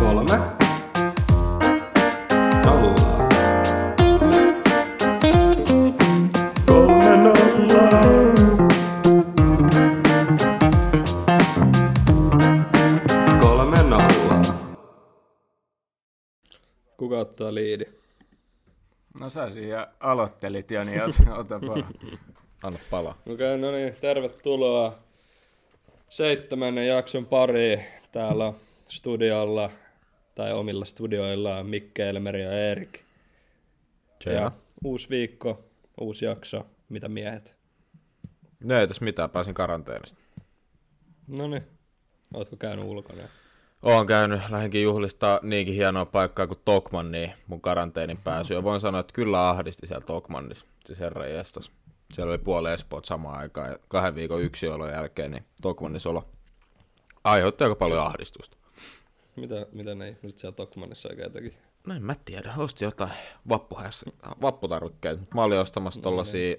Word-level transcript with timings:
Kolme. 0.00 0.38
Nolla. 2.64 3.28
Kolme 6.66 7.16
nolla. 7.16 7.90
Kolme 13.40 13.82
nolla. 13.82 14.40
Kuka 16.96 17.18
ottaa 17.18 17.54
liidi? 17.54 17.84
No 19.20 19.30
sä 19.30 19.50
siihen 19.50 19.86
aloittelit 20.00 20.70
jo, 20.70 20.84
niin 20.84 21.02
ota, 21.02 21.34
ota 21.40 21.60
vaan. 21.66 21.84
Anna 22.62 22.78
palaa. 22.90 23.14
Okei, 23.20 23.34
okay, 23.34 23.58
no 23.58 23.70
niin, 23.70 23.94
tervetuloa 24.00 24.98
seitsemännen 26.08 26.86
jakson 26.88 27.26
pariin. 27.26 27.80
Täällä 28.12 28.52
studiolla, 28.96 29.70
tai 30.34 30.52
omilla 30.52 30.84
studioillaan, 30.84 31.66
Mikke, 31.66 32.08
Elmeri 32.08 32.42
ja 32.42 32.52
Erik. 32.52 33.00
Ja 34.26 34.52
uusi 34.84 35.08
viikko, 35.10 35.64
uusi 36.00 36.24
jakso, 36.24 36.66
mitä 36.88 37.08
miehet? 37.08 37.56
No 38.64 38.78
ei 38.78 38.88
tässä 38.88 39.04
mitään, 39.04 39.30
pääsin 39.30 39.54
karanteenista. 39.54 40.20
No 41.26 41.48
niin, 41.48 41.62
ootko 42.34 42.56
käynyt 42.56 42.84
ulkona? 42.84 43.22
Oon 43.82 44.06
käynyt, 44.06 44.40
lähdenkin 44.50 44.82
juhlistaa 44.82 45.40
niinkin 45.42 45.74
hienoa 45.74 46.06
paikkaa 46.06 46.46
kuin 46.46 46.60
Tokman, 46.64 47.10
niin 47.10 47.32
mun 47.46 47.60
karanteenin 47.60 48.18
pääsy. 48.18 48.54
Ja 48.54 48.62
voin 48.62 48.80
sanoa, 48.80 49.00
että 49.00 49.12
kyllä 49.12 49.48
ahdisti 49.48 49.86
siellä 49.86 50.06
Tokmannissa, 50.06 50.66
siis 50.86 50.98
herra 50.98 51.26
jestas. 51.26 51.70
Siellä 52.12 52.30
oli 52.30 52.38
puoli 52.38 52.72
Espoot 52.72 53.04
samaan 53.04 53.38
aikaan 53.38 53.70
ja 53.70 53.78
kahden 53.88 54.14
viikon 54.14 54.42
yksiolon 54.42 54.90
jälkeen, 54.90 55.30
niin 55.30 55.44
Tokmannissa 55.62 56.10
olo 56.10 56.28
aiheutti 57.24 57.64
aika 57.64 57.76
paljon 57.76 58.06
ahdistusta. 58.06 58.61
Mitä, 59.36 59.66
mitä 59.72 59.94
ne 59.94 60.08
ihmiset 60.08 60.38
siellä 60.38 60.56
Tokmanissa 60.56 61.08
oikein 61.08 61.32
teki? 61.32 61.54
No 61.86 61.94
en 61.94 62.02
mä 62.02 62.14
tiedä, 62.24 62.54
ostin 62.56 62.86
jotain 62.86 63.12
vappuhässä, 63.48 64.06
vapputarvikkeita. 64.42 65.22
Mä 65.34 65.42
olin 65.44 65.58
ostamassa 65.58 66.00
tollasia 66.00 66.56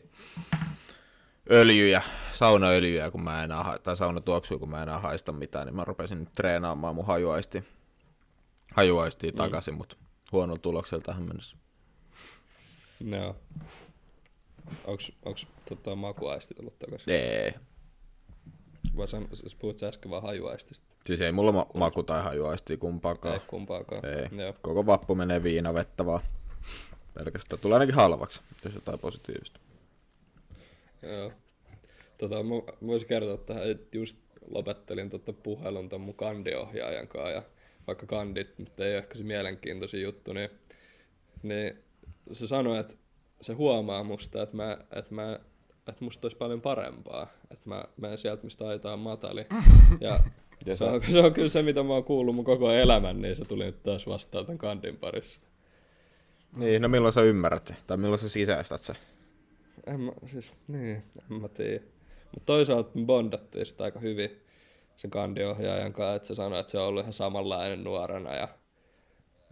öljyjä, 1.51 2.01
saunaöljyjä, 2.33 3.11
kun 3.11 3.23
mä 3.23 3.43
enää, 3.43 3.63
ha- 3.63 3.79
tai 3.79 3.97
saunatuoksuja, 3.97 4.59
kun 4.59 4.69
mä 4.69 4.83
enää 4.83 4.99
haista 4.99 5.31
mitään, 5.31 5.65
niin 5.65 5.75
mä 5.75 5.83
rupesin 5.83 6.19
nyt 6.19 6.33
treenaamaan 6.33 6.95
mun 6.95 7.05
hajuaisti, 7.05 7.63
hajuaistia 8.73 9.31
mm. 9.31 9.37
takaisin, 9.37 9.73
mutta 9.73 9.95
huonolla 10.31 10.59
tuloksella 10.59 11.03
tähän 11.03 11.23
mennessä. 11.23 11.57
No. 12.99 13.35
Onks, 14.85 15.11
onks 15.25 15.47
tota, 15.69 15.95
makuaistit 15.95 16.59
ollut 16.59 16.79
takaisin? 16.79 17.13
Ei. 17.13 17.53
Vai 18.97 19.07
san, 19.07 19.27
sä 19.77 19.87
äsken 19.87 20.11
vaan 20.11 20.23
hajuaistista? 20.23 20.85
Siis 21.05 21.21
ei 21.21 21.31
mulla 21.31 21.51
ma- 21.51 21.67
maku 21.73 22.03
tai 22.03 22.23
hajuaistia 22.23 22.77
kumpaakaan. 22.77 23.33
Ei 23.33 23.41
kumpaakaan. 23.47 24.05
Ei. 24.05 24.39
Joo. 24.39 24.53
Koko 24.61 24.85
vappu 24.85 25.15
menee 25.15 25.43
viinavettä 25.43 26.05
vaan. 26.05 26.21
Pelkästään. 27.13 27.59
Tulee 27.59 27.75
ainakin 27.75 27.95
halvaksi, 27.95 28.41
jos 28.65 28.75
jotain 28.75 28.99
positiivista. 28.99 29.59
Joo. 31.01 31.31
Tota, 32.17 32.43
mä 32.43 32.55
mä 32.55 32.87
voisin 32.87 33.09
kertoa 33.09 33.37
tähän, 33.37 33.71
että 33.71 33.97
just 33.97 34.17
lopettelin 34.47 35.09
tota 35.09 35.33
puhelun 35.33 35.89
ton 35.89 36.01
mun 36.01 36.15
kandiohjaajan 36.15 37.07
kanssa 37.07 37.31
ja 37.31 37.43
vaikka 37.87 38.05
kandit 38.05 38.59
nyt 38.59 38.79
ei 38.79 38.91
ole 38.91 38.97
ehkä 38.97 39.17
se 39.17 39.23
mielenkiintoisin 39.23 40.01
juttu, 40.01 40.33
niin, 40.33 40.49
niin 41.43 41.83
se 42.31 42.47
sanoi, 42.47 42.79
että 42.79 42.95
se 43.41 43.53
huomaa 43.53 44.03
musta, 44.03 44.43
että, 44.43 44.55
mä, 44.55 44.77
että, 44.95 45.15
mä, 45.15 45.39
että 45.91 46.03
musta 46.03 46.25
olisi 46.25 46.37
paljon 46.37 46.61
parempaa, 46.61 47.27
että 47.51 47.69
mä 47.69 47.83
menen 47.97 48.17
sieltä, 48.17 48.43
mistä 48.43 48.67
aita 48.67 48.93
on 48.93 48.99
matali. 48.99 49.45
Ja 49.99 50.19
Ja 50.65 50.75
se 50.75 50.83
on, 50.83 51.01
se 51.09 51.19
on 51.19 51.33
kyllä 51.33 51.49
se, 51.49 51.61
mitä 51.61 51.83
mä 51.83 51.93
oon 51.93 52.03
kuullut 52.03 52.35
mun 52.35 52.45
koko 52.45 52.71
elämän, 52.71 53.21
niin 53.21 53.35
se 53.35 53.45
tuli 53.45 53.63
nyt 53.63 53.83
taas 53.83 54.07
vastaan 54.07 54.45
tämän 54.45 54.57
kandin 54.57 54.97
parissa. 54.97 55.41
Niin, 56.55 56.81
no 56.81 56.87
milloin 56.87 57.13
sä 57.13 57.21
ymmärrät 57.21 57.67
se? 57.67 57.75
Tai 57.87 57.97
milloin 57.97 58.19
sä 58.19 58.29
sisäistät 58.29 58.81
se? 58.81 58.93
En 59.87 59.99
mä, 59.99 60.11
siis, 60.25 60.51
niin, 60.67 61.03
en 61.31 61.41
mä 61.41 61.47
tiedä. 61.47 61.83
Mutta 62.31 62.45
toisaalta 62.45 62.91
me 62.93 63.05
bondattiin 63.05 63.65
sitä 63.65 63.83
aika 63.83 63.99
hyvin 63.99 64.41
sen 64.95 65.11
kandiohjaajan 65.11 65.93
kanssa, 65.93 66.15
että 66.15 66.27
se 66.27 66.35
sanoi, 66.35 66.59
että 66.59 66.71
se 66.71 66.79
on 66.79 66.87
ollut 66.87 67.01
ihan 67.01 67.13
samanlainen 67.13 67.83
nuorena 67.83 68.35
ja, 68.35 68.47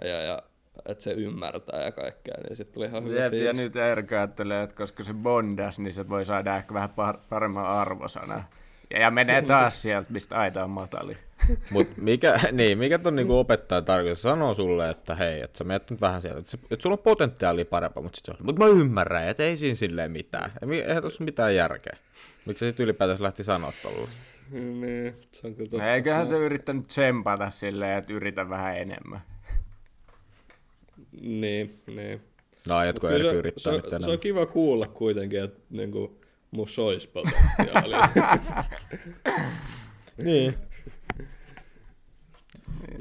ja, 0.02 0.22
ja 0.22 0.44
että 0.86 1.04
se 1.04 1.12
ymmärtää 1.12 1.84
ja 1.84 1.92
kaikkea, 1.92 2.36
niin 2.48 2.58
sitten 2.58 2.74
tuli 2.74 2.86
ihan 2.86 3.04
hyvä 3.04 3.16
Jep, 3.16 3.24
ja 3.24 3.30
fiilis. 3.40 3.58
nyt 3.58 3.76
Erkka 3.76 4.16
ajattelee, 4.16 4.64
että 4.64 4.76
koska 4.76 5.04
se 5.04 5.14
bondas, 5.14 5.80
niin 5.80 5.94
se 5.94 6.10
voi 6.10 6.26
saada 6.26 6.58
ehkä 6.58 6.74
vähän 6.74 6.90
par- 6.90 7.20
paremman 7.30 7.66
arvosana. 7.66 8.44
Ja, 8.90 9.00
ja 9.00 9.12
menee 9.12 9.42
taas 9.52 9.82
sieltä, 9.82 10.14
mistä 10.14 10.36
aita 10.36 10.64
on 10.64 10.70
matali. 10.70 11.18
Mut 11.72 11.88
mikä, 11.98 12.40
niin, 12.52 12.78
mikä 12.78 13.00
ton 13.00 13.16
niinku 13.16 13.38
opettaja 13.40 13.82
tarkoittaa? 13.82 14.16
Se 14.16 14.22
sanoo 14.22 14.54
sulle, 14.54 14.90
että 14.90 15.16
hei, 15.16 15.42
että 15.42 15.58
sä 15.58 15.64
menet 15.64 15.90
nyt 15.90 16.02
vähän 16.02 16.22
sieltä, 16.22 16.40
että, 16.40 16.52
se, 16.52 16.58
että 16.72 16.84
sulla 16.84 16.94
on 16.94 17.04
potentiaalia 17.04 17.66
parempaa, 17.66 18.04
mutta 18.04 18.18
sitten 18.18 18.36
mut 18.46 18.60
mä 18.60 18.66
ymmärrän, 18.66 19.28
että 19.28 19.44
ei 19.44 19.58
siinä 19.58 19.76
silleen 19.76 20.12
mitään. 20.12 20.52
Ei, 20.72 20.82
eihän 20.82 21.04
tossa 21.04 21.24
mitään 21.24 21.56
järkeä. 21.56 21.98
Miksi 22.46 22.60
se 22.60 22.70
sitten 22.70 22.84
ylipäätänsä 22.84 23.24
lähti 23.24 23.44
sanoa 23.44 23.74
tollaista? 23.84 24.22
Niin, 24.52 25.16
se 25.32 25.48
on 25.48 25.56
kyllä 25.56 25.70
totta. 25.70 25.86
No 25.86 25.92
eiköhän 25.94 26.30
se 26.30 26.36
yrittänyt 26.38 26.88
tsempata 26.88 27.50
silleen, 27.50 27.98
että 27.98 28.14
yritä 28.14 28.50
vähän 28.50 28.78
enemmän. 28.78 29.20
Niin, 31.22 31.82
niin. 31.88 32.22
No 32.68 32.84
Erkki 32.84 33.08
se, 33.08 33.14
yrittää 33.34 33.62
se, 33.64 33.72
nyt 33.72 34.04
se, 34.04 34.12
on 34.12 34.20
kiva 34.20 34.46
kuulla 34.46 34.86
kuitenkin, 34.86 35.44
että 35.44 35.60
niinku, 35.70 36.22
musta 36.52 36.82
olisi 36.82 37.08
potentiaalia. 37.10 38.10
Niin. 40.18 40.54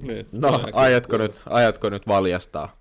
niin, 0.03 0.27
No, 0.33 0.61
aiotko 0.73 1.19
nyt, 1.19 1.43
aiotko 1.47 1.89
nyt 1.91 2.07
valjastaa 2.07 2.81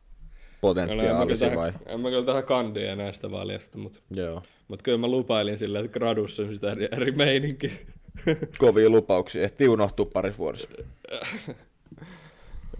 No, 0.61 0.69
en, 0.69 0.75
mä 0.75 0.85
kyllä 0.85 0.97
potentiaalisi 1.01 1.45
vai? 1.55 1.71
tähän, 1.71 1.83
en 1.87 1.99
mä 1.99 2.09
kyllä 2.09 2.25
tähän 2.25 2.43
kandiin 2.43 2.89
enää 2.89 3.11
sitä 3.11 3.31
valjasta, 3.31 3.77
mutta 3.77 3.99
Joo. 4.11 4.41
mut 4.67 4.81
kyllä 4.81 4.97
mä 4.97 5.07
lupailin 5.07 5.57
silleen, 5.57 5.85
että 5.85 5.99
gradussa 5.99 6.43
on 6.43 6.53
sitä 6.53 6.71
eri, 6.71 6.87
eri 6.91 7.11
meininki. 7.11 7.71
Kovia 8.59 8.89
lupauksia, 8.89 9.43
ehti 9.43 9.67
unohtuu 9.67 10.05
parissa 10.05 10.37
vuodessa. 10.37 10.67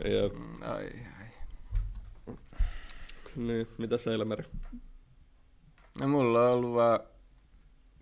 ja, 0.04 0.24
Ai, 0.62 0.72
ai. 0.72 0.90
Niin, 3.48 3.68
mitä 3.78 3.98
se 3.98 4.14
Elmeri? 4.14 4.44
No 6.02 6.08
mulla 6.08 6.42
on 6.42 6.52
ollut 6.52 6.74
vaan 6.74 7.00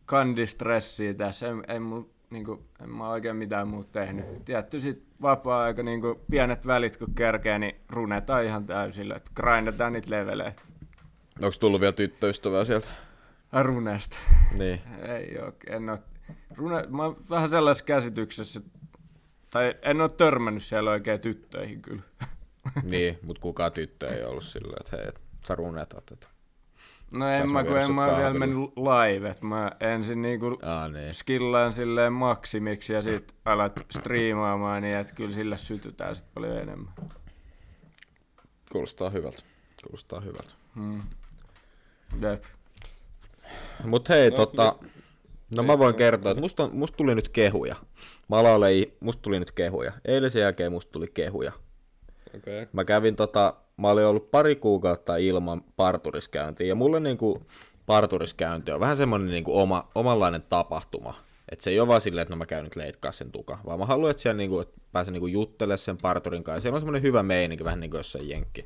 kandistressiä 0.06 1.14
tässä. 1.14 1.48
Ei, 1.48 1.54
ei 1.68 1.80
mulla 1.80 2.08
niinku, 2.30 2.66
en 2.84 2.90
mä 2.90 3.10
oikein 3.10 3.36
mitään 3.36 3.68
muuta 3.68 3.92
tehnyt. 3.92 4.46
Tietty 4.46 4.80
sit 4.80 5.04
vapaa-aika, 5.22 5.84
niinku, 5.84 6.22
pienet 6.32 6.68
välit 6.68 6.98
kun 6.98 7.16
kerkee, 7.16 7.60
niin 7.60 7.76
runetaan 7.90 8.46
ihan 8.46 8.66
täysillä. 8.66 9.16
Et 9.16 9.32
grindataan 9.36 9.94
niitä 9.94 10.12
leveleitä. 10.12 10.62
Onko 11.44 11.56
tullut 11.60 11.82
vielä 11.82 11.94
tyttöystävää 11.94 12.66
sieltä? 12.66 12.88
Runesta. 13.62 14.18
Niin. 14.58 14.82
Ei 15.16 15.40
oo, 15.40 15.52
en 15.68 15.90
oo. 15.90 15.98
Rune, 16.58 16.86
mä 16.90 17.04
oon 17.04 17.18
vähän 17.30 17.50
sellaisessa 17.50 17.86
käsityksessä, 17.86 18.62
tai 19.50 19.76
en 19.82 20.02
oo 20.02 20.10
törmännyt 20.10 20.64
siellä 20.64 20.92
oikein 20.92 21.20
tyttöihin 21.20 21.82
kyllä. 21.82 22.04
niin, 22.84 23.20
mutta 23.22 23.42
kukaan 23.42 23.72
tyttö 23.72 24.08
ei 24.08 24.24
ollut 24.24 24.44
silleen, 24.44 24.82
että 24.82 24.98
hei, 24.98 25.08
et 25.08 25.22
sä 25.48 25.56
runetat. 25.56 26.12
Että... 26.12 26.28
No 27.12 27.30
en 27.30 27.52
mä, 27.52 27.64
kun 27.64 27.78
en 27.78 27.94
mä 27.94 28.18
vielä 28.18 28.34
mennyt 28.34 28.70
live, 28.78 29.30
et 29.30 29.42
mä 29.42 29.72
ensin 29.80 30.22
niinku 30.22 30.58
Aa, 30.62 30.88
niin. 30.88 31.14
skillaan 31.14 31.74
silleen 31.74 32.14
maksimiksi 32.14 32.94
ja 32.94 33.02
sit 33.02 33.36
alat 33.46 33.86
striimaamaan, 33.92 34.82
niin 34.84 34.98
että 34.98 35.14
kyllä 35.14 35.32
sillä 35.36 35.58
sytytään 35.58 36.16
sit 36.16 36.26
paljon 36.34 36.58
enemmän. 36.58 36.94
Kuulostaa 38.72 39.10
hyvältä. 39.10 39.44
Kuulostaa 39.84 40.22
hyvältä. 40.22 40.52
Hmm. 40.76 41.02
Jep. 42.22 42.44
Mut 43.84 44.10
hei, 44.10 44.30
No, 44.30 44.36
tota... 44.36 44.76
mist- 44.84 44.88
No 45.56 45.64
mä 45.64 45.78
voin 45.80 45.96
kertoa, 45.96 46.32
että 46.32 46.42
musta, 46.42 46.70
musta 46.74 46.98
tuli 46.98 47.16
nyt 47.16 47.30
kehuja. 47.30 47.76
Malalle 48.28 48.68
ei, 48.68 48.98
musta 49.00 49.22
tuli 49.22 49.40
nyt 49.40 49.52
kehuja. 49.52 49.92
Eilisen 50.06 50.42
jälkeen 50.42 50.72
musta 50.72 50.92
tuli 50.92 51.08
kehuja. 51.14 51.52
Okay. 52.36 52.68
Mä 52.74 52.86
kävin 52.86 53.16
tota, 53.16 53.54
mä 53.78 53.90
olin 53.90 54.06
ollut 54.06 54.32
pari 54.32 54.56
kuukautta 54.56 55.18
ilman 55.18 55.62
parturiskäyntiä, 55.76 56.68
ja 56.68 56.76
mulle 56.76 57.00
niinku 57.00 57.46
parturiskäynti 57.86 58.72
on 58.72 58.80
vähän 58.80 58.98
semmonen 58.98 59.28
niinku 59.28 59.60
oma, 59.60 59.92
omanlainen 59.96 60.44
tapahtuma. 60.50 61.14
Että 61.52 61.64
se 61.64 61.70
ei 61.70 61.80
ole 61.80 61.88
vaan 61.88 62.02
silleen, 62.02 62.22
että 62.22 62.34
no 62.34 62.38
mä 62.38 62.46
käyn 62.46 62.64
nyt 62.64 62.76
leikkaa 62.76 63.12
sen 63.12 63.32
tuka, 63.32 63.60
vaan 63.66 63.80
mä 63.80 63.86
haluan, 63.86 64.12
että 64.12 64.24
siellä 64.24 64.38
niinku, 64.38 64.60
että 64.60 64.82
pääsen 64.92 65.14
niinku 65.14 65.28
juttelemaan 65.28 65.78
sen 65.78 65.98
parturin 65.98 66.44
kanssa. 66.44 66.62
Siellä 66.62 66.76
on 66.76 66.82
semmonen 66.82 67.02
hyvä 67.02 67.24
meininki, 67.24 67.64
vähän 67.64 67.80
niin 67.80 67.92
kuin 67.92 68.00
jossain 68.00 68.30
jenkki, 68.30 68.66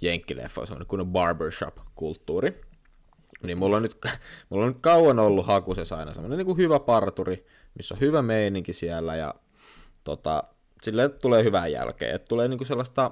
jenkkileffa, 0.00 0.66
semmonen 0.66 0.86
kunnon 0.86 1.12
barbershop-kulttuuri. 1.12 2.60
Niin 3.42 3.58
mulla 3.58 3.76
on 3.76 3.82
nyt, 3.82 3.96
mulla 4.50 4.64
on 4.64 4.72
nyt 4.72 4.80
kauan 4.80 5.18
ollut 5.18 5.46
hakusessa 5.46 5.96
aina 5.96 6.14
semmonen 6.14 6.38
niinku 6.38 6.56
hyvä 6.56 6.80
parturi, 6.80 7.46
missä 7.74 7.94
on 7.94 8.00
hyvä 8.00 8.22
meininki 8.22 8.72
siellä 8.72 9.16
ja 9.16 9.34
tota, 10.04 10.44
että 10.86 11.20
tulee 11.20 11.44
hyvää 11.44 11.66
jälkeä. 11.66 12.14
Että 12.14 12.28
tulee 12.28 12.48
niinku 12.48 12.64
sellaista, 12.64 13.10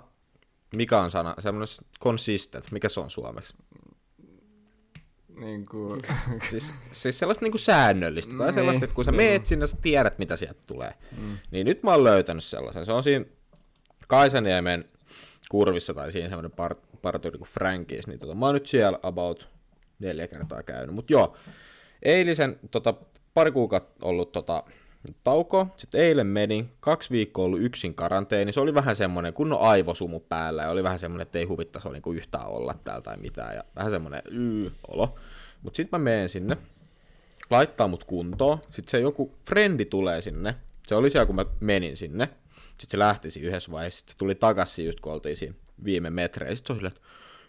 mikä 0.76 1.00
on 1.00 1.10
sana, 1.10 1.34
semmoinen 1.38 1.69
consistent, 2.00 2.70
mikä 2.70 2.88
se 2.88 3.00
on 3.00 3.10
suomeksi? 3.10 3.54
Niin 5.36 5.66
kuin, 5.66 6.00
Siis, 6.50 6.74
siis 6.92 7.19
sellaista 7.19 7.44
niinku 7.44 7.58
säännöllistä, 7.58 8.34
tai 8.38 8.46
Niin, 8.46 8.54
sellaista, 8.54 8.84
että 8.84 8.94
kun 8.94 9.04
sä 9.04 9.10
niin. 9.10 9.16
meet 9.16 9.46
sinne, 9.46 9.66
sä 9.66 9.76
tiedät, 9.82 10.19
mitä 10.19 10.36
sieltä 10.36 10.60
tulee. 10.66 10.94
Mm. 11.16 11.38
Niin 11.50 11.66
nyt 11.66 11.82
mä 11.82 11.90
oon 11.90 12.04
löytänyt 12.04 12.44
sellaisen. 12.44 12.86
Se 12.86 12.92
on 12.92 13.04
siinä 13.04 13.24
Kaisaniemen 14.08 14.84
kurvissa 15.50 15.94
tai 15.94 16.12
siinä 16.12 16.28
semmoinen 16.28 16.50
part, 16.50 16.78
parturi 17.02 17.38
kuin 17.38 17.48
Frankis, 17.48 18.06
niin 18.06 18.19
tota, 18.19 18.34
mä 18.34 18.46
oon 18.46 18.54
nyt 18.54 18.66
siellä 18.66 18.98
about 19.02 19.48
neljä 19.98 20.28
kertaa 20.28 20.62
käynyt. 20.62 20.94
Mutta 20.94 21.12
joo, 21.12 21.36
eilisen 22.02 22.60
tota, 22.70 22.94
pari 23.34 23.50
kuukautta 23.50 24.06
ollut 24.06 24.32
tota, 24.32 24.64
tauko, 25.25 25.66
sitten 25.76 26.00
eilen 26.00 26.26
menin, 26.26 26.72
kaksi 26.81 27.10
viikkoa 27.10 27.44
ollut 27.44 27.60
yksin 27.60 27.94
karanteeni, 27.94 28.52
se 28.52 28.60
oli 28.60 28.75
vähän 28.75 28.96
semmoinen 28.96 29.32
kunnon 29.32 29.60
aivosumu 29.60 30.20
päällä 30.20 30.62
ja 30.62 30.70
oli 30.70 30.82
vähän 30.82 30.99
semmoinen, 30.99 31.22
että 31.22 31.38
ei 31.38 31.44
huvittaisi 31.44 31.88
niinku 31.88 32.12
yhtään 32.12 32.46
olla 32.46 32.75
täällä 32.84 33.02
tai 33.02 33.16
mitään 33.16 33.54
ja 33.54 33.64
vähän 33.76 33.90
semmoinen 33.90 34.22
yy, 34.31 34.72
olo. 34.88 35.14
Mutta 35.62 35.76
sitten 35.76 36.00
mä 36.00 36.04
menen 36.04 36.28
sinne, 36.28 36.56
laittaa 37.50 37.88
mut 37.88 38.04
kuntoon, 38.04 38.58
sitten 38.70 38.90
se 38.90 39.00
joku 39.00 39.34
frendi 39.49 39.84
tulee 39.84 40.22
sinne, 40.22 40.54
se 40.87 40.94
oli 40.94 41.10
siellä 41.10 41.26
kun 41.26 41.37
mä 41.37 41.46
menin 41.60 41.96
sinne, 41.96 42.28
sitten 42.56 42.90
se 42.90 42.98
lähtisi 42.98 43.40
yhdessä 43.40 43.72
vaiheessa, 43.72 43.98
sitten 43.98 44.12
se 44.12 44.19
tuli 44.19 44.34
takaisin 44.34 44.87
just 44.87 45.00
kun 45.00 45.12
oltiin 45.12 45.37
siinä 45.37 45.55
viime 45.84 46.10
metreillä, 46.10 46.56
sitten 46.56 46.76
se 46.76 46.81
oli 46.81 46.88
että 46.88 47.00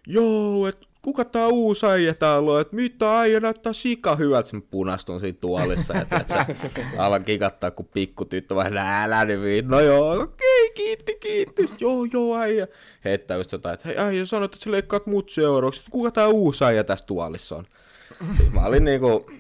joo, 0.08 0.68
että 0.68 0.88
kuka 1.04 1.26
tää 1.26 1.48
uusi 1.48 1.86
äijä 1.86 2.14
täällä 2.14 2.52
on, 2.52 2.62
että 2.62 2.76
mitä 2.76 3.20
äijä 3.20 3.40
näyttää 3.40 3.74
sika 3.74 4.16
hyvältä, 4.16 4.56
mä 4.56 4.62
punastun 4.72 5.20
siinä 5.20 5.38
tuolissa, 5.42 5.94
ja 5.94 6.06
tiedät, 6.06 6.30
sä, 6.30 6.46
alan 6.98 7.24
kikattaa, 7.24 7.72
kun 7.72 7.86
pikku 7.86 8.26
tyttö 8.26 8.56
vähän 8.56 8.78
älä 8.78 9.26
nyt 9.26 9.68
no 9.68 9.80
joo, 9.80 10.22
okei, 10.22 10.72
kiitti, 10.76 11.18
kiitti, 11.20 11.68
sitten 11.68 11.86
joo, 11.86 12.06
joo, 12.14 12.38
äijä, 12.38 12.68
heittää 13.06 13.38
just 13.38 13.52
jotain, 13.52 13.74
että 13.74 13.88
hei 13.88 13.98
äijä, 13.98 14.26
sanoit, 14.26 14.54
että 14.54 14.64
sä 14.64 14.72
leikkaat 14.72 15.06
mut 15.06 15.30
seuraavaksi, 15.30 15.82
kuka 15.90 16.12
tää 16.12 16.28
uusi 16.28 16.66
äijä 16.66 16.84
tässä 16.84 17.06
tuolissa 17.06 17.56
on. 17.56 17.66
Mä 18.54 18.66
olin 18.66 18.86
niinku, 18.86 19.32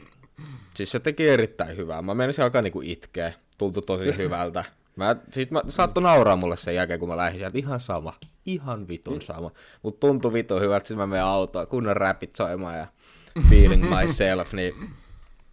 siis 0.75 0.92
se 0.92 1.00
teki 1.00 1.30
erittäin 1.30 1.77
hyvää, 1.77 2.01
mä 2.01 2.13
menisin 2.13 2.44
alkaa 2.44 2.62
niinku 2.62 2.81
itkeä, 2.83 3.33
tuntui 3.57 3.83
tosi 3.83 4.18
hyvältä. 4.18 4.63
Mä, 4.95 5.16
sit 5.31 5.51
mä 5.51 5.62
saattoi 5.69 6.04
nauraa 6.04 6.36
mulle 6.36 6.57
sen 6.57 6.75
jälkeen, 6.75 7.00
kun 7.00 7.09
mä 7.09 7.18
lähdin 7.18 7.39
sieltä, 7.39 7.57
ihan 7.57 7.80
sama, 7.80 8.13
ihan 8.45 8.88
vitun 8.88 9.22
sama. 9.22 9.51
Mut 9.84 10.00
tuntui 10.00 10.34
vitun 10.34 10.62
hyvältä, 10.62 10.88
sit 10.88 10.98
mä 10.98 11.07
menen 11.07 11.25
autoon, 11.25 11.68
kunnon 11.68 11.98
räpit 11.98 12.36
soimaan 12.36 12.78
ja 12.78 12.88
feeling 13.50 13.90
myself, 13.90 14.54
niin 14.54 14.74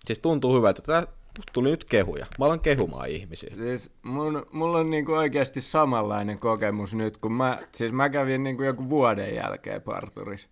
siis 0.06 0.18
tuntuu 0.18 0.56
hyvältä. 0.56 0.82
Tää 0.82 1.06
musta 1.38 1.52
tuli 1.52 1.70
nyt 1.70 1.84
kehuja. 1.84 2.26
Mä 2.38 2.44
alan 2.44 2.60
kehumaan 2.60 3.08
ihmisiä. 3.08 3.54
Siis 3.56 3.90
mun, 4.02 4.46
mulla 4.52 4.78
on 4.78 4.90
niinku 4.90 5.12
oikeasti 5.12 5.60
samanlainen 5.60 6.38
kokemus 6.38 6.94
nyt, 6.94 7.18
kun 7.18 7.32
mä, 7.32 7.58
siis 7.72 7.92
mä 7.92 8.08
kävin 8.08 8.42
niinku 8.42 8.62
joku 8.62 8.90
vuoden 8.90 9.34
jälkeen 9.34 9.82
parturissa. 9.82 10.48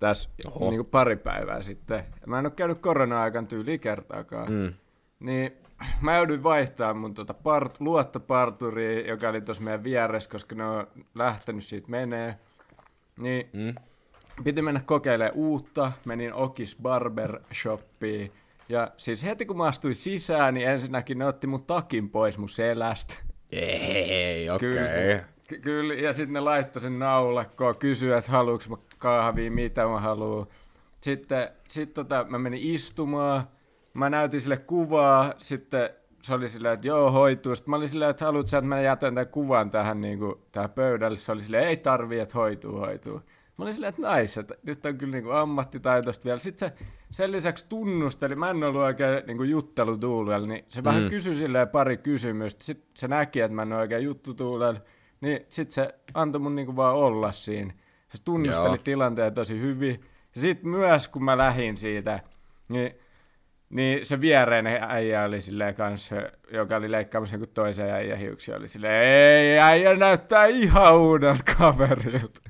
Tässä 0.00 0.30
Oho. 0.46 0.70
niinku 0.70 0.84
pari 0.84 1.16
päivää 1.16 1.62
sitten. 1.62 2.04
Mä 2.26 2.38
en 2.38 2.46
ole 2.46 2.52
käynyt 2.52 2.78
korona-aikan 2.78 3.46
tyyli 3.46 3.78
kertaakaan. 3.78 4.52
Mm. 4.52 4.72
Niin 5.20 5.52
mä 6.00 6.16
jouduin 6.16 6.42
vaihtaa 6.42 6.94
mun 6.94 7.14
tota 7.14 7.34
part, 7.34 7.80
luottoparturia, 7.80 9.08
joka 9.08 9.28
oli 9.28 9.40
tuossa 9.40 9.62
meidän 9.64 9.84
vieressä, 9.84 10.30
koska 10.30 10.54
ne 10.54 10.64
on 10.64 10.86
lähtenyt 11.14 11.64
siitä 11.64 11.88
menee. 11.90 12.38
Niin 13.18 13.48
Mm. 13.52 13.74
piti 14.44 14.62
mennä 14.62 14.80
kokeilemaan 14.86 15.34
uutta. 15.36 15.92
Menin 16.06 16.34
Okis 16.34 16.76
Barber 16.82 17.40
Shoppiin. 17.54 18.32
Ja 18.68 18.90
siis 18.96 19.24
heti 19.24 19.46
kun 19.46 19.56
mä 19.56 19.64
astuin 19.64 19.94
sisään, 19.94 20.54
niin 20.54 20.68
ensinnäkin 20.68 21.18
ne 21.18 21.26
otti 21.26 21.46
mun 21.46 21.64
takin 21.64 22.10
pois 22.10 22.38
mun 22.38 22.48
selästä. 22.48 23.14
Ei, 23.52 24.50
okei. 24.50 24.70
Okay. 24.72 25.20
Ky- 25.48 25.58
kyllä, 25.60 25.94
ja 25.94 26.12
sitten 26.12 26.32
ne 26.32 26.40
laittoi 26.40 26.82
sen 26.82 26.98
naulakkoon, 26.98 27.76
kysyi, 27.76 28.12
että 28.12 28.30
haluuks 28.32 28.68
mä 28.68 28.76
kahvia, 28.98 29.50
mitä 29.50 29.86
mä 29.86 30.00
haluan. 30.00 30.46
Sitten 31.00 31.48
sit 31.68 31.94
tota, 31.94 32.26
mä 32.28 32.38
menin 32.38 32.60
istumaan, 32.62 33.44
mä 33.94 34.10
näytin 34.10 34.40
sille 34.40 34.56
kuvaa, 34.56 35.34
sitten 35.38 35.90
se 36.22 36.34
oli 36.34 36.48
silleen, 36.48 36.74
että 36.74 36.86
joo, 36.86 37.10
hoituu. 37.10 37.56
Sitten 37.56 37.70
mä 37.70 37.76
olin 37.76 37.88
silleen, 37.88 38.10
että 38.10 38.24
haluat 38.24 38.48
sä, 38.48 38.58
että 38.58 38.68
mä 38.68 38.80
jätän 38.80 39.14
tämän 39.14 39.28
kuvan 39.28 39.70
tähän, 39.70 40.00
niin 40.00 40.18
kuin, 40.18 40.34
tähän 40.52 40.70
pöydälle. 40.70 41.16
Se 41.16 41.32
oli 41.32 41.40
silleen, 41.40 41.68
ei 41.68 41.76
tarvii, 41.76 42.20
että 42.20 42.38
hoituu, 42.38 42.78
hoituu. 42.78 43.20
Mä 43.58 43.64
olin 43.64 43.74
silleen, 43.74 43.94
että 43.98 44.16
nice, 44.16 44.40
että 44.40 44.54
nyt 44.66 44.86
on 44.86 44.98
kyllä 44.98 45.12
niin 45.12 45.24
kuin 45.24 45.36
ammattitaitoista 45.36 46.24
vielä. 46.24 46.38
Sitten 46.38 46.68
se 46.68 46.74
sen 47.10 47.32
lisäksi 47.32 47.66
tunnusteli, 47.68 48.34
mä 48.36 48.50
en 48.50 48.64
ollut 48.64 48.82
oikein 48.82 49.22
niin 49.26 49.36
kuin 49.36 49.50
juttelutuulella, 49.50 50.46
niin 50.46 50.64
se 50.68 50.84
vähän 50.84 51.02
Mm. 51.02 51.08
kysyi 51.08 51.36
silleen 51.36 51.68
pari 51.68 51.96
kysymystä. 51.96 52.64
Sitten 52.64 52.90
se 52.96 53.08
näki, 53.08 53.40
että 53.40 53.54
mä 53.54 53.62
en 53.62 53.72
ole 53.72 53.80
oikein 53.80 54.04
juttutuulella, 54.04 54.80
niin 55.20 55.40
sitten 55.48 55.72
se 55.74 55.94
antoi 56.14 56.40
mun 56.40 56.54
niin 56.56 56.66
kuin 56.66 56.76
vaan 56.76 56.96
olla 56.96 57.32
siinä. 57.32 57.72
Se 58.08 58.22
tunnusteli 58.24 58.66
Joo. 58.66 58.76
tilanteen 58.84 59.34
tosi 59.34 59.60
hyvin. 59.60 60.00
Sitten 60.32 60.68
myös, 60.68 61.08
kun 61.08 61.24
mä 61.24 61.38
lähdin 61.38 61.76
siitä, 61.76 62.20
niin 62.68 62.94
niin 63.70 64.06
se 64.06 64.20
viereinen 64.20 64.82
äijä 64.88 65.24
oli 65.24 65.40
silleen 65.40 65.74
kanssa, 65.74 66.16
joka 66.52 66.76
oli 66.76 66.90
leikkaamassa 66.90 67.36
joku 67.36 67.46
toisen 67.46 67.90
äijän 67.90 68.18
hiuksia, 68.18 68.56
oli 68.56 68.68
silleen, 68.68 69.02
ei, 69.04 69.58
äijä 69.58 69.96
näyttää 69.96 70.46
ihan 70.46 70.96
uudelta 70.98 71.54
kaverilta. 71.58 72.40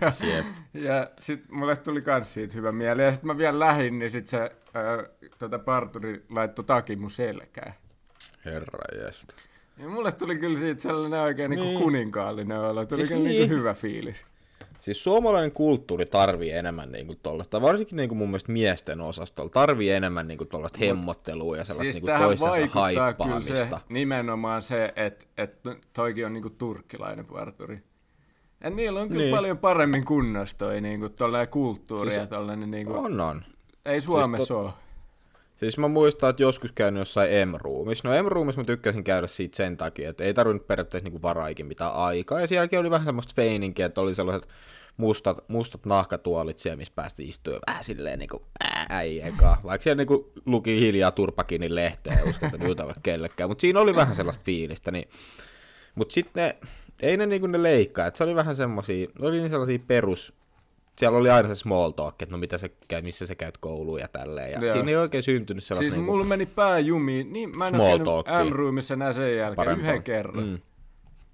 ja, 0.00 0.12
Jep. 0.34 0.46
ja 0.74 1.10
sit 1.18 1.50
mulle 1.50 1.76
tuli 1.76 2.02
kans 2.02 2.34
siitä 2.34 2.54
hyvä 2.54 2.72
mieli. 2.72 3.02
Ja 3.02 3.12
sit 3.12 3.22
mä 3.22 3.38
vielä 3.38 3.58
lähin, 3.58 3.98
niin 3.98 4.10
sit 4.10 4.26
se 4.26 4.38
ää, 4.38 5.04
tota 5.38 5.58
parturi 5.58 6.24
laittoi 6.30 6.64
takin 6.64 7.00
mun 7.00 7.10
selkään. 7.10 7.74
Herra 8.44 9.04
jästä. 9.04 9.34
Ja 9.78 9.88
mulle 9.88 10.12
tuli 10.12 10.36
kyllä 10.36 10.58
siitä 10.58 10.82
sellainen 10.82 11.20
oikein 11.20 11.50
niin. 11.50 11.60
Niin. 11.60 11.68
niinku 11.68 11.84
kuninkaallinen 11.84 12.58
olo. 12.58 12.84
Tuli 12.86 13.00
Siis 13.00 13.08
siis 13.08 13.18
kyllä 13.18 13.28
niin. 13.28 13.40
niinku 13.40 13.56
hyvä 13.56 13.74
fiilis. 13.74 14.24
Siis 14.82 15.04
suomalainen 15.04 15.52
kulttuuri 15.52 16.06
tarvii 16.06 16.50
enemmän 16.50 16.92
niinku 16.92 17.14
tollaista, 17.22 17.62
varsinkin 17.62 17.96
niinku 17.96 18.14
mun 18.14 18.28
mielestä 18.28 18.52
miesten 18.52 19.00
osastolla, 19.00 19.50
tarvii 19.50 19.90
enemmän 19.90 20.28
niinku 20.28 20.44
tollaista 20.44 20.78
hemmottelua 20.80 21.56
ja 21.56 21.64
sellaista 21.64 21.82
Siis 21.84 21.94
niinku 21.96 22.06
tähän 22.06 22.22
toisensa 22.22 22.50
vaikuttaa 22.50 22.90
kyllä 23.12 23.40
se, 23.40 23.52
haippaamista. 23.54 23.80
nimenomaan 23.88 24.62
se, 24.62 24.92
että 24.96 25.24
et 25.38 25.58
toikin 25.92 26.26
on 26.26 26.32
niinku 26.32 26.50
turkkilainen 26.50 27.26
parturi. 27.26 27.82
Ja 28.64 28.70
niillä 28.70 29.00
on 29.00 29.08
kyllä 29.08 29.18
Niin. 29.20 29.26
niin. 29.30 29.36
paljon 29.36 29.58
paremmin 29.58 30.04
kunnossa 30.04 30.58
toi 30.58 30.80
niinku 30.80 31.08
tollainen 31.08 31.48
kulttuuri 31.48 32.00
Siis 32.10 32.12
siis 32.14 32.30
ja 32.30 32.36
tollainen 32.36 32.70
niinku, 32.70 32.92
On, 32.94 33.20
on. 33.20 33.44
ei 33.84 34.00
Suomessa 34.00 34.36
tot- 34.36 34.36
siis 34.46 34.50
ole. 34.50 34.70
Siis 35.62 35.78
mä 35.78 35.88
muistan, 35.88 36.30
että 36.30 36.42
joskus 36.42 36.72
käynyt 36.72 36.98
jossain 37.00 37.48
M-ruumissa. 37.48 38.08
No 38.08 38.22
M-ruumissa 38.22 38.60
mä 38.60 38.64
tykkäsin 38.64 39.04
käydä 39.04 39.26
siitä 39.26 39.56
sen 39.56 39.76
takia, 39.76 40.10
että 40.10 40.24
ei 40.24 40.34
tarvinnut 40.34 40.66
periaatteessa 40.66 41.04
niinku 41.04 41.22
varaikin 41.22 41.66
mitään 41.66 41.94
aikaa. 41.94 42.40
Ja 42.40 42.46
sielläkin 42.46 42.78
oli 42.78 42.90
vähän 42.90 43.04
semmoista 43.04 43.32
feininkiä, 43.36 43.86
että 43.86 44.00
oli 44.00 44.14
sellaiset 44.14 44.48
mustat, 44.96 45.48
mustat 45.48 45.86
nahkatuolit 45.86 46.58
siellä, 46.58 46.76
missä 46.76 46.92
päästi 46.96 47.28
istua 47.28 47.58
vähän 47.66 47.84
silleen 47.84 48.18
niinku 48.18 48.42
äijäkaa. 48.88 49.60
Vaikka 49.64 49.82
siellä 49.82 50.00
niinku 50.00 50.32
luki 50.46 50.80
hiljaa 50.80 51.10
turpakinin 51.10 51.74
lehteä 51.74 52.18
ja 52.18 52.30
uskaltanut 52.30 52.68
jutella 52.68 52.94
kellekään. 53.02 53.50
Mutta 53.50 53.60
siinä 53.60 53.80
oli 53.80 53.96
vähän 53.96 54.16
sellaista 54.16 54.44
fiilistä. 54.44 54.90
Niin... 54.90 55.08
Mutta 55.94 56.12
sitten 56.12 56.42
ne, 56.42 56.56
ei 57.02 57.16
ne 57.16 57.26
niinku 57.26 57.46
ne 57.46 57.62
leikkaa. 57.62 58.06
Et 58.06 58.16
se 58.16 58.24
oli 58.24 58.34
vähän 58.34 58.56
semmosia, 58.56 59.08
oli 59.20 59.38
niin 59.38 59.50
sellaisia 59.50 59.78
perus, 59.86 60.32
siellä 60.98 61.18
oli 61.18 61.30
aina 61.30 61.48
se 61.48 61.54
small 61.54 61.90
talk, 61.90 62.22
että 62.22 62.34
no 62.34 62.38
mitä 62.38 62.58
sä 62.58 62.68
käy, 62.88 63.02
missä 63.02 63.26
sä 63.26 63.34
käyt 63.34 63.58
kouluun 63.58 64.00
ja 64.00 64.08
tälleen. 64.08 64.52
Ja 64.52 64.58
Joo. 64.60 64.72
siinä 64.72 64.90
ei 64.90 64.96
oikein 64.96 65.22
syntynyt 65.22 65.64
sellaista 65.64 65.82
Siis 65.82 65.92
niinku, 65.92 66.12
mulla 66.12 66.24
meni 66.24 66.46
pää 66.46 66.78
jumiin. 66.78 67.32
Niin, 67.32 67.58
mä 67.58 67.68
en 67.68 67.80
ole. 67.80 68.50
M-roomissa 68.50 68.94
enää 68.94 69.12
sen 69.12 69.36
jälkeen 69.36 69.56
parempaa. 69.56 69.88
yhden 69.88 70.02
kerran. 70.02 70.46
Mm. 70.46 70.58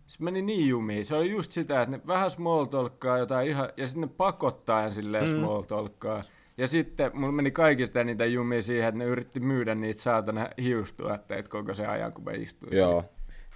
Se 0.06 0.24
meni 0.24 0.42
niin 0.42 0.68
jumiin. 0.68 1.06
Se 1.06 1.14
oli 1.14 1.30
just 1.30 1.52
sitä, 1.52 1.82
että 1.82 1.96
ne 1.96 2.02
vähän 2.06 2.30
small 2.30 2.64
talkkaa 2.64 3.18
jotain 3.18 3.48
ihan, 3.48 3.68
ja 3.76 3.86
sitten 3.86 4.00
ne 4.00 4.14
pakottaa 4.16 4.84
en 4.84 4.94
silleen 4.94 5.30
mm. 5.30 5.38
small 5.38 5.62
talkkaa. 5.62 6.24
Ja 6.58 6.68
sitten 6.68 7.10
mulla 7.14 7.32
meni 7.32 7.50
kaikista 7.50 8.04
niitä 8.04 8.24
jumia 8.24 8.62
siihen, 8.62 8.88
että 8.88 8.98
ne 8.98 9.04
yritti 9.04 9.40
myydä 9.40 9.74
niitä 9.74 10.02
saatana 10.02 10.48
hiustuotteita 10.62 11.50
koko 11.50 11.74
se 11.74 11.86
ajan, 11.86 12.12
kun 12.12 12.24
mä 12.24 12.30
istuin. 12.32 12.76
Joo. 12.76 13.04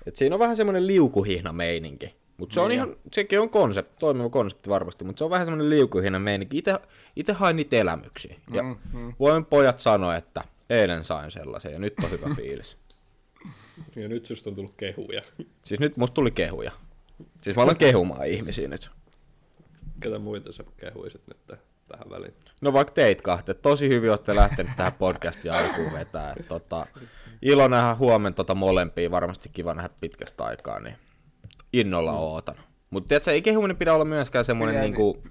Et 0.07 0.17
siinä 0.17 0.37
on 0.37 0.41
vähän 0.41 0.57
semmoinen 0.57 0.87
liukuhihna 0.87 1.53
meininki. 1.53 2.22
Mutta 2.43 2.55
se 2.55 2.61
on 2.61 2.69
Niin 2.69 2.77
ihan, 2.77 2.97
sekin 3.13 3.41
on 3.41 3.51
konsepti, 3.51 3.95
toimiva 3.99 4.29
konsepti 4.31 4.71
varmasti, 4.71 5.05
mutta 5.05 5.19
se 5.19 5.25
on 5.25 5.31
vähän 5.31 5.47
semmoinen 5.47 5.71
liukuhihna 5.71 6.19
meininki. 6.19 6.63
Ite 7.17 7.33
hain 7.33 7.57
niitä 7.57 7.77
elämyksiä. 7.77 8.37
Ja 8.53 8.63
Mm, 8.63 8.77
mm. 8.93 9.15
voin 9.21 9.45
pojat 9.45 9.81
sanoa, 9.81 10.17
että 10.17 10.45
eilen 10.71 11.05
sain 11.05 11.31
sellaisen 11.31 11.73
ja 11.73 11.79
nyt 11.79 11.95
on 12.05 12.11
hyvä 12.11 12.35
fiilis. 12.37 12.77
Ja 13.97 14.09
nyt 14.09 14.27
susta 14.27 14.51
on 14.51 14.57
tullut 14.57 14.75
kehuja. 14.77 15.23
Siis 15.65 15.81
nyt 15.81 15.97
musta 15.97 16.15
tuli 16.15 16.31
kehuja. 16.31 16.73
Siis 17.41 17.57
mä 17.57 17.63
alan 17.63 17.77
kehumaan 17.77 18.27
ihmisiä 18.27 18.69
nyt. 18.69 18.91
Ketä 20.01 20.19
muita 20.19 20.53
sä 20.53 20.65
kehuisit 20.77 21.23
nyt 21.27 21.47
tä- 21.47 21.57
tähän 21.89 22.11
väliin? 22.11 22.35
No 22.61 22.73
vaikka 22.73 22.95
teit 22.95 23.23
kahta, 23.23 23.55
tosi 23.55 23.89
hyvin 23.89 24.11
olette 24.11 24.37
lähtenyt 24.37 24.73
tähän 24.77 24.93
podcastiin 24.93 25.53
alkuun 25.55 25.93
vetää. 25.93 26.35
Et, 26.41 26.49
tota, 26.49 26.87
ilo 27.43 27.69
nähdä 27.69 27.95
huomenna 27.95 28.35
tota 28.37 28.55
molempia, 28.55 29.11
varmasti 29.11 29.49
kiva 29.49 29.75
nähdä 29.75 29.91
pitkästä 30.01 30.45
aikaa, 30.45 30.81
niin 30.81 30.95
innolla 31.73 32.13
mm. 32.13 32.19
ootan. 32.19 32.57
Mutta 32.91 33.09
tiedätkö, 33.09 33.33
ei 33.33 33.43
kehuminen 33.43 33.77
pidä 33.77 33.95
olla 33.95 34.05
myöskään 34.05 34.45
semmoinen 34.45 34.75
Pieni 34.75 34.89
niinku, 34.89 35.23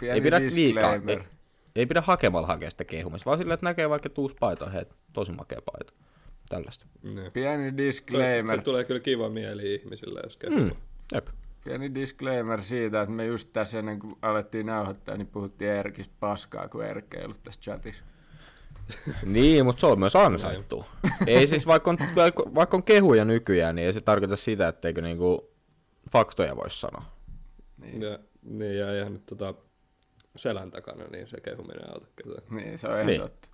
Pieni 0.00 0.14
ei 0.14 0.20
pidä 0.20 0.40
liikaa, 0.40 0.92
ei, 0.92 1.00
disclaimer. 1.00 1.28
ei 1.76 1.86
pidä 1.86 2.00
hakemalla 2.00 2.46
hakea 2.46 2.70
sitä 2.70 2.84
kehumista, 2.84 3.24
vaan 3.26 3.38
silleen, 3.38 3.54
että 3.54 3.66
näkee 3.66 3.90
vaikka 3.90 4.06
että 4.06 4.20
uusi 4.20 4.36
paita, 4.40 4.70
hei, 4.70 4.84
tosi 5.12 5.32
makea 5.32 5.58
paita. 5.72 5.92
Tällaista. 6.48 6.86
Ne. 7.14 7.30
Pieni 7.34 7.70
Se 7.70 7.76
disclaimer. 7.76 8.62
tulee 8.62 8.84
kyllä 8.84 9.00
kiva 9.00 9.28
mieli 9.28 9.74
ihmisille, 9.74 10.20
jos 10.24 10.36
kehuu. 10.36 10.58
Mm. 10.58 10.70
Jep. 11.14 11.28
Pieni 11.64 11.94
disclaimer 11.94 12.62
siitä, 12.62 13.00
että 13.00 13.12
me 13.12 13.26
just 13.26 13.48
tässä 13.52 13.78
ennen 13.78 13.98
kuin 13.98 14.16
alettiin 14.22 14.66
nauhoittaa, 14.66 15.16
niin 15.16 15.26
puhuttiin 15.26 15.70
Erkistä 15.70 16.14
paskaa, 16.20 16.68
kun 16.68 16.84
Erkki 16.84 17.16
ei 17.16 17.24
ollut 17.24 17.42
tässä 17.42 17.60
chatissa. 17.60 18.04
Niin, 19.24 19.64
mutta 19.66 19.80
se 19.80 19.86
on 19.86 19.98
myös 19.98 20.16
ansaittu. 20.16 20.84
ei 21.26 21.46
siis, 21.46 21.66
vaikka 21.66 21.90
on, 21.90 21.98
vaikka, 22.54 22.76
on 22.76 22.82
kehuja 22.82 23.24
nykyään, 23.24 23.74
niin 23.76 23.86
ei 23.86 23.92
se 23.92 24.00
tarkoita 24.00 24.36
sitä, 24.36 24.68
etteikö 24.68 25.02
niinku 25.02 25.50
faktoja 26.10 26.56
voisi 26.56 26.80
sanoa. 26.80 27.02
Niin, 27.78 28.02
Ja, 28.02 28.18
niin, 28.42 28.78
ja 28.78 28.92
eihän 28.92 29.12
nyt 29.12 29.26
tota 29.26 29.54
selän 30.36 30.70
takana, 30.70 31.04
niin 31.04 31.28
se 31.28 31.40
kehuminen 31.40 31.92
auta 31.92 32.06
ketään. 32.16 32.42
niin 32.50 32.78
se 32.78 32.88
on 32.88 32.94
ihan 32.94 33.06
Niin. 33.06 33.20
totta. 33.20 33.48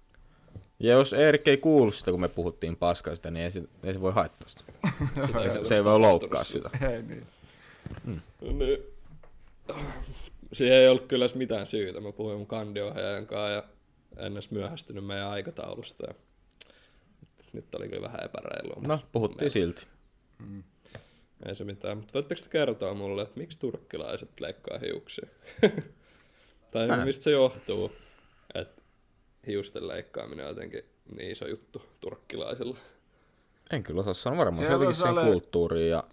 Ja 0.78 0.92
jos 0.92 1.12
Erik 1.12 1.48
ei 1.48 1.56
kuulu 1.56 1.92
sitä, 1.92 2.10
kun 2.10 2.20
me 2.20 2.28
puhuttiin 2.28 2.76
paskaista, 2.76 3.30
niin 3.30 3.44
ei 3.44 3.50
se, 3.50 3.62
ei 3.84 3.92
se 3.92 4.00
voi 4.00 4.12
haittaa 4.12 4.48
sitä. 4.48 4.64
Sitä 5.26 5.68
Se 5.68 5.74
ei 5.74 5.84
voi 5.84 5.98
loukkaa 6.00 6.44
sitä. 6.44 6.70
Ei 6.90 7.02
niin. 7.02 7.26
Niin. 8.04 8.82
Siihen 10.52 10.76
ei 10.76 10.88
ollut 10.88 11.06
kyllä 11.06 11.26
mitään 11.34 11.66
syytä. 11.66 12.00
Mä 12.00 12.12
puhuin 12.12 12.36
mun 12.38 12.46
kandiohjaajan 12.46 13.26
kanssa 13.26 13.48
ja 13.48 13.62
en 14.18 14.32
edes 14.32 14.50
myöhästynyt 14.50 15.06
meidän 15.06 15.28
aikataulusta. 15.28 16.06
Ja 16.08 16.14
nyt 17.52 17.74
oli 17.74 17.88
kyllä 17.88 18.02
vähän 18.02 18.24
epäreilua. 18.24 18.74
No, 18.88 18.94
mutta 18.94 19.08
puhuttiin 19.12 19.38
mielestä 19.38 19.60
silti. 19.60 19.86
Ei 21.46 21.54
se 21.54 21.64
mitään. 21.64 21.96
Mutta 21.96 22.12
voitteko 22.14 22.40
te 22.42 22.48
kertoa 22.48 22.94
mulle, 22.94 23.22
että 23.22 23.40
miksi 23.40 23.58
turkkilaiset 23.58 24.40
leikkaa 24.40 24.78
hiuksia? 24.78 25.28
tai 26.72 26.86
Mä 26.86 26.94
en. 26.94 27.04
mistä 27.04 27.24
se 27.24 27.30
johtuu, 27.30 27.92
että 28.54 28.82
hiusten 29.46 29.88
leikkaaminen 29.88 30.44
on 30.44 30.48
jotenkin 30.50 30.84
niin 31.16 31.30
iso 31.30 31.46
juttu 31.48 31.82
turkkilaisilla? 32.00 32.76
En 33.70 33.82
kyllä 33.82 34.00
osaa 34.00 34.14
sanoa 34.14 34.38
varmaan. 34.38 34.54
Se 34.54 34.58
Siellä 34.58 34.74
on 34.76 34.80
jotenkin 34.82 34.96
siihen 34.96 35.18
ole- 35.18 35.24
kulttuuriin. 35.32 35.90
Ja 35.90 36.04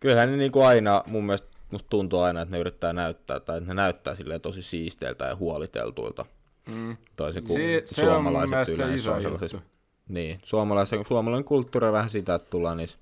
kyllähän 0.00 0.30
ne 0.30 0.36
niin 0.36 0.52
kuin 0.52 0.66
aina, 0.66 1.04
mun 1.06 1.24
mielestä 1.24 1.48
musta 1.70 1.88
tuntuu 1.88 2.20
aina, 2.20 2.42
että 2.42 2.52
ne 2.54 2.60
yrittää 2.60 2.92
näyttää, 2.92 3.40
tai 3.40 3.58
että 3.58 3.68
ne 3.70 3.74
näyttää 3.74 4.14
silleen 4.14 4.40
tosi 4.40 4.62
siisteiltä 4.62 5.24
ja 5.24 5.36
huoliteltuilta. 5.36 6.26
Mm. 6.66 6.96
Toisin 7.16 7.44
kuin 7.44 7.58
se 7.84 8.02
on 8.02 8.22
mun 8.22 8.32
suomalaiset 8.32 8.66
se 8.66 8.72
yleensä 8.72 8.94
iso 8.94 9.12
on 9.12 9.22
sellaisessa... 9.22 9.56
juttu. 9.56 9.70
Niin, 10.08 10.40
suomalaisen, 10.44 11.04
suomalainen 11.08 11.44
kulttuuri 11.44 11.86
on 11.86 11.92
vähän 11.92 12.10
sitä, 12.10 12.34
että 12.34 12.50
tullaan 12.50 12.76
niissä 12.76 12.98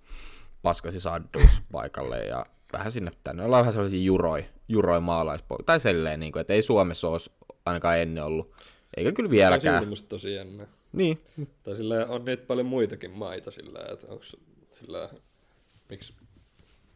paskasissa 0.62 1.12
adduissa 1.12 1.62
paikalle 1.72 2.18
ja 2.18 2.46
vähän 2.72 2.92
sinne 2.92 3.12
tänne. 3.24 3.44
Ollaan 3.44 3.60
vähän 3.60 3.72
sellaisia 3.72 4.02
juroi, 4.02 4.44
juroi 4.68 5.00
maalaispoikia. 5.00 5.64
Tai 5.64 5.80
silleen, 5.80 6.20
niin 6.20 6.32
kuin, 6.32 6.40
että 6.40 6.52
ei 6.52 6.62
Suomessa 6.62 7.08
olisi 7.08 7.30
ainakaan 7.66 7.98
ennen 7.98 8.24
ollut. 8.24 8.52
Eikä 8.96 9.12
kyllä 9.12 9.28
Se 9.28 9.30
on 9.30 9.36
vieläkään. 9.36 9.88
musta 9.88 10.08
tosi 10.08 10.34
jännä. 10.34 10.66
Niin, 10.92 11.20
Tai 11.62 11.76
sillä 11.76 12.06
on 12.08 12.24
niitä 12.24 12.46
paljon 12.46 12.66
muitakin 12.66 13.10
maita 13.10 13.50
sillä, 13.50 13.80
että 13.92 14.06
onko 14.06 14.24
sillä, 14.70 15.08
miksi, 15.90 16.14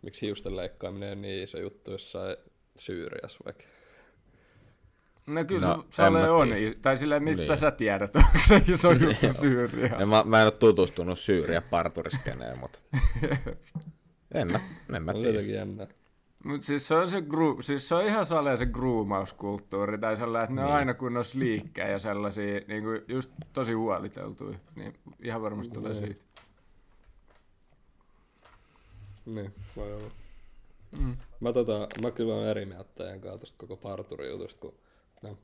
miksi 0.02 0.26
hiusten 0.26 0.56
leikkaaminen 0.56 1.12
on 1.12 1.22
niin 1.22 1.44
iso 1.44 1.58
juttu 1.58 1.90
jossain 1.90 2.36
Syyriassa 2.76 3.38
vaikka. 3.44 3.64
No 5.26 5.44
kyllä 5.44 5.66
No, 5.68 5.84
se 5.90 6.02
en 6.06 6.12
mä 6.12 6.32
on. 6.32 6.48
Tai 6.82 6.96
silleen, 6.96 7.22
mistä 7.22 7.44
Niin. 7.46 7.58
sä 7.58 7.70
tiedät, 7.70 8.16
onko 8.16 8.38
se 8.48 8.62
iso 8.72 8.92
juttu 8.92 9.26
Syyriassa. 9.40 9.96
ja 10.00 10.06
mä, 10.06 10.22
mä 10.26 10.40
en 10.40 10.46
ole 10.46 10.52
tutustunut 10.52 11.18
Syyriä 11.18 11.60
parturiskeneen, 11.60 12.58
mutta 12.58 12.78
en 14.34 14.52
mä, 14.52 14.60
en 14.96 15.02
mä 15.02 15.12
tiedä. 15.12 15.28
jotenkin 15.28 15.54
jännä. 15.54 15.86
Mut 16.44 16.62
siis 16.62 16.88
se 16.88 16.94
on, 16.94 17.10
se 17.10 17.22
gru, 17.22 17.62
siis 17.62 17.88
se 17.88 17.94
on 17.94 18.04
ihan 18.06 18.26
saleen 18.26 18.58
se 18.58 18.66
gruumauskulttuuri, 18.66 19.98
tai 19.98 20.16
sellainen, 20.16 20.44
että 20.50 20.60
ne 20.62 20.66
on 20.68 20.72
aina 20.72 20.94
kun 20.94 21.16
on 21.16 21.24
liikkejä 21.34 21.88
ja 21.88 21.98
sellaisia, 21.98 22.60
niin 22.68 22.82
kuin 22.84 23.00
just 23.08 23.30
tosi 23.52 23.72
huoliteltuja, 23.72 24.58
niin 24.76 24.94
ihan 25.22 25.42
varmasti 25.42 25.72
tulee 25.74 25.92
Niin. 25.92 26.04
siitä. 26.06 26.24
Niin, 29.26 29.54
voi 29.76 29.92
olla. 29.94 30.10
Mm. 30.98 31.16
Mä, 31.40 31.52
tota, 31.52 31.88
mä 32.02 32.10
kyllä 32.10 32.34
olen 32.34 32.48
eri 32.48 32.66
mieltä 32.66 32.90
teidän 32.94 33.20
kanssa 33.20 33.54
koko 33.58 33.76
parturijutusta, 33.76 34.60
kun 34.60 34.74
no, 35.22 35.38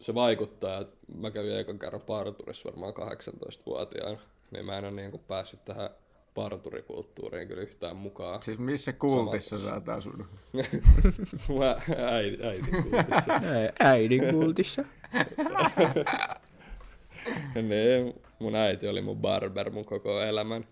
se 0.00 0.14
vaikuttaa, 0.14 0.80
että 0.80 0.96
mä 1.16 1.30
kävin 1.30 1.58
ekan 1.58 1.78
kerran 1.78 2.00
parturissa 2.00 2.68
varmaan 2.68 2.94
18-vuotiaana, 2.94 4.18
niin 4.50 4.64
mä 4.64 4.78
en 4.78 4.84
ole 4.84 4.92
niin 4.92 5.20
päässyt 5.28 5.64
tähän 5.64 5.90
parturikulttuuriin 6.34 7.48
kyllä 7.48 7.62
yhtään 7.62 7.96
mukaan. 7.96 8.42
Siis 8.42 8.58
missä 8.58 8.92
kultissa 8.92 9.58
sä 9.58 9.74
oot 9.74 9.88
asunut? 9.88 10.26
Mä 11.58 11.76
äiti, 12.06 12.46
äiti 12.46 12.70
kultissa. 12.70 13.40
Äidin 13.80 14.34
kultissa. 14.34 14.84
niin, 17.54 18.14
mun 18.38 18.54
äiti 18.54 18.88
oli 18.88 19.02
mun 19.02 19.18
barber 19.18 19.70
mun 19.70 19.84
koko 19.84 20.20
elämän. 20.20 20.66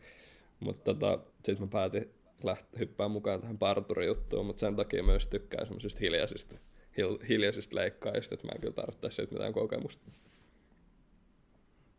Mutta 0.61 0.95
tota, 0.95 1.19
sit 1.45 1.59
mä 1.59 1.67
päätin 1.67 2.11
läht- 2.47 2.79
hyppää 2.79 3.09
mukaan 3.09 3.41
tähän 3.41 3.59
parturijuttuun, 3.59 4.47
mutta 4.47 4.61
sen 4.61 4.77
takia 4.77 5.03
myös 5.03 5.27
tykkään 5.27 5.67
semmosista 5.67 6.01
hiljaisista, 6.01 6.57
hil- 6.57 6.61
hiljaisista 7.29 7.77
leikkaajista, 7.77 8.35
että 8.35 8.47
mä 8.47 8.53
en 8.55 8.61
kyllä 8.61 8.75
tarvittaisi 8.75 9.17
siitä 9.17 9.33
mitään 9.33 9.53
kokemusta. 9.53 10.11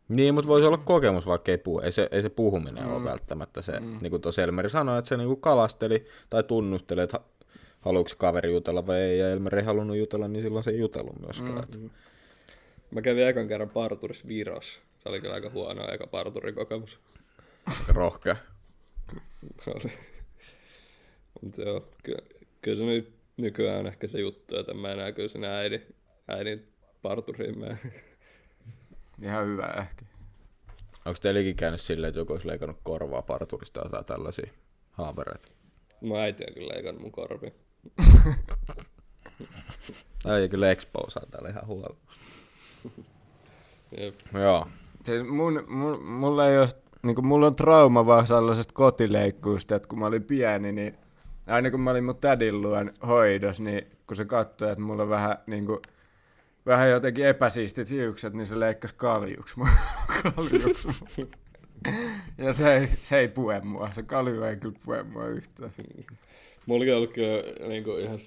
Niin, 0.08 0.34
mutta 0.34 0.48
voisi 0.48 0.66
olla 0.66 0.78
kokemus, 0.78 1.26
vaikka 1.26 1.50
ei 1.50 1.58
puhu. 1.58 1.80
Ei 1.80 1.92
se, 1.92 2.08
ei 2.10 2.22
se 2.22 2.28
puhuminen 2.28 2.84
mm. 2.84 2.92
ole 2.92 3.04
välttämättä 3.04 3.62
se, 3.62 3.80
mm. 3.80 3.98
niin 4.00 4.10
kuin 4.10 4.22
tuossa 4.22 4.42
Elmeri 4.42 4.70
sanoi, 4.70 4.98
että 4.98 5.08
se 5.08 5.16
niin 5.16 5.28
kuin 5.28 5.40
kalasteli 5.40 6.06
tai 6.30 6.42
tunnusteli, 6.42 7.00
että 7.00 7.18
ha- 7.18 7.24
haluuko 7.80 8.08
se 8.08 8.16
kaveri 8.16 8.52
jutella 8.52 8.86
vai 8.86 9.00
ei, 9.00 9.18
ja 9.18 9.30
Elmeri 9.30 9.58
ei 9.58 9.64
halunnut 9.64 9.96
jutella, 9.96 10.28
niin 10.28 10.42
silloin 10.42 10.64
se 10.64 10.70
ei 10.70 10.78
jutellut 10.78 11.20
myöskään. 11.20 11.64
Mm. 11.76 11.90
Mä 12.90 13.02
kävin 13.02 13.26
ekan 13.26 13.48
kerran 13.48 13.70
parturissa 13.70 14.28
Virossa. 14.28 14.80
Se 14.98 15.08
oli 15.08 15.20
kyllä 15.20 15.34
aika 15.34 15.50
huono 15.50 15.88
eka 15.92 16.06
parturikokemus. 16.06 16.98
Rohkea. 17.88 18.36
Se 19.60 19.70
oli. 19.70 19.92
Mutta 21.42 21.62
joo, 21.62 21.88
kyllä, 22.02 22.22
kyllä 22.62 22.78
se 22.78 22.84
nyt 22.84 23.12
nykyään 23.36 23.78
on 23.78 23.86
ehkä 23.86 24.08
se 24.08 24.18
juttu, 24.18 24.58
että 24.58 24.74
mä 24.74 24.92
enää 24.92 25.12
kyllä 25.12 25.28
sinä 25.28 25.56
äidin, 25.58 25.94
äidin 26.28 26.68
parturiin 27.02 27.58
mene. 27.58 27.78
Ihan 29.22 29.46
hyvä 29.46 29.66
ehkä. 29.66 30.04
Onko 31.04 31.18
teilläkin 31.22 31.56
käynyt 31.56 31.80
silleen, 31.80 32.08
että 32.08 32.20
joku 32.20 32.32
olisi 32.32 32.48
leikannut 32.48 32.80
korvaa 32.82 33.22
parturista 33.22 33.88
tai 33.90 34.04
tällaisia 34.04 34.50
haavereita? 34.90 35.48
Mun 36.00 36.18
äiti 36.18 36.44
on 36.48 36.54
kyllä 36.54 36.74
leikannut 36.74 37.02
mun 37.02 37.12
korvia. 37.12 37.50
Ai 40.24 40.48
kyllä 40.48 40.70
exposaa 40.70 41.26
täällä 41.30 41.48
ihan 41.48 41.66
huolella. 41.66 41.96
Jep. 43.98 44.14
Joo. 44.32 44.68
Siis 45.04 45.28
mun, 45.28 45.64
mun, 45.68 46.04
mulla 46.04 46.48
ei 46.48 46.58
ole, 46.58 46.68
niin 47.02 47.26
mulla 47.26 47.46
on 47.46 47.56
trauma 47.56 48.06
vaan 48.06 48.26
sellaisesta 48.26 48.72
kotileikkuusta, 48.72 49.76
että 49.76 49.88
kun 49.88 49.98
mä 49.98 50.06
olin 50.06 50.24
pieni, 50.24 50.72
niin 50.72 50.98
aina 51.46 51.70
kun 51.70 51.80
mä 51.80 51.90
olin 51.90 52.04
mun 52.04 52.16
tädin 52.16 52.60
luon 52.62 52.92
hoidossa, 53.06 53.62
niin 53.62 53.86
kun 54.06 54.16
se 54.16 54.24
katsoi, 54.24 54.72
että 54.72 54.84
mulla 54.84 55.02
on 55.02 55.08
vähän, 55.08 55.36
niin 55.46 55.66
kuin, 55.66 55.80
vähän 56.66 56.90
jotenkin 56.90 57.26
epäsiistit 57.26 57.90
hiukset, 57.90 58.34
niin 58.34 58.46
se 58.46 58.60
leikkasi 58.60 58.94
kaljuksi 58.96 59.58
mun. 59.58 59.68
kaljuksi 60.36 60.88
mun. 60.88 61.30
Ja 62.38 62.52
se 62.52 62.74
ei, 62.74 62.86
se 62.96 63.18
ei 63.18 63.28
pue 63.28 63.60
mua. 63.60 63.90
Se 63.94 64.02
kalju 64.02 64.42
ei 64.42 64.56
kyllä 64.56 64.76
pue 64.84 65.02
mua 65.02 65.26
yhtään. 65.26 65.72
Mulla 66.66 66.84
on 66.84 66.96
ollut 66.96 67.12
kyllä 67.12 67.68
niin 67.68 67.84
kuin 67.84 68.02
ihan 68.02 68.18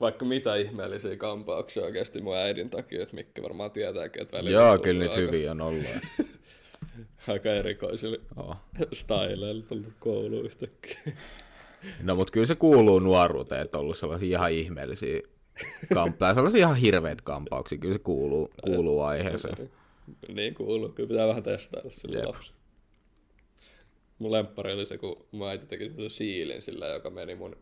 vaikka 0.00 0.24
mitä 0.24 0.56
ihmeellisiä 0.56 1.16
kampauksia 1.16 1.84
oikeasti 1.84 2.20
mun 2.20 2.36
äidin 2.36 2.70
takia, 2.70 3.02
että 3.02 3.14
Mikki 3.14 3.42
varmaan 3.42 3.70
tietääkin, 3.70 4.22
että 4.22 4.36
välillä 4.36 4.60
Joo, 4.60 4.78
kyllä 4.78 5.04
nyt 5.04 5.12
aika, 5.12 5.20
hyviä 5.20 5.50
on 5.50 5.60
ollut. 5.60 5.86
aika 7.28 7.48
erikoisilla 7.48 8.16
Joo. 8.36 8.56
styleilla 8.92 9.62
tullut 9.62 9.94
kouluun 10.00 10.44
yhtäkkiä. 10.44 10.98
No 12.02 12.14
mutta 12.16 12.32
kyllä 12.32 12.46
se 12.46 12.54
kuuluu 12.54 12.98
nuoruuteen, 12.98 13.62
että 13.62 13.78
on 13.78 13.82
ollut 13.82 13.98
sellaisia 13.98 14.38
ihan 14.38 14.52
ihmeellisiä 14.52 15.20
kamppeja, 15.94 16.34
sellaisia 16.34 16.58
ihan 16.58 16.76
hirveitä 16.76 17.22
kampauksia, 17.24 17.78
kyllä 17.78 17.94
se 17.94 17.98
kuuluu, 17.98 18.50
kuuluu 18.64 19.02
aiheeseen. 19.02 19.70
niin 20.28 20.54
kuuluu, 20.54 20.88
kyllä 20.88 21.08
pitää 21.08 21.28
vähän 21.28 21.42
testailla 21.42 21.90
sillä 21.90 22.28
lapsi. 22.28 22.52
Mun 24.18 24.32
lemppari 24.32 24.72
oli 24.72 24.86
se, 24.86 24.98
kun 24.98 25.26
mun 25.30 25.48
äiti 25.48 25.66
teki 25.66 25.84
semmoisen 25.84 26.10
siilin 26.10 26.62
sillä, 26.62 26.86
joka 26.86 27.10
meni 27.10 27.34
mun, 27.34 27.56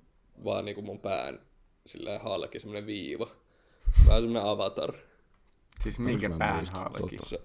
vaan 0.45 0.65
niinku 0.65 0.83
mun 0.83 1.01
pään 1.01 1.41
sillä 1.87 2.19
halki 2.19 2.61
semmonen 2.61 2.87
viiva. 2.87 3.31
Vähän 4.07 4.23
semmonen 4.23 4.49
avatar. 4.49 4.93
Siis 5.83 5.99
minkä 5.99 6.29
mä 6.29 6.39
pään 6.39 6.67
halki. 6.73 7.17
Se, 7.27 7.41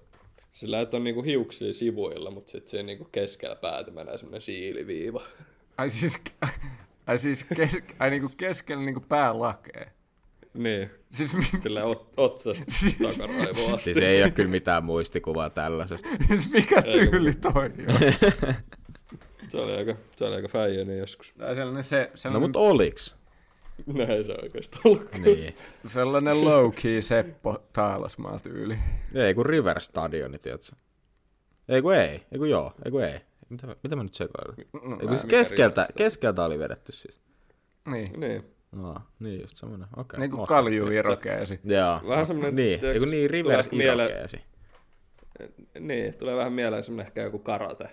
sillä 0.51 0.81
että 0.81 0.97
on 0.97 1.03
niinku 1.03 1.21
hiuksia 1.21 1.73
sivuilla, 1.73 2.31
mutta 2.31 2.51
sitten 2.51 2.69
siinä 2.69 2.85
niinku 2.85 3.07
keskellä 3.11 3.55
päätä 3.55 3.91
menee 3.91 4.17
semmonen 4.17 4.41
siiliviiva. 4.41 5.21
Ai 5.81 5.89
siis, 5.89 6.19
ai 7.07 7.17
siis 7.17 7.43
kes, 7.55 7.77
ai 7.99 8.09
niinku 8.09 8.29
keskellä 8.37 8.83
niinku 8.83 8.99
pää 8.99 9.39
lakee. 9.39 9.91
Niin, 10.53 10.89
Siis, 11.11 11.31
sillä 11.59 11.83
ot, 11.83 12.13
otsasta 12.17 12.65
Siis- 12.79 12.97
takaraivoa 13.17 13.73
asti. 13.73 13.83
Siis 13.83 13.97
ei 13.97 14.23
ole 14.23 14.31
kyllä 14.31 14.49
mitään 14.49 14.83
muistikuvaa 14.83 15.49
tällaisesta. 15.49 16.09
siis 16.27 16.51
mikä 16.51 16.81
tyyli 16.81 17.33
toi 17.33 17.51
on? 17.55 17.71
Se 19.49 19.57
oli 19.57 19.75
aika, 19.75 19.95
se 20.15 20.25
oli 20.25 20.35
aika 20.35 20.47
fäijäni 20.47 20.97
joskus. 20.97 21.33
Tai 21.37 21.55
sellainen, 21.55 21.83
se, 21.83 22.01
No 22.11 22.17
sellainen, 22.17 22.41
mutta 22.41 22.59
oliks? 22.59 23.15
Näin 23.85 24.25
se 24.25 24.31
oikeastaan 24.41 24.81
ollut. 24.85 25.09
Niin. 25.17 25.55
sellainen 25.85 26.35
low-key 26.37 27.01
Seppo 27.01 27.63
Taalasmaa 27.73 28.39
tyyli. 28.39 28.77
Ei 29.15 29.33
kun 29.33 29.45
River 29.45 29.79
Stadioni, 29.79 30.37
tiedätkö? 30.39 30.75
Ei 31.69 31.81
kun 31.81 31.95
ei, 31.95 32.23
ei 32.31 32.37
kun 32.37 32.49
joo, 32.49 32.73
ei 32.85 32.91
kun 32.91 33.03
ei. 33.03 33.19
Mitä, 33.51 33.75
mitä 33.83 33.95
mä 33.95 34.03
nyt 34.03 34.13
sekoilen? 34.15 34.55
No, 34.73 34.79
Ei 34.81 34.99
kun 34.99 35.09
mä- 35.09 35.15
siis 35.15 35.25
keskeltä, 35.25 35.81
River 35.81 35.93
keskeltä 35.97 36.45
oli 36.45 36.59
vedetty 36.59 36.91
siis. 36.91 37.21
Niin, 37.85 38.19
Niin. 38.19 38.43
No, 38.71 38.95
niin 39.19 39.41
just 39.41 39.57
semmonen, 39.57 39.87
okei. 39.97 40.19
niin 40.19 40.31
kuin 40.31 40.41
Okay. 40.41 40.55
kalju 40.57 40.87
irokeesi. 40.91 41.59
Joo. 41.63 42.01
Vähän 42.07 42.25
semmonen, 42.25 42.55
Niin, 42.55 42.69
ei 42.71 42.79
tiiäks, 42.79 43.05
niin, 43.11 43.29
Rivers 43.29 43.71
mieleen- 43.71 44.09
Irokeesi. 44.11 44.41
Niin, 45.79 46.13
tulee 46.13 46.35
vähän 46.35 46.53
mieleen 46.53 46.83
semmonen 46.83 47.05
ehkä 47.05 47.21
joku 47.21 47.39
karate, 47.39 47.89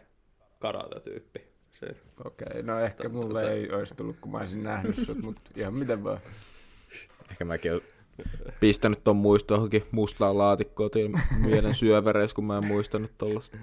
karate-tyyppi. 0.58 1.40
Se, 1.72 1.86
Okei, 2.24 2.46
okay, 2.50 2.62
no 2.62 2.78
ehkä 2.80 3.08
mulle 3.08 3.52
ei 3.52 3.70
olisi 3.72 3.94
tullut, 3.94 4.16
kun 4.20 4.32
mä 4.32 4.38
olisin 4.38 4.62
nähnyt 4.64 4.96
sut, 4.96 5.22
mutta 5.22 5.50
ihan 5.56 5.74
miten 5.74 6.04
vaan. 6.04 6.18
Ehkä 7.30 7.44
mäkin 7.44 7.72
olen 7.72 7.82
pistänyt 8.60 9.04
ton 9.04 9.16
muisto 9.16 9.54
johonkin 9.54 9.84
mustaan 9.90 10.38
laatikkoon 10.38 10.90
mielen 11.38 11.74
syövereissä, 11.74 12.34
kun 12.34 12.46
mä 12.46 12.58
en 12.58 12.66
muistanut 12.66 13.12
tollasta, 13.18 13.56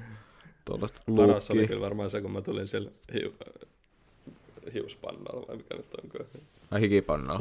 tollasta 0.65 1.01
Paras 1.15 1.51
oli 1.51 1.67
kyllä 1.67 1.81
varmaan 1.81 2.09
se, 2.09 2.21
kun 2.21 2.31
mä 2.31 2.41
tulin 2.41 2.67
siellä 2.67 2.91
hiu, 3.13 3.33
hiuspannalla, 4.73 5.47
vai 5.47 5.55
mikä 5.57 5.75
nyt 5.75 5.93
onko. 6.03 6.17
Ai 6.71 6.81
hikipannaa. 6.81 7.39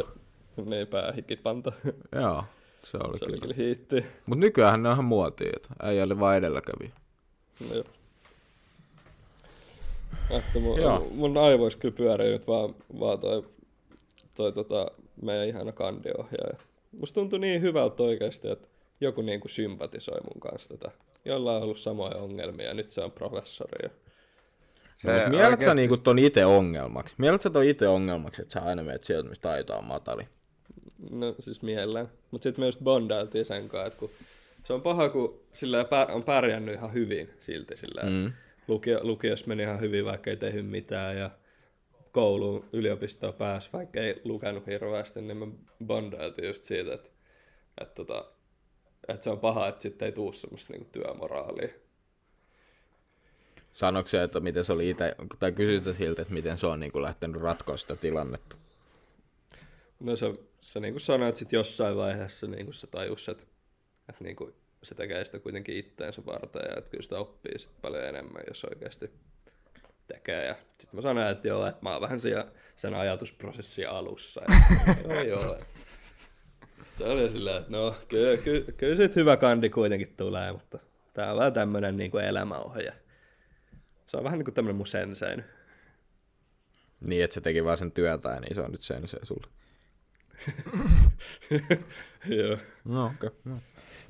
Niin, 0.65 0.87
päähikipanta. 0.87 1.73
Joo, 2.21 2.45
se 2.85 2.97
oli 2.97 3.19
Se 3.19 3.25
oli 3.25 3.33
kyllä. 3.33 3.41
kyllä 3.41 3.55
hiitti. 3.57 4.05
Mut 4.27 4.39
nykyään 4.39 4.83
ne 4.83 4.89
on 4.89 4.95
ihan 4.95 5.05
muotia, 5.05 5.51
että 5.57 5.69
äijälle 5.83 6.21
vaan 6.21 6.37
edelläkävijä. 6.37 6.91
No 7.69 7.75
joo. 7.75 7.85
Että 10.31 10.59
mun, 10.61 10.81
Joo. 10.81 11.09
mun 11.11 11.37
aivoissa 11.39 11.79
kyllä 11.79 11.95
pyörii 11.97 12.31
nyt 12.31 12.47
vaan, 12.47 12.75
vaan 13.01 13.19
toi, 13.19 13.45
toi 14.35 14.53
tota, 14.53 14.91
meidän 15.23 15.49
ihana 15.49 15.73
kandiohjaaja. 15.73 16.59
Musta 17.01 17.15
tuntui 17.15 17.39
niin 17.39 17.63
hyvältä 17.63 18.03
oikeasti, 18.03 18.49
että 18.49 18.69
joku 19.01 19.23
niinku 19.23 19.49
sympatisoi 19.49 20.21
mun 20.21 20.41
kanssa 20.41 20.69
tätä. 20.77 20.91
Jolla 21.25 21.57
on 21.57 21.63
ollut 21.63 21.79
samoja 21.79 22.17
ongelmia 22.17 22.67
ja 22.67 22.75
nyt 22.75 22.91
se 22.91 23.01
on 23.01 23.13
professori. 23.13 23.79
Ja... 23.83 23.91
Se 24.97 25.09
no, 25.09 25.15
Mielet 25.15 25.35
oikeasti... 25.35 25.65
sä 25.65 25.75
niinku 25.75 25.97
ton 25.97 26.19
itse 26.19 26.45
ongelmaksi? 26.45 27.15
Mielet 27.19 27.41
sä 27.41 27.51
ton 27.51 27.65
itse 27.65 27.89
ongelmaksi, 27.89 28.43
että 28.43 28.53
sä 28.53 28.61
aina 28.61 28.83
menet 28.83 29.05
sieltä, 29.05 29.29
mistä 29.29 29.51
aito 29.51 29.77
on 29.77 29.85
matali? 29.85 30.29
No 31.13 31.35
siis 31.41 31.63
mielellään. 31.63 32.09
Mut 32.31 32.43
sit 32.43 32.59
me 32.59 32.67
just 32.67 32.81
bondailtiin 32.81 33.45
sen 33.45 33.69
kanssa, 33.69 33.87
että 33.87 33.99
kun 33.99 34.11
se 34.63 34.73
on 34.73 34.83
paha, 34.83 35.09
kun 35.09 35.41
sillä 35.53 35.87
on 36.13 36.23
pärjännyt 36.25 36.75
ihan 36.75 36.93
hyvin 36.93 37.31
silti 37.39 37.77
sillä, 37.77 38.03
mm. 38.03 38.33
lukio, 38.69 39.01
lukiossa 39.03 39.47
meni 39.47 39.63
ihan 39.63 39.81
hyvin, 39.81 40.05
vaikka 40.05 40.31
ei 40.31 40.37
tehnyt 40.37 40.67
mitään 40.67 41.17
ja 41.17 41.31
kouluun, 42.13 42.65
yliopistoon 42.73 43.35
pääsi, 43.35 43.71
vaikka 43.73 44.01
ei 44.01 44.21
lukenut 44.25 44.67
hirveästi, 44.67 45.23
niin 45.23 45.37
me 45.37 45.47
bondailtiin 45.85 46.49
just 46.49 46.63
siitä, 46.63 46.95
että, 46.95 47.11
että, 47.81 47.95
tota, 47.95 48.25
että 49.09 49.25
se 49.25 49.31
on 49.31 49.41
paha, 49.41 49.69
että 49.69 49.83
sitten 49.83 50.07
ei 50.07 50.13
tuu 50.13 50.33
semmoista 50.33 50.73
niinku 50.73 50.89
työmoraalia. 50.93 51.69
Sanoiko 53.75 54.09
se, 54.09 54.23
että 54.23 54.41
miten 54.41 54.65
se 54.65 54.73
oli 54.73 54.91
itse, 54.91 55.17
tai 55.39 55.53
kysyit 55.53 55.97
siltä, 55.97 56.23
että 56.23 56.35
miten 56.35 56.59
se 56.59 56.67
on 56.67 56.81
niin 56.81 57.03
lähtenyt 57.03 57.41
ratkoa 57.41 57.77
sitä 57.77 57.97
tilannetta? 57.97 58.57
No 60.01 60.17
se, 60.17 60.35
se 60.61 60.81
niin 60.81 60.95
kuin 60.95 61.01
sanoi, 61.01 61.29
että 61.29 61.39
sit 61.39 61.53
jossain 61.53 61.97
vaiheessa 61.97 62.47
niin 62.47 62.65
kuin 62.65 62.75
se 62.75 62.87
tajus, 62.87 63.29
että, 63.29 63.45
että 64.09 64.25
niin 64.25 64.37
kuin 64.37 64.55
se 64.83 64.95
tekee 64.95 65.25
sitä 65.25 65.39
kuitenkin 65.39 65.77
itteensä 65.77 66.27
varten 66.27 66.63
ja 66.69 66.77
että 66.79 66.91
kyllä 66.91 67.03
sitä 67.03 67.19
oppii 67.19 67.59
sit 67.59 67.71
paljon 67.83 68.05
enemmän, 68.05 68.43
jos 68.49 68.65
oikeasti 68.65 69.11
tekee. 70.07 70.47
Ja 70.47 70.55
sitten 70.55 70.97
mä 70.99 71.03
sanoin, 71.03 71.29
että 71.29 71.49
joo, 71.49 71.67
että 71.67 71.83
mä 71.83 71.93
oon 71.93 72.03
vähän 72.03 72.21
siellä 72.21 72.47
sen 72.77 72.95
ajatusprosessin 72.95 73.89
alussa. 73.89 74.43
Ja, 74.49 75.15
joo, 75.23 75.41
joo. 75.41 75.59
Se 76.97 77.05
oli 77.05 77.31
silleen, 77.31 77.57
että 77.57 77.73
no 77.73 77.95
kyllä, 78.09 78.37
kyllä, 78.37 78.73
kyllä 78.73 78.97
sit 78.97 79.17
hyvä 79.17 79.37
kandi 79.37 79.71
kuitenkin 79.71 80.15
tulee, 80.17 80.53
mutta 80.53 80.79
tää 81.15 81.33
on 81.33 81.39
vähän 81.39 81.53
tämmönen 81.53 81.97
niin 81.97 82.11
kuin 82.11 82.25
elämäohje. 82.25 82.93
Se 84.07 84.17
on 84.17 84.25
vähän 84.25 84.39
niin 84.39 84.45
kuin 84.45 84.55
tämmönen 84.55 84.77
mun 84.77 84.87
sensein. 84.87 85.45
Niin, 87.01 87.25
että 87.25 87.35
se 87.35 87.41
teki 87.41 87.65
vaan 87.65 87.79
sen 87.79 87.93
työtä, 87.93 88.41
niin 88.41 88.55
se 88.55 88.61
on 88.61 88.71
nyt 88.71 88.83
sen 88.83 89.09
se 89.09 89.19
sulle. 89.23 89.47
joo. 92.39 92.59
No 92.85 93.07
okei. 93.07 93.27
Okay. 93.27 93.31
No. 93.45 93.57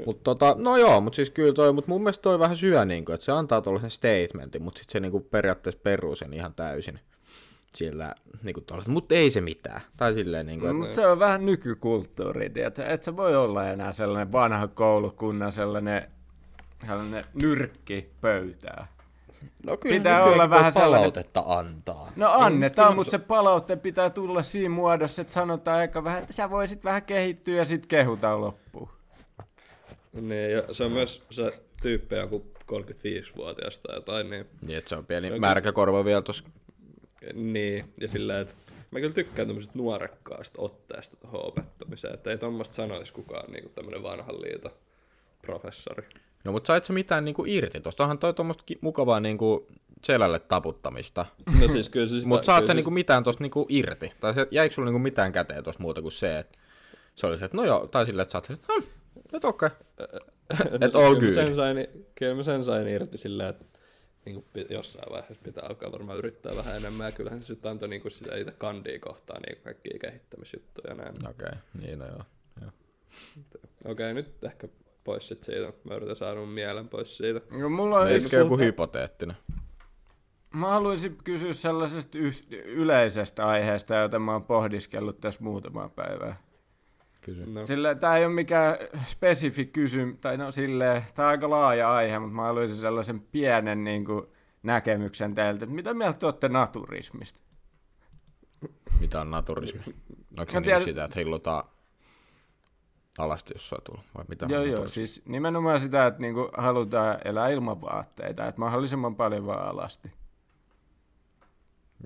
Mut 0.06 0.22
tota, 0.22 0.56
no 0.58 0.76
joo, 0.76 1.00
mutta 1.00 1.16
siis 1.16 1.30
kyllä 1.30 1.52
toi, 1.52 1.72
mut 1.72 1.86
mun 1.86 2.02
mielestä 2.02 2.22
toi 2.22 2.38
vähän 2.38 2.56
syö, 2.56 2.84
niinku, 2.84 3.12
että 3.12 3.24
se 3.24 3.32
antaa 3.32 3.60
tuollaisen 3.60 3.90
statementin, 3.90 4.62
mutta 4.62 4.78
sitten 4.78 4.92
se 4.92 5.00
niinku 5.00 5.20
periaatteessa 5.20 5.80
peruu 5.82 6.14
sen 6.14 6.34
ihan 6.34 6.54
täysin. 6.54 7.00
Sillä, 7.74 8.14
niinku 8.44 8.60
tollaset, 8.60 8.92
mutta 8.92 9.14
ei 9.14 9.30
se 9.30 9.40
mitään. 9.40 9.80
Tai 9.96 10.14
silleen 10.14 10.46
niinku, 10.46 10.66
No, 10.66 10.70
että 10.70 10.78
mutta 10.78 10.94
se 10.94 11.06
on 11.06 11.18
vähän 11.18 11.46
nykykulttuuri, 11.46 12.50
tiedätkö? 12.50 12.86
Et 12.86 13.02
se 13.02 13.16
voi 13.16 13.36
olla 13.36 13.68
enää 13.68 13.92
sellainen 13.92 14.32
vanha 14.32 14.68
koulukunnan 14.68 15.52
sellainen, 15.52 16.08
sellainen 16.86 17.24
nyrkki 17.42 18.10
pöytää. 18.20 18.86
no 19.66 19.76
kyllä 19.76 19.96
pitää 19.96 20.12
nykyään 20.18 20.34
olla 20.34 20.50
vähän 20.50 20.72
sellainen- 20.72 20.98
palautetta 20.98 21.42
antaa. 21.46 22.12
No 22.16 22.30
annetaan, 22.32 22.94
mutta 22.94 23.10
se 23.10 23.18
palaute 23.18 23.76
pitää 23.76 24.10
tulla 24.10 24.42
siinä 24.42 24.68
muodossa, 24.74 25.22
että 25.22 25.34
sanotaan 25.34 25.78
aika 25.78 26.04
vähän, 26.04 26.20
että 26.20 26.32
sä 26.32 26.50
voisit 26.50 26.84
vähän 26.84 27.02
kehittyä 27.02 27.56
ja 27.56 27.64
sitten 27.64 27.88
kehutaan 27.88 28.40
loppuun. 28.40 28.88
Niin, 30.12 30.52
ja 30.52 30.62
se 30.74 30.84
on 30.84 30.92
myös 30.92 31.22
se 31.30 31.60
tyyppi 31.82 32.14
joku 32.14 32.46
35-vuotias 32.72 33.78
tai 33.78 33.96
jotain, 33.96 34.30
niin, 34.30 34.46
Niin, 34.66 34.78
että 34.78 34.88
se 34.88 34.96
on 34.96 35.06
pieni 35.06 35.38
märkä 35.38 35.72
korva 35.72 36.04
vielä 36.04 36.22
tossa. 36.22 36.44
Niin 37.32 37.92
ja 38.00 38.08
silleen, 38.08 38.40
että 38.40 38.54
mä 38.90 39.00
kyllä 39.00 39.14
tykkään 39.14 39.48
tämmöisestä 39.48 39.78
nuorekkaasta 39.78 40.62
otteesta 40.62 41.16
tuohon 41.16 41.46
opettamiseen, 41.46 42.14
että 42.14 42.30
ei 42.30 42.38
tommoista 42.38 42.74
sanoisi 42.74 43.12
kukaan 43.12 43.52
niin 43.52 43.70
tämmöinen 43.74 44.02
vanhan 44.02 44.42
liiton 44.42 44.72
professori. 45.42 46.02
No 46.44 46.52
mutta 46.52 46.66
sait 46.66 46.84
sä 46.84 46.92
mitään 46.92 47.24
niinku 47.24 47.44
irti 47.46 47.80
tosta? 47.80 48.02
Onhan 48.02 48.18
toi 48.18 48.34
tommoista 48.34 48.62
ki- 48.66 48.78
mukavaa 48.80 49.20
niinku 49.20 49.66
selälle 50.02 50.38
taputtamista. 50.38 51.26
No 51.60 51.68
siis 51.68 51.90
kyllä 51.90 52.06
se 52.06 52.14
sitä, 52.14 52.28
Mutta 52.28 52.46
saat 52.46 52.62
sä 52.62 52.66
se 52.66 52.74
niinku 52.74 52.90
mitään 52.90 53.24
tosta 53.24 53.44
niinku 53.44 53.66
irti? 53.68 54.12
Tai 54.20 54.34
se, 54.34 54.46
jäikö 54.50 54.74
sulla 54.74 54.86
niinku 54.86 54.98
mitään 54.98 55.32
käteen 55.32 55.64
tosta 55.64 55.82
muuta 55.82 56.02
kuin 56.02 56.12
se, 56.12 56.38
että 56.38 56.58
se 57.14 57.26
oli 57.26 57.38
se, 57.38 57.44
että 57.44 57.56
no 57.56 57.64
joo, 57.64 57.86
tai 57.86 58.06
silleen, 58.06 58.22
että 58.22 58.32
sä 58.32 58.38
ajattelit, 58.38 58.62
hm, 58.68 59.36
et 59.36 59.44
okei. 59.44 59.68
No 60.70 60.86
et 60.86 60.94
all 60.94 61.14
kyllä, 61.14 61.14
mä 61.14 61.20
good. 61.20 61.30
sen 61.30 61.56
sain, 61.56 61.86
kyllä 62.14 62.34
mä 62.34 62.42
sen 62.42 62.64
sain 62.64 62.88
irti 62.88 63.18
silleen, 63.18 63.50
että 63.50 63.73
niin 64.24 64.34
kuin 64.34 64.66
jossain 64.70 65.12
vaiheessa 65.12 65.42
pitää 65.44 65.64
alkaa 65.64 65.92
varmaan 65.92 66.18
yrittää 66.18 66.56
vähän 66.56 66.76
enemmän, 66.76 67.06
ja 67.06 67.12
kyllähän 67.12 67.42
se 67.42 67.46
sitten 67.46 67.70
antoi 67.70 67.88
niin 67.88 68.02
kuin 68.02 68.12
sitä 68.12 68.36
itse 68.36 68.52
kandia 68.58 68.98
kohtaan 68.98 69.42
niin 69.42 69.62
kaikkia 69.62 69.98
kehittämisjuttuja 69.98 70.90
ja 70.90 70.94
näin. 70.94 71.28
Okei, 71.28 71.46
okay, 71.46 71.58
niin 71.80 71.98
no 71.98 72.06
joo. 72.06 72.22
joo. 72.60 72.70
Okei, 73.84 73.92
okay, 73.92 74.12
nyt 74.14 74.44
ehkä 74.44 74.68
pois 75.04 75.28
sit 75.28 75.42
siitä. 75.42 75.72
Mä 75.84 75.94
yritän 75.94 76.16
saada 76.16 76.40
mun 76.40 76.48
mielen 76.48 76.88
pois 76.88 77.16
siitä. 77.16 77.40
No, 77.50 77.68
mulla 77.68 77.98
on 77.98 78.08
Eisikö 78.08 78.36
joku 78.36 78.58
hypoteettinen? 78.58 79.36
Mä 80.54 80.68
haluaisin 80.68 81.16
kysyä 81.24 81.52
sellaisesta 81.52 82.18
yh- 82.18 82.46
yleisestä 82.50 83.46
aiheesta, 83.46 83.94
jota 83.94 84.18
mä 84.18 84.32
oon 84.32 84.44
pohdiskellut 84.44 85.20
tässä 85.20 85.40
muutamaa 85.42 85.88
päivää. 85.88 86.36
Kysy. 87.24 87.46
No, 87.46 87.66
Sillä 87.66 87.94
tää 87.94 88.16
ei 88.16 88.24
ole 88.24 88.34
mikään 88.34 88.76
spesifi 89.06 89.66
kysymys, 89.66 90.16
tai 90.20 90.36
no 90.36 90.52
silleen, 90.52 91.02
tää 91.14 91.26
on 91.26 91.30
aika 91.30 91.50
laaja 91.50 91.92
aihe, 91.92 92.18
mutta 92.18 92.34
mä 92.34 92.42
haluaisin 92.42 92.76
sellaisen 92.76 93.20
pienen 93.20 93.84
niin 93.84 94.04
kuin, 94.04 94.26
näkemyksen 94.62 95.34
teiltä, 95.34 95.64
että 95.64 95.74
mitä 95.74 95.94
mieltä 95.94 96.18
te 96.18 96.26
olette 96.26 96.48
naturismista? 96.48 97.40
Mitä 99.00 99.20
on 99.20 99.30
naturismi? 99.30 99.80
Onko 99.80 100.52
se 100.52 100.60
niinku 100.60 100.64
tiedän- 100.64 100.82
sitä, 100.82 101.04
että 101.04 101.14
heilutaan 101.16 101.64
alasti 103.18 103.54
jossain 103.54 103.82
tuolla? 103.84 104.02
Vai 104.16 104.24
mitä 104.28 104.46
Joo, 104.48 104.62
joo, 104.62 104.88
siis 104.88 105.22
nimenomaan 105.26 105.80
sitä, 105.80 106.06
että 106.06 106.20
niinku 106.20 106.50
halutaan 106.56 107.18
elää 107.24 107.48
ilman 107.48 107.80
vaatteita, 107.80 108.46
että 108.46 108.60
mahdollisimman 108.60 109.16
paljon 109.16 109.46
vaan 109.46 109.68
alasti. 109.68 110.12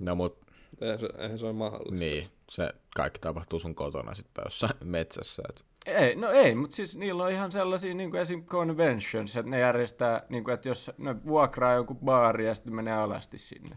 No 0.00 0.14
mut 0.14 0.47
eihän 0.80 0.98
se, 0.98 1.08
eihän 1.18 1.38
se 1.38 1.44
ole 1.44 1.52
mahdollista. 1.52 1.94
niin, 1.94 2.28
se 2.50 2.68
kaikki 2.96 3.18
tapahtuu 3.18 3.60
sun 3.60 3.74
kotona 3.74 4.14
sitten 4.14 4.42
jossain 4.44 4.72
metsässä. 4.84 5.42
Et. 5.48 5.64
Ei, 5.86 6.16
no 6.16 6.30
ei, 6.30 6.54
mutta 6.54 6.76
siis 6.76 6.96
niillä 6.96 7.24
on 7.24 7.30
ihan 7.32 7.52
sellaisia 7.52 7.94
niin 7.94 8.10
kuin 8.10 8.20
esim. 8.20 8.44
conventions, 8.44 9.36
että 9.36 9.50
ne 9.50 9.58
järjestää, 9.58 10.22
niin 10.28 10.44
kuin, 10.44 10.54
että 10.54 10.68
jos 10.68 10.90
ne 10.98 11.24
vuokraa 11.26 11.74
jonkun 11.74 11.98
baari 12.04 12.46
ja 12.46 12.54
sitten 12.54 12.74
menee 12.74 12.94
alasti 12.94 13.38
sinne. 13.38 13.76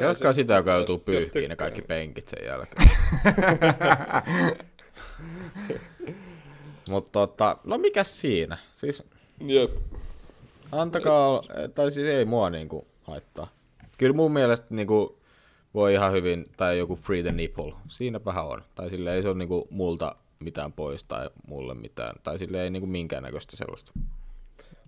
Jatkaa 0.00 0.32
sitä, 0.32 0.54
joka 0.54 0.72
joutuu 0.72 0.98
pyyhkiin 0.98 1.48
ne 1.48 1.56
kaikki 1.56 1.82
penkit 1.82 2.28
sen 2.28 2.44
jälkeen. 2.46 2.90
Mutta 6.90 7.12
tota, 7.12 7.56
no 7.64 7.78
mikäs 7.78 8.20
siinä? 8.20 8.58
Siis 8.76 9.02
Jep. 9.40 9.70
antakaa, 10.72 11.28
olla- 11.28 11.68
tai 11.74 11.92
siis 11.92 12.08
ei 12.08 12.24
mua 12.24 12.50
niinku 12.50 12.86
haittaa. 13.02 13.48
Kyllä 13.98 14.16
mun 14.16 14.32
mielestä 14.32 14.66
niinku 14.70 15.18
voi 15.74 15.92
ihan 15.94 16.12
hyvin, 16.12 16.46
tai 16.56 16.78
joku 16.78 16.96
free 16.96 17.22
the 17.22 17.32
nipple, 17.32 17.72
siinäpähän 17.88 18.46
on. 18.46 18.62
Tai 18.74 18.90
sille 18.90 19.14
ei 19.14 19.22
se 19.22 19.28
ole 19.28 19.38
niinku 19.38 19.66
multa 19.70 20.16
mitään 20.40 20.72
pois 20.72 21.04
tai 21.04 21.30
mulle 21.46 21.74
mitään, 21.74 22.16
tai 22.22 22.38
sille 22.38 22.62
ei 22.62 22.70
niinku 22.70 22.86
minkäännäköistä 22.86 23.56
sellaista. 23.56 23.92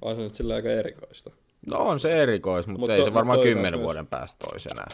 On 0.02 0.16
se 0.16 0.22
nyt 0.22 0.34
sillä 0.34 0.54
aika 0.54 0.68
erikoista. 0.68 1.30
No 1.66 1.78
on 1.78 2.00
se 2.00 2.22
erikois, 2.22 2.66
mutta 2.66 2.80
Mut 2.80 2.90
ei 2.90 2.98
to- 2.98 3.04
se 3.04 3.14
varmaan 3.14 3.40
kymmenen 3.40 3.80
vuoden 3.80 4.06
päästä 4.06 4.46
enää. 4.72 4.86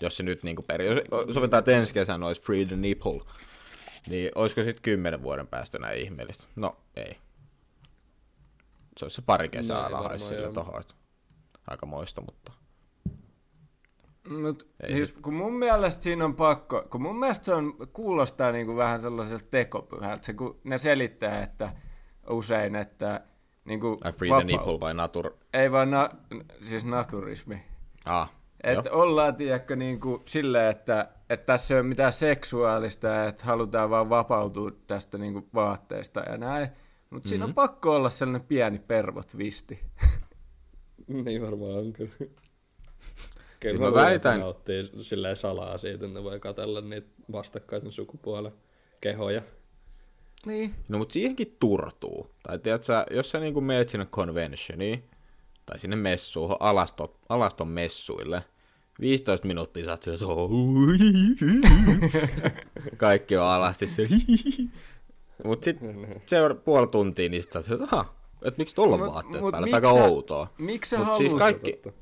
Jos 0.00 0.16
se 0.16 0.22
nyt 0.22 0.42
niinku 0.42 0.62
peri... 0.62 0.86
Jos 0.86 1.34
sovitaan, 1.34 1.58
että 1.58 1.70
ensi 1.72 1.94
kesänä 1.94 2.26
olisi 2.26 2.42
free 2.42 2.64
the 2.64 2.76
nipple, 2.76 3.20
niin 4.08 4.30
olisiko 4.34 4.62
sitten 4.62 4.82
kymmenen 4.82 5.22
vuoden 5.22 5.46
päästä 5.46 5.78
enää 5.78 5.92
ihmeellistä? 5.92 6.44
No 6.56 6.76
ei. 6.96 7.16
Se 8.98 9.04
olisi 9.04 9.14
se 9.14 9.22
pari 9.22 9.48
kesää 9.48 9.88
No, 9.88 9.96
alhaisi 9.96 10.24
sille 10.24 10.52
tohon. 10.52 10.82
Aika 11.66 11.86
moista, 11.86 12.20
mutta... 12.20 12.52
Mut, 14.28 14.68
Ei 14.82 14.92
siis, 14.92 15.12
kun 15.12 15.34
mun 15.34 15.54
mielestä 15.54 16.02
siinä 16.02 16.24
on 16.24 16.36
pakko, 16.36 16.86
kun 16.90 17.02
mun 17.02 17.18
mielestä 17.18 17.44
se 17.44 17.54
on, 17.54 17.74
kuulostaa 17.92 18.52
niin 18.52 18.66
kuin 18.66 18.76
vähän 18.76 19.00
sellaiselta 19.00 19.44
tekopyhältä, 19.50 20.24
se 20.24 20.32
kun 20.32 20.60
ne 20.64 20.78
selittää, 20.78 21.42
että 21.42 21.72
usein, 22.30 22.76
että 22.76 23.20
niinku 23.64 23.98
Ai 24.04 24.12
free 24.12 24.30
the 24.30 24.44
nipple 24.44 24.80
vai 24.80 24.94
natur... 24.94 25.30
Ei 25.52 25.72
vaan 25.72 25.90
na, 25.90 26.10
siis 26.62 26.84
naturismi. 26.84 27.62
Ah, 28.04 28.32
Että 28.62 28.90
joo. 28.90 29.02
ollaan, 29.02 29.36
tiedätkö, 29.36 29.76
niin 29.76 30.00
kuin 30.00 30.22
silleen, 30.24 30.70
että, 30.70 31.08
että 31.30 31.46
tässä 31.46 31.74
ei 31.74 31.80
ole 31.80 31.88
mitään 31.88 32.12
seksuaalista 32.12 33.24
että 33.24 33.44
halutaan 33.44 33.90
vaan 33.90 34.10
vapautua 34.10 34.70
tästä 34.86 35.18
niin 35.18 35.32
kuin 35.32 35.48
vaatteesta 35.54 36.20
ja 36.20 36.36
näin. 36.36 36.68
Mutta 36.68 36.76
mm-hmm. 37.10 37.28
siinä 37.28 37.44
on 37.44 37.54
pakko 37.54 37.94
olla 37.94 38.10
sellainen 38.10 38.48
pieni 38.48 38.78
pervotvisti. 38.78 39.80
Niin 41.06 41.42
varmaan 41.42 41.72
on 41.78 41.92
kyllä. 41.92 42.30
Kyllä 43.62 43.72
Siis 43.78 43.80
mä 43.80 43.90
mä 43.90 43.94
väitän- 43.94 44.16
että 44.16 44.32
ne 44.32 44.38
nauttii 44.38 44.90
silleen 45.00 45.36
salaa 45.36 45.78
siitä, 45.78 45.94
että 45.94 46.06
ne 46.18 46.24
voi 46.24 46.40
katella 46.40 46.80
niitä 46.80 47.08
vastakkaisen 47.32 47.92
sukupuolen 47.92 48.52
kehoja. 49.00 49.42
Niin. 50.46 50.74
No 50.88 50.98
mut 50.98 51.10
siihenkin 51.10 51.56
turtuu. 51.60 52.30
Tai 52.42 52.58
tiedät 52.58 52.82
sä, 52.84 53.06
jos 53.10 53.30
sä 53.30 53.40
niinku 53.40 53.60
meet 53.60 53.88
sinne 53.88 54.06
conventioniin, 54.06 55.04
tai 55.66 55.78
sinne 55.78 55.96
messuun, 55.96 56.56
alaston, 56.60 57.08
alaston 57.28 57.68
messuille, 57.68 58.42
15 59.00 59.46
minuuttia 59.46 59.84
sä 59.84 59.90
oot 59.90 60.02
siellä, 60.02 60.26
"Oh, 60.26 60.50
kaikki 62.96 63.36
on 63.36 63.46
alasti 63.46 63.86
se. 63.86 64.06
Mut 65.44 65.62
sit 65.62 65.76
seura- 66.26 66.54
puoli 66.54 66.86
tuntia, 66.86 67.28
niin 67.28 67.42
sit 67.42 67.52
sä 67.52 67.58
oot 67.58 67.66
että 68.44 68.58
miksi 68.58 68.74
tuolla 68.74 68.94
on 68.94 69.00
vaatteet 69.12 69.42
mut 69.42 69.50
päällä, 69.50 69.66
miksi 69.66 69.74
aika 69.74 69.90
outoa. 69.92 70.46
Miksi 70.58 70.90
sä 70.90 70.96
Mut 70.96 71.04
haluat, 71.06 71.18
siis 71.18 71.34
kaikki, 71.34 71.72
Totta. 71.72 72.01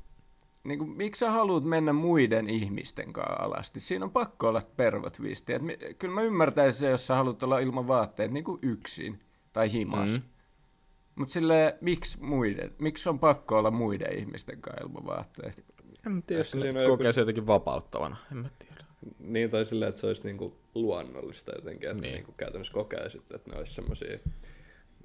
Niin 0.63 0.79
kuin, 0.79 0.89
miksi 0.91 1.19
sä 1.19 1.31
haluat 1.31 1.63
mennä 1.63 1.93
muiden 1.93 2.49
ihmisten 2.49 3.13
kanssa 3.13 3.43
alasti? 3.43 3.79
Siinä 3.79 4.05
on 4.05 4.11
pakko 4.11 4.47
olla. 4.47 4.61
Et 5.47 5.61
mi, 5.61 5.77
kyllä 5.99 6.13
mä 6.13 6.21
ymmärtäisin 6.21 6.79
se, 6.79 6.89
jos 6.89 7.07
sä 7.07 7.15
haluat 7.15 7.43
olla 7.43 7.59
ilman 7.59 7.87
vaatteet 7.87 8.31
niin 8.31 8.43
kuin 8.43 8.59
yksin 8.61 9.19
tai 9.53 9.71
himas. 9.71 10.09
Mm. 10.11 10.21
Mutta 11.15 11.33
silleen, 11.33 11.73
miksi 11.81 12.19
muiden? 12.23 12.75
Miksi 12.79 13.09
on 13.09 13.19
pakko 13.19 13.57
olla 13.57 13.71
muiden 13.71 14.17
ihmisten 14.19 14.61
kanssa 14.61 14.83
ilman 14.83 15.05
vaatteet? 15.05 15.63
en 16.05 16.23
tiedä, 16.23 16.39
jos 16.39 16.51
siinä 16.51 16.79
on 16.79 16.87
kokee 16.89 17.07
joku- 17.07 17.13
se 17.13 17.21
jotenkin 17.21 17.47
vapauttavana, 17.47 18.15
en 18.31 18.37
mä 18.37 18.49
tiedä. 18.59 18.85
Niin, 19.19 19.49
tai 19.49 19.65
silleen, 19.65 19.89
että 19.89 20.01
se 20.01 20.07
olisi 20.07 20.23
niinku 20.23 20.57
luonnollista 20.75 21.51
jotenkin, 21.55 21.89
että 21.89 21.93
Niin. 21.93 22.01
niin. 22.01 22.13
niinku 22.15 22.31
käytännössä 22.31 22.73
kokee 22.73 23.09
sitten, 23.09 23.35
että 23.35 23.51
ne 23.51 23.57
olisi 23.57 23.73
semmoisia 23.73 24.19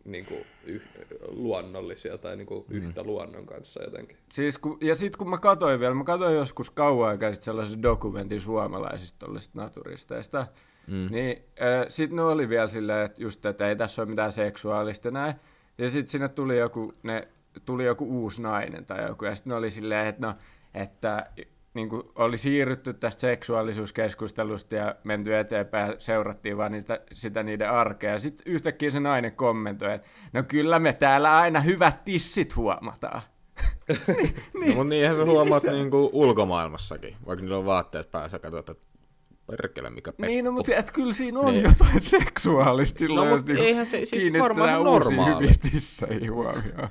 niinku 0.07 0.35
yh, 0.65 0.83
luonnollisia 1.29 2.19
tai 2.19 2.37
niinku 2.37 2.67
mm. 2.69 2.77
yhtä 2.77 3.03
luonnon 3.03 3.47
kanssa 3.47 3.83
jotenkin. 3.83 4.17
Siis 4.33 4.59
kun, 4.59 4.79
ja 4.81 4.95
sitten 4.95 5.19
kun 5.19 5.31
mä 5.31 5.39
katsoin 5.39 5.81
vielä, 5.81 5.95
mä 5.95 6.05
katsoin 6.05 6.37
joskus 6.37 6.71
kauan 6.71 7.09
aikaa 7.09 7.33
sitten 7.33 7.45
sellaisen 7.45 7.83
dokumentin 7.83 8.41
suomalaisista 8.41 9.27
naturisteista, 9.55 10.47
mm. 10.87 11.09
niin 11.11 11.43
äh, 11.63 11.85
sitten 11.89 12.17
ne 12.17 12.23
oli 12.23 12.49
vielä 12.49 12.69
silleen, 12.69 13.05
että 13.05 13.23
just, 13.23 13.47
että 13.47 13.69
ei 13.69 13.77
tässä 13.77 14.03
ole 14.03 14.09
mitään 14.11 14.33
seksuaalista 14.33 15.11
näin. 15.11 15.35
Ja 15.79 15.91
sitten 15.91 16.09
sinne 16.09 16.29
tuli 16.29 16.59
joku, 16.59 16.93
ne, 17.03 17.29
tuli 17.65 17.85
joku 17.85 18.23
uusi 18.23 18.43
nainen 18.43 18.85
tai 18.85 19.09
joku, 19.09 19.25
ja 19.25 19.35
sitten 19.35 19.51
ne 19.51 19.57
oli 19.57 19.71
silleen, 19.71 20.07
että 20.07 20.27
no, 20.27 20.35
että 20.75 21.27
niin 21.77 21.89
kuin 21.89 22.03
oli 22.15 22.37
siirrytty 22.37 22.95
tästä 22.95 23.21
seksuaalisuuskeskustelusta 23.21 24.75
ja 24.75 24.95
menty 25.05 25.37
eteenpäin 25.37 25.91
ja 25.91 25.97
seurattiin 25.99 26.57
vaan 26.57 26.73
niitä, 26.73 27.01
sitä 27.13 27.43
niiden 27.43 27.71
arkea. 27.71 28.11
Ja 28.13 28.19
sitten 28.19 28.53
yhtäkkiä 28.53 28.91
se 28.91 29.01
nainen 29.01 29.33
kommentoi, 29.37 29.95
että 29.95 30.09
no 30.33 30.43
kyllä 30.43 30.79
me 30.79 30.93
täällä 30.93 31.37
aina 31.39 31.61
hyvät 31.61 32.05
tissit 32.05 32.57
huomataan. 32.57 33.23
No, 34.55 34.67
mutta 34.67 34.85
niinhän 34.85 35.17
sä 35.17 35.25
huomaat 35.25 35.63
niinku 35.63 36.11
ulkomaailmassakin, 36.13 37.17
vaikka 37.27 37.43
niillä 37.43 37.59
on 37.59 37.67
vaatteet 37.67 38.11
päässä, 38.11 38.39
katsot, 38.39 38.69
että 38.69 38.87
perkele 39.47 39.91
mikä 39.91 40.13
pettu. 40.13 40.23
Niin, 40.27 40.45
no, 40.45 40.51
mutta 40.53 40.75
et 40.75 40.91
kyllä 40.91 41.13
siinä 41.13 41.41
on 41.41 41.53
Niin. 41.55 41.65
jotain 41.65 42.03
seksuaalista 42.03 42.99
silloin, 42.99 43.29
No, 43.29 43.35
jos 43.35 43.45
niinku 43.45 43.63
eihän 43.63 43.87
se- 43.87 44.05
siis 44.07 44.33
varmaan 44.39 44.79
uusiin 44.79 45.17
normaali. 45.17 45.35
hyviin 45.45 45.61
tisseihin 45.73 46.33
huomioon. 46.33 46.89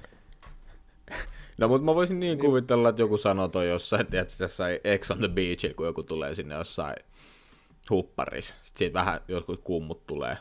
No 1.58 1.68
mutta 1.68 1.86
mä 1.86 1.96
voisin 1.96 2.20
niin 2.20 2.39
kuvitella, 2.39 2.89
että 2.89 3.02
joku 3.02 3.18
sanoo 3.18 3.48
toi 3.48 3.70
jossain, 3.70 4.08
tiedätkö, 4.08 4.44
jossain 4.44 4.80
Ex 4.84 5.12
on 5.12 5.18
the 5.18 5.28
Beachillä, 5.28 5.74
kun 5.76 5.86
joku 5.86 6.04
tulee 6.04 6.36
sinne 6.36 6.56
jossain 6.56 6.96
hupparissa. 7.89 8.56
Sitten 8.63 8.80
siitä 8.80 8.94
vähän 8.94 9.20
jotkut 9.28 9.62
kummut 9.63 10.08
tulee 10.08 10.38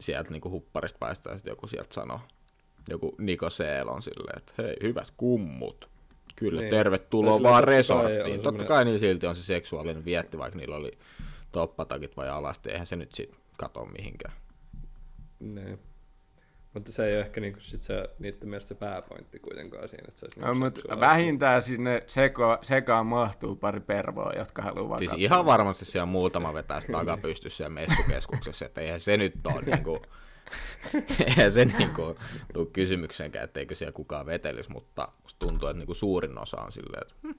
sieltä 0.00 0.30
niin 0.30 0.42
hupparista 0.44 0.98
päästä 0.98 1.30
ja 1.30 1.36
sitten 1.36 1.52
joku 1.52 1.66
sieltä 1.66 1.94
sanoo. 1.94 2.20
Joku 2.88 3.14
Niko 3.18 3.50
Seel 3.50 3.88
on 3.88 4.02
silleen, 4.02 4.38
että 4.38 4.52
hei, 4.58 4.76
hyvät 4.82 5.12
kummut. 5.16 5.88
Kyllä, 6.36 6.60
niin. 6.60 6.70
Niin. 6.70 6.78
tervetuloa 6.78 7.42
vaan 7.42 7.54
kai 7.54 7.62
resorttiin. 7.74 8.22
Totta 8.24 8.42
semmoinen- 8.42 8.66
kai 8.68 8.84
niin 8.84 9.00
silti 9.00 9.26
on 9.26 9.36
se 9.36 9.42
seksuaalinen 9.42 10.04
vietti, 10.04 10.38
vaikka 10.38 10.58
niillä 10.58 10.76
oli 10.76 10.92
toppatakit 11.52 12.16
vai 12.16 12.28
alasti. 12.28 12.70
Eihän 12.70 12.86
se 12.86 12.96
nyt 12.96 13.14
sit 13.14 13.34
kato 13.56 13.84
mihinkään. 13.84 14.34
Niin. 15.40 15.78
Mutta 16.78 16.92
se 16.92 17.06
ei 17.06 17.12
ole 17.14 17.20
ehkä 17.20 17.40
niinku 17.40 17.60
sit 17.60 17.82
se, 17.82 18.08
niiden 18.18 18.48
mielestä 18.48 18.68
se 18.68 18.74
pääpointti 18.74 19.38
kuitenkaan 19.38 19.88
siinä, 19.88 20.04
että 20.08 20.20
se 20.20 20.26
olisi 20.26 20.40
No, 20.40 20.46
niinku 20.46 20.64
mutta 20.64 20.80
seksuaalista. 20.80 21.06
vähintään 21.06 21.62
sinne 21.62 22.02
seko, 22.06 22.58
sekaan 22.62 23.06
mahtuu 23.06 23.56
pari 23.56 23.80
pervoa, 23.80 24.32
jotka 24.36 24.62
haluaa 24.62 24.98
Siis 24.98 25.10
katsoa. 25.10 25.24
ihan 25.24 25.46
varmasti 25.46 25.84
siellä 25.84 26.06
muutama 26.06 26.54
vetää 26.54 26.80
sitä 26.80 26.92
takapystyssä 26.92 27.56
siellä 27.56 27.74
messukeskuksessa, 27.74 28.66
että 28.66 28.80
eihän 28.80 29.00
se 29.00 29.16
nyt 29.16 29.34
ole 29.46 29.62
niinku, 29.62 30.02
eihän 31.26 31.52
se 31.52 31.64
niinku 31.64 32.16
tuu 32.52 32.66
kysymykseenkään, 32.66 33.44
etteikö 33.44 33.74
siellä 33.74 33.92
kukaan 33.92 34.26
vetelisi, 34.26 34.70
mutta 34.70 35.08
musta 35.22 35.38
tuntuu, 35.38 35.68
että 35.68 35.78
niinku 35.78 35.94
suurin 35.94 36.38
osa 36.38 36.60
on 36.60 36.72
silleen, 36.72 37.02
että, 37.02 37.14
hm, 37.22 37.30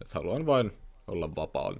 että 0.00 0.14
haluan 0.14 0.46
vain 0.46 0.72
olla 1.06 1.34
vapaa. 1.36 1.74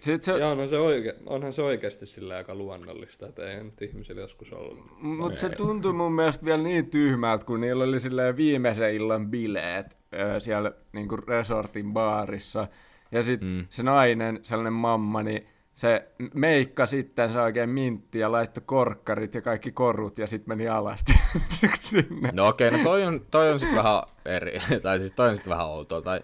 Sitten 0.00 0.22
se, 0.22 0.38
Ja 0.38 0.48
onhan 0.48 0.68
se, 0.68 0.78
oike, 0.78 1.16
onhan 1.26 1.52
se 1.52 1.62
oikeasti 1.62 2.06
sillä 2.06 2.36
aika 2.36 2.54
luonnollista, 2.54 3.26
että 3.26 3.50
ei 3.50 3.64
nyt 3.64 3.82
ihmisillä 3.82 4.20
joskus 4.20 4.52
ollut. 4.52 5.00
Mutta 5.00 5.40
se 5.40 5.48
tuntui 5.48 5.92
mun 5.92 6.12
mielestä 6.12 6.44
vielä 6.44 6.62
niin 6.62 6.90
tyhmältä, 6.90 7.44
kun 7.44 7.60
niillä 7.60 7.84
oli 7.84 8.00
silleen 8.00 8.36
viimeisen 8.36 8.94
illan 8.94 9.30
bileet 9.30 9.98
siellä 10.38 10.72
niinku 10.92 11.16
resortin 11.16 11.92
baarissa. 11.92 12.68
Ja 13.12 13.22
sitten 13.22 13.48
mm. 13.48 13.66
se 13.68 13.82
nainen, 13.82 14.40
sellainen 14.42 14.72
mamma, 14.72 15.22
niin 15.22 15.46
se 15.72 16.08
meikka 16.34 16.86
sitten 16.86 17.30
se 17.30 17.40
oikein 17.40 17.70
mintti 17.70 18.18
ja 18.18 18.32
laittoi 18.32 18.62
korkkarit 18.66 19.34
ja 19.34 19.42
kaikki 19.42 19.72
korut 19.72 20.18
ja 20.18 20.26
sitten 20.26 20.48
meni 20.48 20.68
alasti 20.68 21.12
sinne. 21.80 22.30
No 22.34 22.48
okei, 22.48 22.70
no 22.70 22.78
toi 22.84 23.04
on, 23.04 23.26
toi 23.30 23.52
on 23.52 23.60
sitten 23.60 23.78
vähän 23.78 24.02
eri, 24.24 24.60
tai 24.82 24.98
siis 24.98 25.12
toi 25.12 25.28
on 25.28 25.36
sitten 25.36 25.50
vähän 25.50 25.66
outoa, 25.66 26.02
tai 26.02 26.20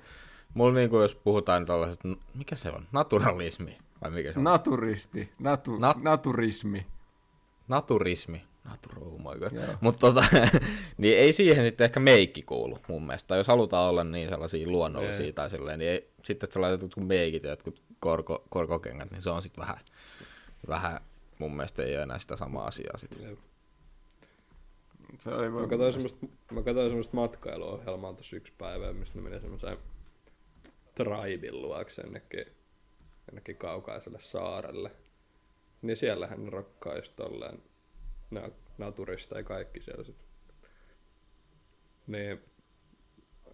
mulla 0.57 0.75
niinku, 0.75 1.01
jos 1.01 1.15
puhutaan 1.15 1.67
tällaisesta, 1.67 2.09
mikä 2.35 2.57
se 2.57 2.71
on, 2.71 2.87
naturalismi, 2.93 3.79
vai 4.03 4.11
mikä 4.11 4.33
se 4.33 4.39
on? 4.39 4.45
Naturisti, 4.45 5.33
natu, 5.39 5.77
Nat- 5.77 6.03
naturismi. 6.03 6.87
Naturismi. 7.69 8.43
Natur, 8.65 8.93
oh 8.99 9.19
my 9.19 9.39
god. 9.39 9.53
Mutta 9.81 10.01
tota, 10.01 10.25
niin 10.99 11.19
ei 11.19 11.33
siihen 11.33 11.65
sitten 11.69 11.85
ehkä 11.85 12.01
meikki 12.01 12.43
kuulu 12.43 12.79
mun 12.89 13.07
mielestä. 13.07 13.29
Tai 13.29 13.39
jos 13.39 13.47
halutaan 13.49 13.91
olla 13.91 14.05
niin 14.05 14.29
sellaisia 14.29 14.69
luonnollisia 14.69 15.27
Ei. 15.27 15.33
tai 15.33 15.51
silleen, 15.51 15.79
niin 15.79 15.91
ei, 15.91 16.11
sitten 16.25 16.47
että 16.47 16.55
sä 16.55 16.61
laitat 16.61 16.83
jotkut 16.83 17.07
meikit 17.07 17.45
ja 17.45 17.51
jotkut 17.51 17.83
korko, 18.01 18.45
korkokengät, 18.49 19.11
niin 19.11 19.23
se 19.23 19.31
on 19.31 19.43
sitten 19.43 19.63
vähän, 19.63 19.77
vähän, 20.69 21.01
mun 21.39 21.57
mielestä 21.57 21.83
ei 21.83 21.95
ole 21.95 22.03
enää 22.03 22.19
sitä 22.19 22.37
samaa 22.37 22.67
asiaa 22.67 22.99
sitten. 22.99 23.39
Se 25.21 25.31
oli 25.31 25.49
Mä 25.51 25.55
vaan- 25.57 25.69
katsoin 25.69 25.93
semmoista, 25.93 26.27
mä 26.53 26.63
katsoin 26.63 26.89
semmoista 26.89 27.17
matkailuohjelmaa 27.17 28.13
tuossa 28.13 28.37
yksi 28.37 28.53
päivä, 28.59 28.93
mistä 28.93 29.19
ne 29.19 29.23
meni 29.29 29.41
semmoiseen 29.41 29.79
traibin 30.97 31.63
luokse 31.63 32.03
jonnekin, 32.03 32.47
jonnekin 33.29 33.57
kaukaiselle 33.57 34.21
saarelle. 34.21 34.91
Niin 35.83 35.97
siellähän 35.97 36.45
ne 36.45 36.51
rokkaa 36.51 36.97
just 36.97 37.17
tolleen 37.17 37.63
na- 38.31 38.51
naturista 38.79 39.37
ja 39.37 39.45
kaikki 39.45 39.81
siellä 39.81 40.05
sit. 40.05 40.17
Niin 42.07 42.41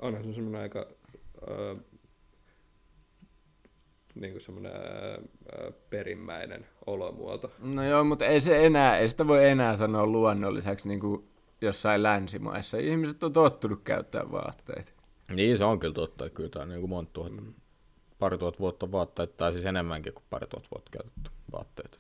onhan 0.00 0.24
se 0.24 0.33
semmoinen 0.33 0.61
aika 0.62 0.87
öö, 1.48 1.74
niinku 4.14 4.40
semmoinen 4.40 4.72
öö, 4.72 5.72
perimmäinen 5.90 6.66
olomuoto. 6.87 7.52
No 7.74 7.85
joo, 7.85 8.05
mutta 8.05 8.26
ei 8.26 8.40
se 8.40 8.66
enää, 8.66 8.98
ei 8.98 9.09
sitä 9.09 9.26
voi 9.26 9.48
enää 9.48 9.76
sanoa 9.76 10.07
luonnolliseksi 10.07 10.88
niin 10.88 11.00
kuin 11.00 11.28
jossain 11.61 12.02
länsimaissa. 12.02 12.78
Ihmiset 12.78 13.22
on 13.22 13.33
tottunut 13.33 13.83
käyttämään 13.85 14.33
vaatteita. 14.33 14.92
Niin 15.37 15.59
se 15.59 15.64
on 15.64 15.79
kyllä 15.81 15.95
totta, 15.95 16.27
että 16.27 16.37
kyllä 16.37 16.49
tämä 16.49 16.62
on 16.62 16.68
niin 16.68 16.81
kuin 16.81 16.90
monta 16.90 17.12
tuhat, 17.12 17.33
pari 18.18 18.38
tuhat 18.38 18.61
vuotta 18.61 18.92
vaatteita, 18.92 19.33
tai 19.37 19.53
siis 19.53 19.64
enemmänkin 19.64 20.12
kuin 20.12 20.25
pari 20.31 20.47
tuhat 20.47 20.68
vuotta 20.71 20.90
käytetty 20.90 21.31
vaatteita. 21.53 21.99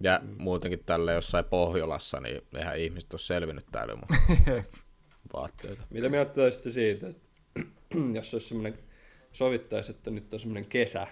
Ja 0.00 0.20
mm. 0.22 0.34
muutenkin 0.38 0.82
tällä 0.86 1.12
jossain 1.12 1.44
Pohjolassa, 1.44 2.20
niin 2.20 2.42
eihän 2.54 2.78
ihmiset 2.78 3.12
ole 3.12 3.20
selvinnyt 3.20 3.66
täällä 3.72 3.92
ilman 3.92 4.08
vaatteita. 5.34 5.82
Mitä 5.90 6.08
mieltä 6.08 6.42
olisitte 6.42 6.70
siitä, 6.70 7.08
että 7.08 7.28
jos 8.14 8.34
olisi 8.34 8.48
semmoinen, 8.48 8.78
sovittaisi, 9.32 9.90
että 9.90 10.10
nyt 10.10 10.34
on 10.34 10.40
semmoinen 10.40 10.66
kesä, 10.66 11.06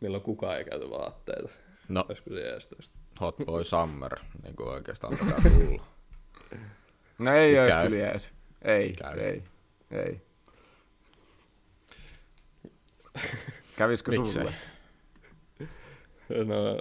milloin 0.00 0.22
kukaan 0.22 0.56
ei 0.56 0.64
käytä 0.64 0.90
vaatteita. 0.90 1.48
No, 1.88 2.04
Olisiko 2.08 2.30
se 2.30 2.40
jeestoista? 2.40 2.98
hot 3.20 3.36
boy 3.46 3.64
summer, 3.74 4.18
niin 4.42 4.56
kuin 4.56 4.68
oikeastaan 4.68 5.18
tulla. 5.18 5.32
No 7.18 7.34
ei 7.34 7.46
Siis 7.46 7.48
siis 7.48 7.60
olisi 7.60 7.76
käy. 7.76 7.88
kyllä 7.88 8.06
jees. 8.06 8.30
Ei, 8.62 8.92
Käy. 8.92 9.20
ei, 9.20 9.42
ei. 9.92 10.20
Kävisikö 13.76 14.10
Miksei? 14.10 14.32
sulle? 14.42 14.54
No, 16.44 16.78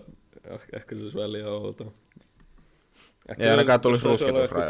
ehkä- 0.53 0.77
ehkä 0.77 0.95
se 0.95 1.01
olisi 1.01 1.17
vähän 1.17 1.31
liian 1.33 1.49
outoa. 1.49 1.91
Ehkä 3.29 3.43
Ei 3.43 3.49
ainakaan 3.49 3.81
tulisi 3.81 4.07
rusketusraja. 4.07 4.69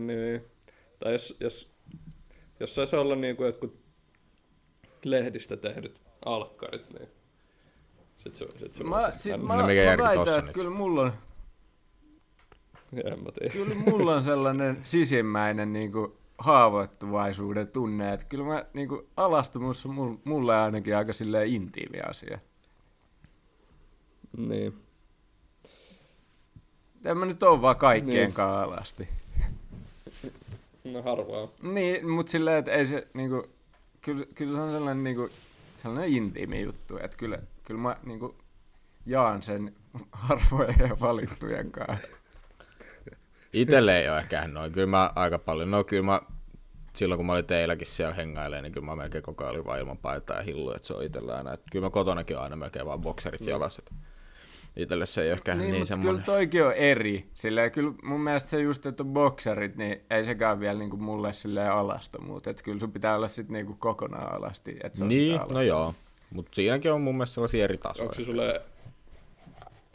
Niin. 0.00 0.44
Tai 0.98 1.12
jos, 1.12 1.36
jos, 1.40 1.74
jos 2.60 2.74
saisi 2.74 2.96
olla 2.96 3.16
niin 3.16 3.36
kuin 3.36 3.46
jotkut 3.46 3.82
lehdistä 5.04 5.56
tehdyt 5.56 6.00
alkkarit, 6.24 6.90
niin 6.98 7.08
sit 8.18 8.34
se, 8.36 8.46
sit 8.58 8.74
se 8.74 8.84
Mä, 8.84 8.90
voisi 8.90 9.18
siis 9.18 9.36
mennä. 9.36 9.46
mä, 9.46 9.56
No 9.62 9.62
mä 9.62 10.04
väitän, 10.16 10.38
että 10.38 10.52
kyllä 10.52 10.70
mulla 10.70 11.02
on, 11.02 11.12
En 13.12 13.24
mä 13.24 13.32
tiedä. 13.32 13.52
kyllä 13.52 13.74
mulla 13.74 14.14
on 14.14 14.22
sellainen 14.22 14.80
sisimmäinen 14.82 15.72
niinku 15.72 16.16
haavoittuvaisuuden 16.38 17.68
tunne, 17.68 18.12
että 18.12 18.26
kyllä 18.26 18.44
mä 18.44 18.64
niinku 18.74 19.06
alastomuus 19.16 19.86
on 19.86 19.92
mul- 19.94 20.18
mulle 20.24 20.56
ainakin 20.56 20.96
aika 20.96 21.12
silleen 21.12 21.48
intiimi 21.48 22.00
asia. 22.00 22.38
Niin. 24.36 24.74
En 27.04 27.18
mä 27.18 27.26
nyt 27.26 27.42
oo 27.42 27.62
vaan 27.62 27.76
kaikkien 27.76 28.16
Niin. 28.16 28.34
niin. 28.36 28.46
alasti. 28.46 29.08
No 30.84 31.02
harvaa. 31.02 31.48
Niin, 31.62 32.10
mut 32.10 32.28
silleen, 32.28 32.56
että 32.58 32.70
ei 32.72 32.86
se 32.86 33.06
niinku, 33.14 33.46
kyllä, 34.00 34.26
kyllä 34.34 34.56
se 34.56 34.62
on 34.62 34.70
sellainen 34.72 35.04
niinku, 35.04 35.28
sellainen 35.76 36.10
intiimi 36.12 36.62
juttu, 36.62 36.96
että 37.02 37.16
kyllä, 37.16 37.38
kyllä 37.62 37.80
mä 37.80 37.96
niinku 38.06 38.34
jaan 39.06 39.42
sen 39.42 39.74
harvojen 40.12 40.74
ja 40.88 40.96
valittujen 41.00 41.70
kanssa. 41.70 42.08
Itelle 43.52 43.98
ei 43.98 44.08
ole 44.08 44.18
ehkä 44.18 44.48
noin. 44.48 44.72
Kyllä 44.72 44.86
mä 44.86 45.10
aika 45.14 45.38
paljon, 45.38 45.70
no 45.70 45.84
kyllä 45.84 46.02
mä, 46.02 46.20
silloin 46.96 47.18
kun 47.18 47.26
mä 47.26 47.32
olin 47.32 47.44
teilläkin 47.44 47.86
siellä 47.86 48.14
hengailemaan, 48.14 48.62
niin 48.62 48.72
kyllä 48.72 48.86
mä 48.86 48.96
melkein 48.96 49.24
koko 49.24 49.44
ajan 49.44 49.54
olin 49.54 49.64
vaan 49.64 49.78
ilman 49.80 49.98
paitaa 49.98 50.36
ja 50.36 50.42
hillu, 50.42 50.72
että 50.74 50.86
se 50.88 50.94
on 50.94 51.02
itsellä 51.04 51.36
aina. 51.36 51.52
Että 51.52 51.66
kyllä 51.72 51.86
mä 51.86 51.90
kotonakin 51.90 52.36
on 52.36 52.42
aina 52.42 52.56
melkein 52.56 52.86
vaan 52.86 53.00
bokserit 53.00 53.40
Mm. 53.40 53.48
jalassa. 53.48 53.82
että 53.82 53.94
Itelle 54.76 55.06
se 55.06 55.22
ei 55.22 55.28
ole 55.28 55.32
ehkä 55.32 55.54
Niin, 55.54 55.58
niin, 55.58 55.72
niin 55.72 55.72
niin 55.72 55.80
mutta 55.80 55.94
kyllä 55.94 56.02
semmoinen. 56.04 56.24
toikin 56.24 56.64
on 56.64 56.72
eri. 56.72 57.30
Silleen, 57.34 57.72
kyllä 57.72 57.92
mun 58.02 58.20
mielestä 58.20 58.50
se 58.50 58.60
just, 58.60 58.86
että 58.86 59.02
on 59.02 59.08
bokserit, 59.12 59.76
niin 59.76 60.00
ei 60.10 60.24
sekään 60.24 60.60
vielä 60.60 60.78
niinku 60.78 60.96
mulle 60.96 61.32
silleen 61.32 61.72
alastomuut. 61.72 62.46
Että 62.46 62.62
kyllä 62.62 62.78
sun 62.78 62.92
pitää 62.92 63.16
olla 63.16 63.28
sit 63.28 63.48
niinku 63.48 63.76
kokonaan 63.78 64.34
alasti. 64.36 64.76
Että 64.84 64.98
se 64.98 65.04
on 65.04 65.08
Niin, 65.08 65.40
no 65.52 65.62
joo. 65.62 65.94
Mutta 66.30 66.50
siinäkin 66.54 66.92
on 66.92 67.00
mun 67.00 67.14
mielestä 67.14 67.34
sellaisia 67.34 67.64
eri 67.64 67.78
tasoja. 67.78 68.02
Onko 68.02 68.14
se 68.14 68.24
sulle, 68.24 68.60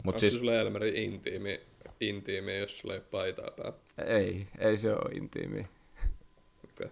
Mut 0.04 0.14
onko 0.14 0.18
siis, 0.18 0.32
se 0.32 0.38
sulle 0.38 0.60
Elmeri 0.60 1.04
intiimi, 1.04 1.60
intiimi, 2.00 2.58
jos 2.58 2.78
sulla 2.78 2.94
ei 2.94 3.00
ole 3.00 3.06
paitaa 3.10 3.50
päällä? 3.50 3.78
Ei, 4.06 4.48
ei 4.58 4.76
se 4.76 4.92
ole 4.92 5.14
intiimi. 5.14 5.68
Okay. 6.64 6.88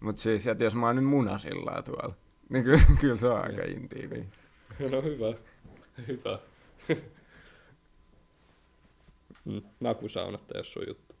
Mut 0.00 0.18
siis, 0.18 0.46
että 0.46 0.64
jos 0.64 0.74
mä 0.74 0.86
oon 0.86 0.96
nyt 0.96 1.04
munasilla 1.04 1.82
tuolla, 1.82 2.14
niin 2.48 2.64
kyllä, 2.64 2.80
kyllä 3.00 3.16
se 3.16 3.28
on 3.28 3.42
aika 3.44 3.62
intiimi. 3.62 4.28
No 4.90 5.02
hyvä. 5.02 5.34
Hyvä. 6.08 6.38
Mm, 9.44 9.62
Nakusaunat 9.80 10.40
ei 10.40 10.58
ole 10.58 10.64
sun 10.64 10.84
juttu. 10.88 11.14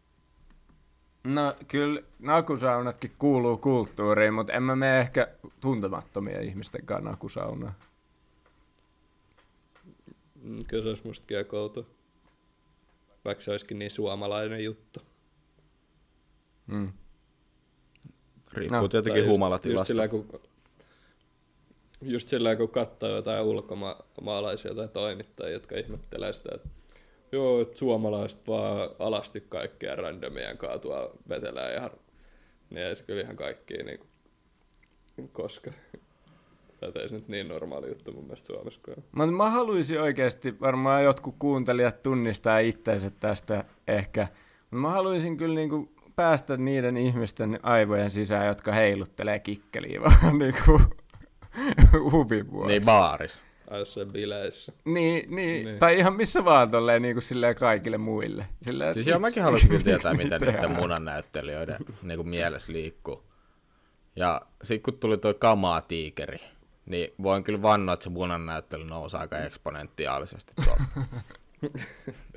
No 1.24 1.54
kyllä 1.68 2.02
nakusaunatkin 2.18 3.12
kuuluu 3.18 3.56
kulttuuriin, 3.56 4.34
mutta 4.34 4.52
en 4.52 4.62
mä 4.62 4.76
mene 4.76 5.00
ehkä 5.00 5.28
tuntemattomia 5.60 6.40
ihmisten 6.40 6.86
kanssa 6.86 7.10
nakusaunaan. 7.10 7.74
Mm, 10.42 10.64
Kyllä 10.64 10.82
se 10.82 10.88
olisi 10.88 11.06
mustakin 11.06 11.36
aika. 11.36 11.56
Vaikka 13.24 13.44
se 13.44 13.50
olisikin 13.50 13.78
niin 13.78 13.90
suomalainen 13.90 14.64
juttu. 14.64 15.00
Mm. 16.66 16.92
riippuu 18.52 18.80
no, 18.80 18.88
tietenkin 18.88 19.12
Tai 19.12 19.20
just- 19.20 19.26
Just 19.26 19.32
humalatilasta. 19.36 19.84
sillä, 19.84 20.08
kun, 20.08 20.40
just 22.02 22.28
sillä 22.28 22.56
kun 22.56 22.68
katsoo 22.70 23.08
jotain 23.16 23.44
ulkomaalaisia 23.44 24.74
tai 24.74 24.88
toimittajia, 24.88 25.52
jotka 25.52 25.76
ihmettelee 25.76 26.32
sitä, 26.32 26.48
että 26.54 26.68
joo, 27.32 27.60
että 27.60 27.78
suomalaiset 27.78 28.48
vaan 28.48 28.90
alasti 28.98 29.40
kaikkia 29.48 29.96
randomien 29.96 30.58
kanssa 30.58 30.78
tuolla 30.78 31.10
vetelää 31.28 31.70
ja 31.72 31.80
har... 31.80 31.96
niin 32.70 32.86
ei 32.86 32.96
se 32.96 33.04
kyllä 33.04 33.22
ihan 33.22 33.36
kaikkia 33.36 33.84
niinku 33.84 34.06
koska. 35.32 35.70
Tätä 36.80 37.00
ei 37.00 37.08
se 37.08 37.14
nyt 37.14 37.28
niin 37.28 37.48
normaali 37.48 37.88
juttu 37.88 38.12
mun 38.12 38.24
mielestä 38.24 38.46
Suomessa. 38.46 38.80
kun. 38.84 39.04
Mutta 39.12 39.32
mä 39.32 39.50
haluaisin 39.50 40.00
oikeasti, 40.00 40.60
varmaan 40.60 41.04
jotkut 41.04 41.34
kuuntelijat 41.38 42.02
tunnistaa 42.02 42.58
itsensä 42.58 43.10
tästä 43.10 43.64
ehkä, 43.88 44.20
mutta 44.60 44.76
mä 44.76 44.90
haluaisin 44.90 45.36
kyllä 45.36 45.54
niinku 45.54 45.92
päästä 46.16 46.56
niiden 46.56 46.96
ihmisten 46.96 47.60
aivojen 47.62 48.10
sisään, 48.10 48.46
jotka 48.46 48.72
heiluttelee 48.72 49.38
kikkeliä 49.38 50.00
vaan 50.04 50.38
niinku 50.38 50.80
huvin 52.12 52.50
vuoksi. 52.52 52.68
Niin 52.68 52.84
baaris. 52.84 53.40
Ai 53.70 53.78
jossain 53.78 54.12
bileissä. 54.12 54.72
Niin, 54.84 55.36
niin, 55.36 55.64
Niin. 55.64 55.78
tai 55.78 55.98
ihan 55.98 56.16
missä 56.16 56.44
vaan 56.44 56.70
tolleen 56.70 57.02
niin 57.02 57.14
kuin 57.14 57.22
silleen 57.22 57.54
kaikille 57.54 57.98
muille. 57.98 58.46
Silleen, 58.62 58.94
Siis 58.94 59.06
että 59.06 59.10
joo, 59.10 59.20
mäkin 59.20 59.42
haluaisin 59.44 59.68
kyllä 59.68 59.82
tietää, 59.84 60.14
me 60.14 60.24
niiden 60.24 60.70
munannäyttelijöiden 60.70 61.76
niin 62.02 62.16
kuin 62.18 62.28
mielessä 62.28 62.72
liikkuu. 62.72 63.22
Ja 64.16 64.40
sitten 64.62 64.82
kun 64.92 65.00
tuli 65.00 65.18
tuo 65.18 65.34
kamaa 65.34 65.80
tiikeri, 65.80 66.38
niin 66.90 67.14
voin 67.22 67.44
kyllä 67.44 67.62
vannoa, 67.62 67.92
että 67.94 68.04
se 68.04 68.10
munannäyttely 68.10 68.84
nousi 68.84 69.16
aika 69.16 69.38
eksponentiaalisesti 69.38 70.52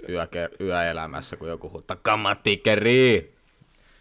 Yöker- 0.10 0.56
yöelämässä, 0.64 1.38
kun 1.38 1.48
joku 1.48 1.70
huuttaa 1.70 1.98
kamaa 2.02 2.36
tiikeri. 2.36 3.34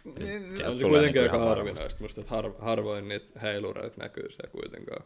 Niin, 0.03 0.27
Sieltä 0.57 0.69
On 0.69 0.77
se 0.77 0.83
kuitenkin 0.87 1.21
niinku 1.21 1.35
aika 1.35 1.49
harvinaista 1.49 2.01
musta, 2.01 2.21
että 2.21 2.35
har, 2.35 2.51
harvoin 2.59 3.07
niitä 3.07 3.39
heilureita 3.39 4.01
näkyy 4.01 4.31
se 4.31 4.47
kuitenkaan. 4.51 5.03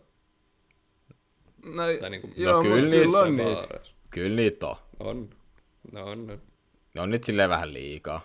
No, 1.66 1.84
Tai 2.02 2.10
niinku- 2.10 2.30
joo, 2.36 2.56
No 2.56 2.62
kyllä 2.62 2.76
kyllä, 2.76 2.90
niitä 2.90 3.06
kyllä 3.06 3.20
on 3.20 3.38
niitä. 3.38 3.80
Kyllä 4.12 4.36
niitä 4.36 4.68
on. 4.68 4.76
On. 5.00 5.30
No 5.92 6.04
on. 6.06 6.32
on. 6.32 6.42
Ne 6.94 7.02
on 7.02 7.10
nyt 7.10 7.24
silleen 7.24 7.50
vähän 7.50 7.74
liikaa. 7.74 8.22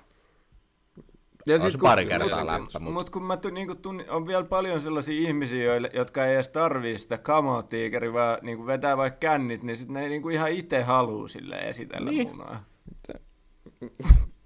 Ja 1.46 1.54
On 1.54 1.60
sit 1.60 1.72
se 1.72 1.78
kun- 1.78 1.88
pari 1.88 2.06
kertaa 2.06 2.38
mut- 2.38 2.46
läppä, 2.46 2.78
mut- 2.80 2.92
Mut 2.92 3.10
kun 3.10 3.22
mä 3.22 3.36
tu, 3.36 3.50
niinku 3.50 3.74
tunni, 3.74 4.04
on 4.08 4.26
vielä 4.26 4.44
paljon 4.44 4.80
sellaisia 4.80 5.28
ihmisiä, 5.28 5.64
joille, 5.64 5.90
jotka 5.94 6.26
ei 6.26 6.34
edes 6.34 6.48
tarvii 6.48 6.98
sitä 6.98 7.18
kamotiikeri, 7.18 8.12
vaan 8.12 8.38
niinku 8.42 8.66
vetää 8.66 8.96
vaikka 8.96 9.18
kännit, 9.18 9.62
niin 9.62 9.76
sit 9.76 9.88
ne 9.88 10.08
niinku 10.08 10.28
ihan 10.28 10.50
itse 10.50 10.82
haluu 10.82 11.28
sille 11.28 11.56
esitellä 11.56 12.10
Niin. 12.10 12.26
niin. 12.26 12.36
munaa. 12.36 12.64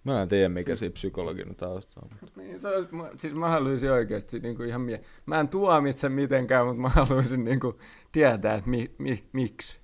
Mä 0.05 0.23
en 0.23 0.29
tiedä, 0.29 0.49
mikä 0.49 0.77
siinä 0.77 0.93
psykologinen 0.93 1.57
tausta 1.57 2.01
on. 2.05 2.11
Niin, 2.37 2.61
se 2.61 2.69
olisi, 2.69 2.95
mä, 2.95 3.11
siis 3.17 3.35
mä 3.35 3.49
haluaisin 3.49 3.91
oikeasti 3.93 4.39
niinku 4.41 4.63
ihan 4.63 4.81
mie- 4.81 5.03
Mä 5.27 5.41
en 5.41 5.49
tuomitse 5.49 6.09
mitenkään, 6.09 6.67
mutta 6.67 6.83
mä 6.83 6.89
haluaisin 6.89 7.45
niinku 7.45 7.79
tietää, 8.13 8.55
että 8.55 8.71
mi, 8.71 8.91
mi, 8.99 9.25
miksi. 9.33 9.79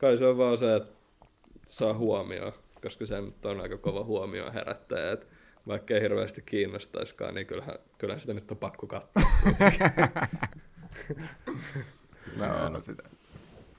Kai 0.00 0.18
se 0.18 0.26
on 0.26 0.38
vaan 0.38 0.58
se, 0.58 0.76
että 0.76 0.92
saa 1.66 1.94
huomioon, 1.94 2.52
koska 2.82 3.06
se 3.06 3.20
nyt 3.20 3.46
on 3.46 3.60
aika 3.60 3.76
kova 3.76 4.04
huomio 4.04 4.52
herättäjä, 4.52 5.12
että 5.12 5.26
vaikka 5.66 5.94
ei 5.94 6.00
hirveästi 6.00 6.42
kiinnostaiskaan, 6.42 7.34
niin 7.34 7.46
kyllähän, 7.46 7.74
kyllähän 7.98 8.20
sitä 8.20 8.34
nyt 8.34 8.50
on 8.50 8.56
pakko 8.56 8.86
katsoa. 8.86 9.22
No, 12.36 12.68
no. 12.68 12.80
sitä. 12.80 13.02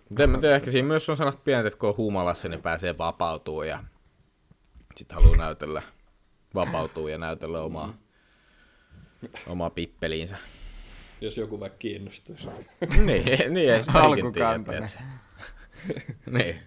Mutta 0.09 0.23
en 0.23 0.29
mä 0.29 0.38
tiedä, 0.38 0.55
ehkä 0.55 0.71
siinä 0.71 0.88
myös 0.88 1.09
on 1.09 1.17
sellaista 1.17 1.41
pientä, 1.45 1.67
että 1.67 1.79
kun 1.79 1.89
on 1.89 1.97
humalassa, 1.97 2.49
niin 2.49 2.62
pääsee 2.62 2.97
vapautuu 2.97 3.63
ja 3.63 3.83
sitten 4.97 5.17
haluaa 5.17 5.38
näytellä, 5.38 5.81
vapautuu 6.55 7.07
ja 7.07 7.17
näytellä 7.17 7.62
omaa, 7.62 7.93
omaa 9.47 9.69
pippeliinsä. 9.69 10.38
Jos 11.21 11.38
joku 11.38 11.59
vaikka 11.59 11.77
kiinnostuisi. 11.77 12.49
niin, 13.05 13.53
niin 13.53 13.73
ei 13.73 13.83
sitä 13.83 13.99
Alkukantainen. 14.03 14.89
niin. 16.31 16.59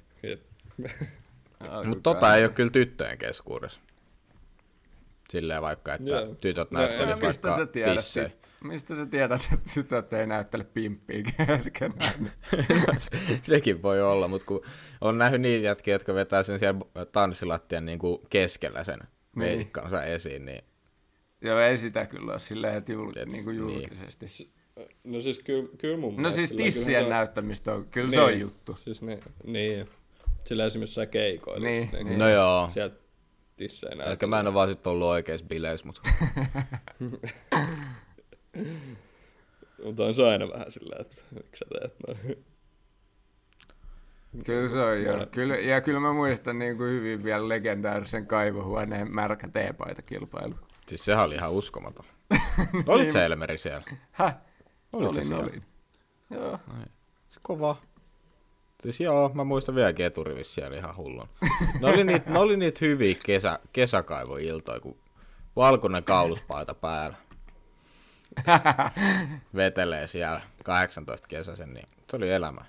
Mutta 1.85 2.03
tota 2.03 2.37
ei 2.37 2.45
ole 2.45 2.53
kyllä 2.53 2.71
tyttöjen 2.71 3.19
keskuudessa. 3.19 3.81
Silleen 5.31 5.63
vaikka, 5.63 5.95
että 5.95 6.11
Joo. 6.11 6.35
tytöt 6.35 6.71
No, 6.71 6.79
näyttelis 6.81 7.11
Ja 7.21 7.27
mistä 7.29 7.51
sä 7.51 7.57
vaikka 7.57 7.73
tiedät, 7.73 7.97
tissejä. 7.97 8.29
sit- 8.29 8.39
mistä 8.65 8.97
sä 8.97 9.07
tiedät, 9.07 9.49
että 9.53 9.71
tytöt 9.75 10.13
ei 10.13 10.27
näyttele 10.27 10.65
pimppiä 10.65 11.23
keskenään? 11.47 12.33
Se- 12.99 13.11
Sekin 13.43 13.83
voi 13.83 14.03
olla, 14.03 14.29
mutta 14.29 14.47
kun 14.47 14.61
on 15.01 15.19
nähnyt 15.19 15.41
niitä 15.41 15.65
jätkiä, 15.67 15.95
jotka 15.95 16.15
vetää 16.15 16.43
sen 16.43 16.59
siellä 16.59 16.81
tanssilattian 17.13 17.85
niin 17.87 17.99
kuin 17.99 18.19
keskellä 18.31 18.85
sen 18.85 18.99
Niin. 19.37 19.59
veikkansa 19.59 20.05
esiin, 20.05 20.45
niin 20.45 20.63
Joo, 21.41 21.59
ei 21.59 21.79
sitä 21.79 22.07
kyllä 22.07 22.33
ole 22.33 22.39
silleen, 22.39 22.75
että 22.77 22.93
jul, 22.93 23.13
Et- 23.17 23.29
niin 23.29 23.45
kuin 23.45 23.67
niin. 23.67 23.81
julkisesti. 23.81 24.27
No 25.05 25.21
siis 25.21 25.39
kyllä, 25.39 25.69
kyllä 25.79 25.97
mun 25.97 26.15
No 26.15 26.17
mielestä 26.31 26.39
siis 26.39 26.51
tissien 26.75 27.03
on- 27.05 27.11
näyttämistä 27.11 27.73
on, 27.75 27.87
kyllä 27.91 28.11
se 28.11 28.21
on 28.21 28.41
juttu. 28.41 28.75
Siis 28.75 29.03
niin, 29.03 29.21
niin. 29.47 29.89
Sillä 30.45 30.65
esimerkiksi 30.67 30.95
sä 30.95 31.07
keikoilla. 31.07 31.67
Niin, 31.67 31.81
just 31.81 31.93
niin. 31.93 32.19
no 32.19 32.29
joo. 32.29 32.71
Sieltä 32.71 32.97
tissejä 33.57 33.91
näytellään. 33.91 34.13
Ehkä 34.13 34.27
mä 34.27 34.41
en 34.41 34.47
ole 34.47 34.55
vaan 34.55 34.69
sit 34.69 34.87
ollut 34.87 35.09
oikeassa 35.09 35.47
bileissä, 35.47 35.87
mutta 35.87 36.01
Mutta 39.85 40.05
on 40.05 40.15
se 40.15 40.27
aina 40.29 40.49
vähän 40.49 40.71
silleen, 40.71 41.01
että 41.01 41.23
miksi 41.31 41.59
sä 41.59 41.65
teet 41.81 41.95
noin. 42.07 42.45
Kyllä 44.47 44.69
se 44.69 44.81
on 44.81 45.03
joo. 45.03 45.27
Kyllä, 45.27 45.57
ja 45.57 45.81
kyllä 45.81 46.01
mä 46.01 46.13
muistan 46.13 46.59
niin 46.59 46.77
kuin 46.77 46.91
hyvin 46.91 47.25
vielä 47.25 47.49
legendaarisen 47.49 48.27
kaivohuoneen 48.27 49.15
märkä 49.15 49.49
teepaita-kilpailu. 49.49 50.55
siis 50.87 51.05
sehän 51.05 51.25
oli 51.25 51.35
ihan 51.35 51.53
uskomaton. 51.53 52.05
Olit 52.87 53.11
sä 53.11 53.25
Elmeri 53.25 53.59
siellä? 53.59 53.83
Häh? 54.13 54.37
Olit 54.93 55.15
sä 55.15 55.21
olin, 55.21 55.27
siellä? 55.27 55.45
olin. 55.45 55.63
Joo. 56.31 56.59
Se 57.29 57.41
kova. 57.43 57.77
Siis 58.83 59.01
joo, 59.01 59.31
mä 59.35 59.45
muistan 59.45 59.75
vieläkin 59.75 60.07
eturivissä 60.07 60.55
siellä 60.55 60.77
ihan 60.77 60.97
hullun. 60.97 61.29
Ne 61.81 61.89
oli 61.89 62.05
niitä, 62.05 62.31
ne 62.31 62.39
oli 62.39 62.57
niitä 62.57 62.79
hyviä 62.83 63.17
kesä, 63.27 63.59
kesäkaivoiltoja, 63.73 64.81
kun 64.81 64.97
valkoinen 65.57 66.05
kauluspaita 66.05 66.75
päällä. 66.75 67.17
Vetelee 69.57 70.07
siellä 70.07 70.41
18 70.65 71.27
kesäsen, 71.29 71.75
niin 71.75 71.89
se 72.11 72.17
oli 72.17 72.31
elämä. 72.31 72.61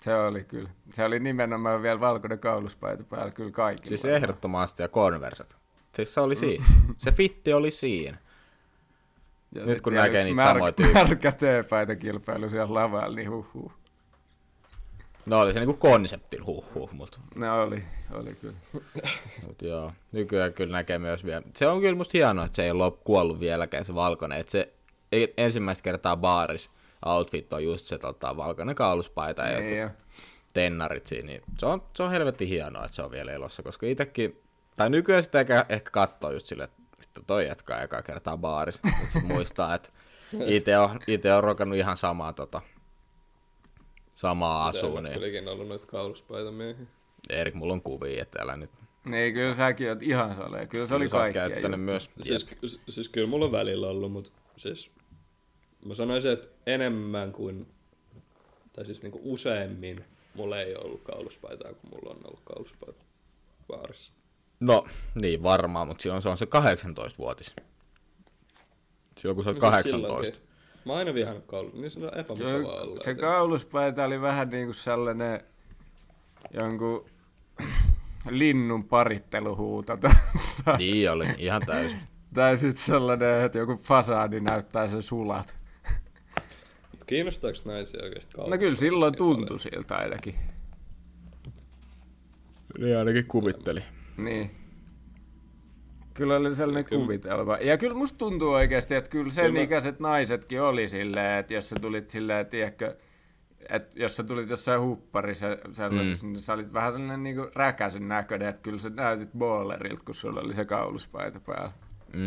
Se 0.00 0.16
oli 0.16 0.44
kyllä. 0.44 0.68
Se 0.90 1.04
oli 1.04 1.20
nimenomaan 1.20 1.82
vielä 1.82 2.00
valkoinen 2.00 2.38
kauluspaita 2.38 3.04
päällä 3.04 3.30
kyllä 3.30 3.50
kaikilla. 3.50 3.88
Siis 3.88 4.04
ehdottomasti 4.04 4.82
ja 4.82 4.88
konverset. 4.88 5.56
Siis 5.94 6.14
se 6.14 6.20
oli 6.20 6.36
siinä. 6.36 6.64
Se 6.98 7.12
fitti 7.12 7.52
oli 7.52 7.70
siinä. 7.70 8.18
Ja 9.54 9.64
nyt 9.66 9.80
kun 9.80 9.92
vielä 9.92 10.04
näkee 10.06 10.24
niitä 10.24 10.42
märkä- 10.42 10.48
samoja 10.52 10.72
tyyppejä. 10.72 11.04
Märkä 11.04 11.32
teepaita 11.32 11.96
kilpailu 11.96 12.50
siellä 12.50 12.74
lavalla, 12.74 13.16
niin 13.16 13.30
huhhuh. 13.30 13.72
No 15.26 15.40
oli 15.40 15.52
se 15.52 15.58
niinku 15.60 15.76
konseptin 15.76 16.46
huh 16.46 16.74
huh, 16.74 16.92
mut, 16.92 17.20
No 17.34 17.62
oli, 17.62 17.84
oli 18.12 18.34
kyllä. 18.34 18.54
mut 19.46 19.62
joo. 19.62 19.92
Nykyään 20.12 20.52
kyllä 20.52 20.72
näkee 20.72 20.98
myös 20.98 21.24
vielä. 21.24 21.42
Se 21.56 21.66
on 21.66 21.80
kyllä 21.80 21.96
musta 21.96 22.12
hienoa, 22.14 22.44
että 22.44 22.56
se 22.56 22.64
ei 22.64 22.70
ole 22.70 22.92
kuollut 23.04 23.40
vieläkään 23.40 23.84
se 23.84 23.94
valkoinen. 23.94 24.38
Että 24.40 24.52
se 24.52 24.72
ei- 25.12 25.34
ensimmäistä 25.36 25.82
kertaa 25.82 26.16
baaris 26.16 26.70
outfit 27.06 27.52
on 27.52 27.64
just 27.64 27.86
se 27.86 27.98
tota, 27.98 28.36
valkoinen 28.36 28.74
kauluspaita 28.74 29.42
ja 29.42 29.60
Niin 29.60 29.78
jotkut 29.78 29.96
jo. 29.96 30.02
tennarit 30.52 31.06
siinä. 31.06 31.26
Niin 31.26 31.42
se, 31.58 31.66
on, 31.66 31.82
se 31.96 32.02
on 32.02 32.10
helvetti 32.10 32.48
hienoa, 32.48 32.84
että 32.84 32.94
se 32.94 33.02
on 33.02 33.10
vielä 33.10 33.32
elossa, 33.32 33.62
koska 33.62 33.86
itsekin, 33.86 34.40
tai 34.76 34.90
nykyään 34.90 35.22
sitä 35.22 35.40
ehkä, 35.40 35.66
ehkä 35.68 35.90
katsoo 35.90 36.30
just 36.30 36.46
silleen, 36.46 36.68
että 37.02 37.20
toi 37.26 37.46
jatkaa 37.46 37.82
ekaa 37.82 38.02
kertaa 38.02 38.36
baaris. 38.36 38.80
Mutta 38.82 39.34
muistaa, 39.34 39.74
että 39.74 39.88
itse 40.46 40.78
on, 40.78 41.00
ite 41.06 41.34
on 41.34 41.44
rokannut 41.44 41.78
ihan 41.78 41.96
samaa, 41.96 42.32
tota, 42.32 42.62
samaa 44.16 44.66
asua, 44.66 45.00
niin 45.00 45.14
Kylläkin 45.14 45.48
ollut 45.48 45.68
noita 45.68 45.86
kauluspaita 45.86 46.52
miehiä. 46.52 46.86
Erik, 47.28 47.54
mulla 47.54 47.72
on 47.72 47.82
kuvia, 47.82 48.22
että 48.22 48.42
älä 48.42 48.56
nyt. 48.56 48.70
Niin, 49.04 49.34
kyllä 49.34 49.54
säkin 49.54 49.88
oot 49.88 50.02
ihan 50.02 50.34
sale. 50.34 50.66
Kyllä 50.66 50.86
se 50.86 50.94
oli 50.94 51.08
sä 51.08 51.16
oot 51.16 51.22
kaikkea. 51.24 51.48
käyttänyt 51.48 51.80
juttu. 51.80 51.92
myös. 51.92 52.10
Siis, 52.22 52.46
siis, 52.60 52.80
siis 52.88 53.08
kyllä 53.08 53.26
mulla 53.26 53.44
on 53.44 53.52
välillä 53.52 53.88
ollut, 53.88 54.12
mutta 54.12 54.30
siis 54.56 54.90
mä 55.84 55.94
sanoisin, 55.94 56.32
että 56.32 56.48
enemmän 56.66 57.32
kuin, 57.32 57.66
tai 58.72 58.86
siis 58.86 59.02
niinku 59.02 59.20
useammin 59.24 60.04
mulla 60.34 60.60
ei 60.60 60.76
ollut 60.76 61.02
kauluspaitaa, 61.02 61.72
kun 61.72 61.90
mulla 61.90 62.10
on 62.10 62.20
ollut 62.24 62.42
kauluspaita 62.44 63.04
baarissa. 63.68 64.12
No, 64.60 64.86
niin 65.14 65.42
varmaan, 65.42 65.88
mutta 65.88 66.02
silloin 66.02 66.22
se 66.22 66.28
on 66.28 66.38
se 66.38 66.44
18-vuotis. 66.44 67.56
Silloin 69.18 69.34
kun 69.34 69.44
se 69.44 69.50
on 69.50 69.56
No 69.56 69.60
siis 69.60 69.60
18. 69.60 69.90
silloinkin. 69.90 70.46
Mä 70.86 70.92
oon 70.92 70.98
aina 70.98 71.14
vihannut 71.14 71.44
kaulus, 71.46 71.74
niin 71.74 71.90
se 71.90 72.00
on 72.00 72.18
epämukavaa 72.18 72.52
Kyllä, 72.52 72.68
olla. 72.72 73.02
se 73.02 73.14
kauluspaita 73.14 74.04
oli 74.04 74.20
vähän 74.20 74.48
niin 74.48 74.66
kuin 74.66 74.74
sellainen 74.74 75.40
jonkun 76.60 77.04
linnun 78.30 78.84
paritteluhuuto. 78.84 79.98
niin 80.78 81.10
oli, 81.10 81.26
ihan 81.38 81.62
täysin. 81.66 81.98
tai 82.34 82.56
sitten 82.56 82.84
sellainen, 82.84 83.40
että 83.40 83.58
joku 83.58 83.76
fasadi 83.82 84.40
näyttää 84.40 84.88
sen 84.88 85.02
sulat. 85.02 85.56
Mut 86.92 87.04
kiinnostaako 87.04 87.58
naisia 87.64 88.02
oikeesti 88.02 88.36
kaulus? 88.36 88.50
No 88.50 88.58
kyllä 88.58 88.76
silloin 88.76 89.16
tuntui 89.16 89.60
siltä 89.60 89.94
ainakin. 89.96 90.34
Niin 92.78 92.98
ainakin 92.98 93.26
kuvitteli. 93.26 93.82
Niin. 94.16 94.50
Kyllä 96.16 96.36
oli 96.36 96.54
sellainen 96.54 96.84
Kyllä. 96.84 97.02
kuvitelma. 97.02 97.56
Ja 97.56 97.78
kyllä 97.78 97.94
musta 97.94 98.18
tuntuu 98.18 98.52
oikeasti, 98.52 98.94
että 98.94 99.10
kyllä 99.10 99.30
sen 99.30 99.46
Kyllä 99.46 99.60
ikäiset 99.62 100.00
naisetkin 100.00 100.62
oli 100.62 100.88
silleen, 100.88 101.38
että 101.38 101.54
jos 101.54 101.68
sä 101.68 101.76
tulit 101.80 102.10
silleen, 102.10 102.46
tiedätkö, 102.46 102.96
että 103.68 104.00
jos 104.00 104.16
sä 104.16 104.24
tulit 104.24 104.50
jossain 104.50 104.80
hupparissa 104.80 105.46
sellaisessa, 105.72 106.26
mm. 106.26 106.32
niin 106.32 106.40
sä 106.40 106.52
olit 106.52 106.72
vähän 106.72 106.92
sellainen 106.92 107.22
niinku 107.22 107.50
räkäsen 107.54 108.08
näköinen, 108.08 108.48
että 108.48 108.62
kyllä 108.62 108.78
sä 108.78 108.90
näytit 108.90 109.28
ballerilta, 109.38 110.02
kun 110.04 110.14
sulla 110.14 110.40
oli 110.40 110.54
se 110.54 110.64
kauluspaita 110.64 111.40
päällä. 111.46 111.72
Mm. 112.12 112.20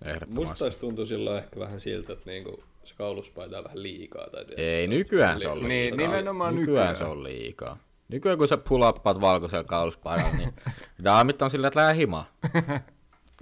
Musta 0.00 0.10
Ehdottomasti. 0.10 0.58
taisi 0.58 0.78
tuntua 0.78 1.06
silloin 1.06 1.38
ehkä 1.38 1.60
vähän 1.60 1.80
siltä, 1.80 2.12
että 2.12 2.30
niinku 2.30 2.62
se 2.84 2.94
kauluspaita 2.94 3.58
on 3.58 3.64
vähän 3.64 3.82
liikaa. 3.82 4.30
Tai 4.30 4.44
tiedätkö, 4.44 4.62
Ei, 4.62 4.80
se 4.82 4.84
on 4.88 4.90
nykyään 4.90 5.40
se 5.40 5.48
liikaa. 5.48 5.62
on 5.62 5.68
Niin, 5.68 5.84
liikaa. 5.96 6.06
nimenomaan 6.06 6.54
nykyään. 6.54 6.88
nykyään. 6.88 6.96
se 6.96 7.04
on 7.04 7.22
liikaa. 7.22 7.78
Nykyään 8.10 8.38
kun 8.38 8.48
sä 8.48 8.56
pulappaat 8.56 9.20
valkoisella 9.20 9.64
kauluspaidalla, 9.64 10.36
niin 10.36 10.52
daamit 11.04 11.42
on 11.42 11.50
sillä, 11.50 11.66
että 11.66 11.80
lää 11.80 11.92
himaa. 11.92 12.24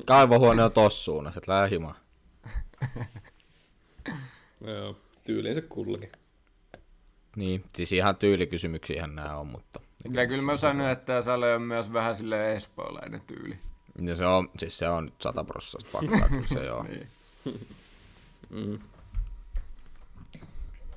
Kaivohuone 0.07 0.63
on 0.63 0.73
tossa 0.73 1.05
suunnassa, 1.05 1.39
että 1.39 1.53
lää 1.53 1.67
himaa. 1.67 1.95
Joo, 4.67 4.97
tyyliin 5.25 5.55
se 5.55 5.61
kullakin. 5.61 6.13
Niin, 7.37 7.65
siis 7.75 7.93
ihan 7.93 8.17
tyylikysymyksiähän 8.17 9.15
nämä 9.15 9.37
on, 9.37 9.47
mutta... 9.47 9.81
Ja 10.13 10.27
kyllä 10.27 10.43
mä 10.43 10.57
sanoin, 10.57 10.91
että 10.91 11.07
tämä 11.07 11.23
Sale 11.23 11.55
on 11.55 11.63
myös 11.63 11.93
vähän 11.93 12.17
silleen 12.17 12.57
espoolainen 12.57 13.21
tyyli. 13.21 13.59
Ja 14.03 14.17
se 14.17 14.27
on, 14.27 14.51
siis 14.59 14.79
se 14.79 14.89
on 14.89 15.13
sataprossasta 15.21 15.91
faktaa, 15.91 16.29
kyllä 16.29 16.49
se 16.49 16.65
joo. 16.73 16.83
Niin. 16.83 17.09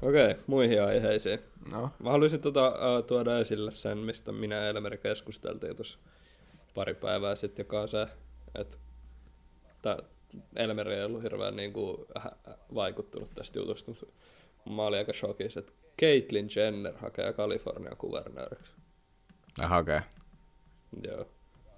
Okei, 0.01 0.35
muihin 0.47 0.83
aiheisiin. 0.83 1.39
No, 1.71 1.89
Mä 1.99 2.11
haluaisin 2.11 2.41
tota, 2.41 2.67
uh, 2.67 3.05
tuoda 3.05 3.39
esille 3.39 3.71
sen, 3.71 3.97
mistä 3.97 4.31
minä 4.31 4.55
ja 4.55 4.67
Elmeri 4.67 4.97
keskusteltiin 4.97 5.75
tuossa 5.75 5.99
pari 6.75 6.93
päivää 6.93 7.35
sitten, 7.35 7.63
joka 7.63 7.81
on 7.81 7.89
se, 7.89 8.07
että 8.55 8.77
Elmeri 10.55 10.95
ei 10.95 11.03
ollut 11.03 11.23
hirveän 11.23 11.55
niin 11.55 11.73
kuin, 11.73 11.97
vaikuttunut 12.75 13.29
tästä 13.35 13.59
jutusta. 13.59 13.91
Mä 14.69 14.81
olin 14.81 14.99
aika 14.99 15.13
shokissa, 15.13 15.59
että 15.59 15.73
Caitlyn 16.01 16.47
Jenner 16.55 16.97
hakee 16.97 17.33
Kalifornian 17.33 17.97
kuvernööriksi. 17.97 18.73
Ja 19.61 19.67
hakee. 19.67 20.01
Joo. 21.03 21.25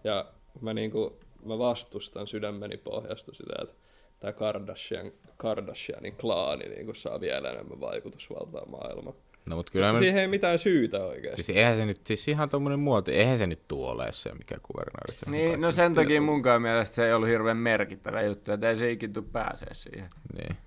Ja 0.03 0.31
mä, 0.61 0.73
niinku, 0.73 1.19
mä 1.45 1.57
vastustan 1.57 2.27
sydämeni 2.27 2.77
pohjasta 2.77 3.33
sitä, 3.33 3.53
että 3.61 3.75
tämä 4.23 4.33
Kardashian, 4.33 5.11
Kardashianin 5.37 6.15
klaani 6.21 6.65
niinku 6.65 6.93
saa 6.93 7.21
vielä 7.21 7.49
enemmän 7.49 7.81
vaikutusvaltaa 7.81 8.65
maailmaan. 8.65 9.15
No 9.49 9.55
mut 9.55 9.69
kyllä 9.69 9.85
Koska 9.85 9.97
mä... 9.97 9.99
siihen 9.99 10.21
ei 10.21 10.27
mitään 10.27 10.59
syytä 10.59 11.05
oikeasti. 11.05 11.43
Siis 11.43 11.57
eihän 11.57 11.77
se 11.77 11.85
nyt, 11.85 11.99
siis 12.07 12.27
ihan 12.27 12.49
tommonen 12.49 12.79
muoti, 12.79 13.11
eihän 13.11 13.37
se 13.37 13.47
nyt 13.47 13.67
tuu 13.67 13.85
ole 13.85 14.11
se 14.11 14.31
mikä 14.31 14.55
kuvernööri. 14.63 15.17
niin, 15.25 15.61
no 15.61 15.71
sen 15.71 15.93
takia 15.93 16.21
munkaan 16.21 16.61
mielestä 16.61 16.95
se 16.95 17.05
ei 17.05 17.13
ollut 17.13 17.29
hirveän 17.29 17.57
merkittävä 17.57 18.21
juttu, 18.21 18.51
että 18.51 18.69
ei 18.69 18.75
se 18.75 18.91
ikin 18.91 19.13
tuu 19.13 19.23
pääsee 19.23 19.73
siihen. 19.73 20.09
Niin. 20.37 20.57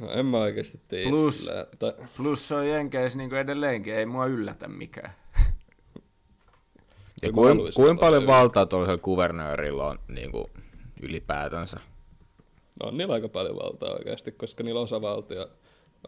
No, 0.00 0.12
en 0.12 0.26
mä 0.26 0.38
oikeasti 0.38 0.80
tiedä. 0.88 1.10
Plus- 1.10 1.38
Silleen, 1.38 1.66
tai, 1.78 1.92
Plus 2.16 2.48
se 2.48 2.54
on 2.54 2.68
Jenkeissä 2.68 3.18
niin 3.18 3.34
edelleenkin, 3.34 3.94
ei 3.94 4.06
mua 4.06 4.26
yllätä 4.26 4.68
mikään. 4.68 5.12
Ja 7.22 7.32
kuin, 7.32 7.58
kuin 7.74 7.98
paljon 7.98 8.26
valtaa 8.26 8.66
tuollaisella 8.66 9.02
kuvernöörillä 9.02 9.84
on 9.84 9.98
niin 10.08 10.32
kuin, 10.32 10.44
ylipäätänsä? 11.02 11.80
No 12.82 12.88
on 12.88 12.96
niillä 12.96 13.14
aika 13.14 13.28
paljon 13.28 13.56
valtaa 13.56 13.92
oikeasti, 13.92 14.32
koska 14.32 14.62
niillä 14.62 14.80
osavaltio, 14.80 15.50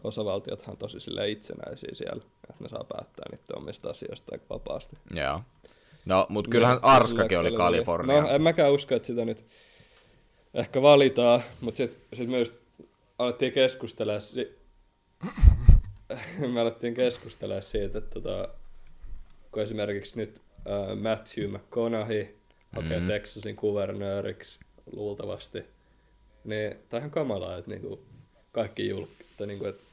osavaltiothan 0.03 0.71
on 0.71 0.77
tosi 0.77 0.97
itsenäisiä 1.27 1.89
siellä, 1.93 2.23
että 2.49 2.63
ne 2.63 2.69
saa 2.69 2.83
päättää 2.83 3.25
niiden 3.31 3.57
omista 3.57 3.89
asioista 3.89 4.31
aika 4.31 4.45
vapaasti. 4.49 4.97
Joo. 5.13 5.41
No, 6.05 6.25
mutta 6.29 6.51
kyllähän 6.51 6.79
Arskakin 6.81 7.39
oli 7.39 7.51
Kalifornia. 7.51 8.21
No, 8.21 8.29
en 8.29 8.41
mäkään 8.41 8.71
usko, 8.71 8.95
että 8.95 9.05
sitä 9.05 9.25
nyt 9.25 9.45
ehkä 10.53 10.81
valitaan, 10.81 11.41
mutta 11.61 11.77
sitten 11.77 12.01
sit 12.13 12.29
me 12.29 12.39
just 12.39 12.53
alettiin 13.19 13.51
keskustella, 13.53 14.19
si- 14.19 14.59
me 16.53 16.61
alettiin 16.61 16.93
keskustella 16.93 17.61
siitä, 17.61 17.97
että 17.97 18.21
tota, 18.21 18.47
kun 19.51 19.63
esimerkiksi 19.63 20.17
nyt 20.17 20.41
äh, 20.57 20.97
Matthew 20.97 21.51
McConaughey 21.51 22.35
hakee 22.75 22.97
mm-hmm. 22.97 23.07
Texasin 23.07 23.55
kuvernööriksi 23.55 24.59
luultavasti, 24.91 25.65
niin 26.45 26.71
tämä 26.71 26.97
on 26.97 27.01
ihan 27.01 27.11
kamalaa, 27.11 27.57
että 27.57 27.71
niinku 27.71 27.99
kaikki 28.51 28.89
julk... 28.89 29.09
Tai 29.37 29.47
niinku, 29.47 29.65
että 29.65 29.83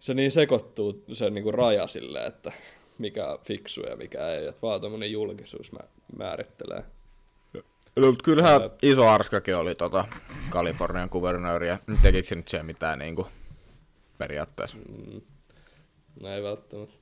se 0.00 0.14
niin 0.14 0.32
sekoittuu 0.32 1.04
se 1.12 1.30
niinku 1.30 1.52
raja 1.52 1.86
silleen, 1.86 2.26
että 2.26 2.52
mikä 2.98 3.28
on 3.28 3.38
fiksu 3.44 3.80
ja 3.80 3.96
mikä 3.96 4.28
ei, 4.28 4.46
että 4.46 4.62
vaan 4.62 4.80
tuommoinen 4.80 5.12
julkisuus 5.12 5.72
mä, 5.72 5.78
määrittelee. 6.16 6.84
No, 7.96 8.06
mutta 8.06 8.24
kyllähän 8.24 8.60
iso 8.82 9.08
Arskakin 9.08 9.56
oli 9.56 9.74
tota 9.74 10.04
Kalifornian 10.50 11.10
kuvernööri, 11.10 11.68
ja 11.68 11.78
tekikö 12.02 12.28
se 12.28 12.34
nyt 12.34 12.48
siellä 12.48 12.66
mitään 12.66 12.98
niin 12.98 13.16
kuin, 13.16 13.26
periaatteessa? 14.18 14.76
Mm. 14.76 15.20
No 16.20 16.34
ei 16.34 16.42
välttämättä. 16.42 16.94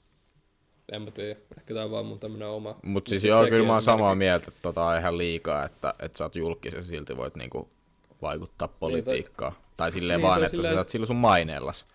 En 0.92 1.02
mä 1.02 1.10
tiedä. 1.10 1.40
Ehkä 1.58 1.74
tää 1.74 1.84
on 1.84 1.90
vaan 1.90 2.06
mun 2.06 2.18
tämmönen 2.18 2.48
oma. 2.48 2.76
Mutta 2.82 3.08
siis 3.08 3.22
sit 3.22 3.28
joo, 3.28 3.46
kyllä 3.46 3.66
mä 3.66 3.72
oon 3.72 3.82
samaa 3.82 4.14
mieltä, 4.14 4.44
että 4.48 4.60
tota 4.62 4.84
on 4.84 4.98
ihan 4.98 5.18
liikaa, 5.18 5.64
että, 5.64 5.94
että 5.98 6.18
sä 6.18 6.24
oot 6.24 6.36
julkis 6.36 6.74
ja 6.74 6.82
silti 6.82 7.16
voit 7.16 7.34
niinku 7.34 7.68
vaikuttaa 8.22 8.68
politiikkaan. 8.68 9.52
tai 9.76 9.92
silleen 9.92 10.20
Niin, 10.20 10.28
vaan, 10.28 10.38
että 10.44 10.50
silleen- 10.50 10.72
sä 10.72 10.76
saat 10.76 10.88
sillä 10.88 11.06
sun 11.06 11.16
maineellas 11.16 11.86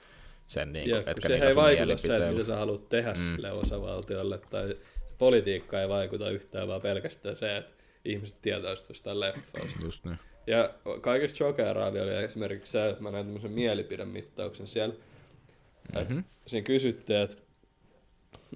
sen, 0.47 0.75
Ja, 0.75 0.81
kun 1.01 1.09
etkä 1.11 1.27
se 1.27 1.33
niillä 1.33 1.49
ei 1.49 1.55
vaikuta 1.55 1.97
se, 1.97 2.31
mitä 2.31 2.43
sä 2.43 2.55
haluat 2.55 2.89
tehdä 2.89 3.13
mm. 3.13 3.17
sille 3.25 3.51
osavaltiolle, 3.51 4.37
tai 4.49 4.77
politiikka 5.17 5.81
ei 5.81 5.89
vaikuta 5.89 6.29
yhtään, 6.29 6.67
vaan 6.67 6.81
pelkästään 6.81 7.35
se, 7.35 7.57
että 7.57 7.73
ihmiset 8.05 8.41
tietää 8.41 8.75
jostain 8.89 9.19
leffoista. 9.19 9.85
Just 9.85 10.05
niin. 10.05 10.19
Ja 10.47 10.73
kaikista 11.01 11.37
shokeraavia 11.37 12.03
oli 12.03 12.15
esimerkiksi 12.15 12.71
se, 12.71 12.89
että 12.89 13.03
mä 13.03 13.11
näin 13.11 13.25
tämmöisen 13.25 13.51
mielipidemittauksen 13.51 14.67
siellä. 14.67 14.95
Mm-hmm. 14.95 16.01
Että 16.01 16.15
siinä 16.47 16.65
kysyttiin, 16.65 17.19
että 17.19 17.37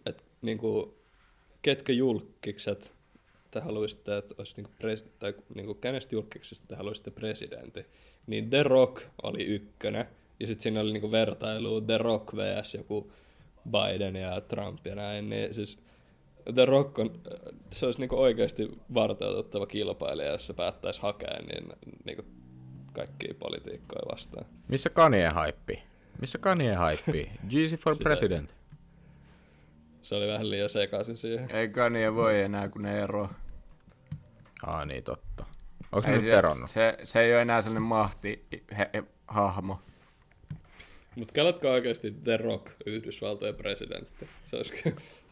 että 0.06 0.24
niinku, 0.42 0.98
ketkä 1.62 1.94
julkikset 1.94 2.94
te 3.52 3.60
haluaisitte, 3.60 4.18
että 4.18 4.36
olisi 4.38 4.56
niinku 4.56 4.72
pres, 4.80 5.04
tai 5.20 5.34
niinku, 5.56 5.74
kenestä 5.74 6.16
julkiksesta 6.16 6.68
te 6.68 6.76
haluaisitte 6.76 7.12
presidentti, 7.12 7.86
niin 8.28 8.50
The 8.50 8.64
Rock 8.64 9.04
oli 9.24 9.46
ykkönen, 9.46 10.06
ja 10.40 10.48
sitten 10.48 10.64
siinä 10.64 10.80
oli 10.82 10.94
niinku 10.94 11.12
vertailu 11.12 11.82
The 11.82 11.98
Rock 11.98 12.34
vs. 12.36 12.76
joku 12.76 13.12
Biden 13.72 14.16
ja 14.16 14.42
Trump 14.42 14.88
ja 14.88 14.96
näin, 14.96 15.30
niin 15.30 15.54
siis 15.54 15.80
The 16.54 16.66
Rock 16.66 17.00
on, 17.00 17.20
se 17.72 17.86
olisi 17.86 18.00
niinku 18.00 18.22
oikeasti 18.22 18.72
varteutettava 18.94 19.66
kilpailija, 19.66 20.32
jos 20.32 20.48
se 20.48 20.54
päättäisi 20.54 21.02
hakea 21.02 21.40
niin, 21.40 21.70
niinku 22.06 22.24
kaikkia 22.94 23.34
politiikkoja 23.40 24.02
vastaan. 24.12 24.46
Missä 24.68 24.90
Kanye 24.90 25.28
haippi? 25.28 25.84
Missä 26.22 26.38
Kanye 26.38 26.74
haippi? 26.74 27.32
Jeezy 27.54 27.78
for 27.78 27.96
Sitä- 27.96 28.04
president. 28.04 28.56
Se 30.02 30.16
oli 30.16 30.28
vähän 30.28 30.50
liian 30.50 30.70
sekaisin 30.70 31.18
siihen. 31.18 31.52
Ei 31.52 31.70
Kanye 31.70 32.16
voi 32.16 32.42
enää, 32.42 32.70
kun 32.70 32.82
ne 32.82 33.02
ero. 33.02 33.30
Aa 34.66 34.86
niin, 34.86 35.04
totta. 35.04 35.46
Onko 35.92 36.08
Ei 36.08 36.12
ne 36.12 36.18
nyt 36.18 36.24
se, 36.24 36.38
eronnut? 36.38 36.70
se, 36.70 36.98
se 37.04 37.20
ei 37.22 37.34
ole 37.34 37.42
enää 37.42 37.62
sellainen 37.62 37.84
mahti 37.84 38.46
he, 38.78 38.90
he, 38.94 39.04
hahmo. 39.28 39.80
Mutta 41.16 41.34
kelatko 41.34 41.70
oikeasti 41.72 42.12
The 42.24 42.38
Rock 42.38 42.68
Yhdysvaltojen 42.86 43.56
presidentti? 43.56 44.30
Se 44.46 44.56
olisi, 44.56 44.74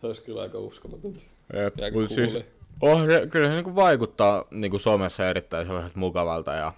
se 0.01 0.07
olisi 0.07 0.21
kyllä 0.21 0.41
aika 0.41 0.57
uskomatonta. 0.57 1.19
Jep, 1.53 1.77
Ja 1.77 2.07
siis, 2.15 2.37
oh, 2.81 3.05
se, 3.05 3.27
kyllä 3.31 3.47
se 3.47 3.53
niinku 3.53 3.75
vaikuttaa 3.75 4.45
niinku 4.51 4.79
somessa 4.79 5.29
erittäin 5.29 5.67
sellaiset 5.67 5.95
mukavalta 5.95 6.53
ja 6.53 6.73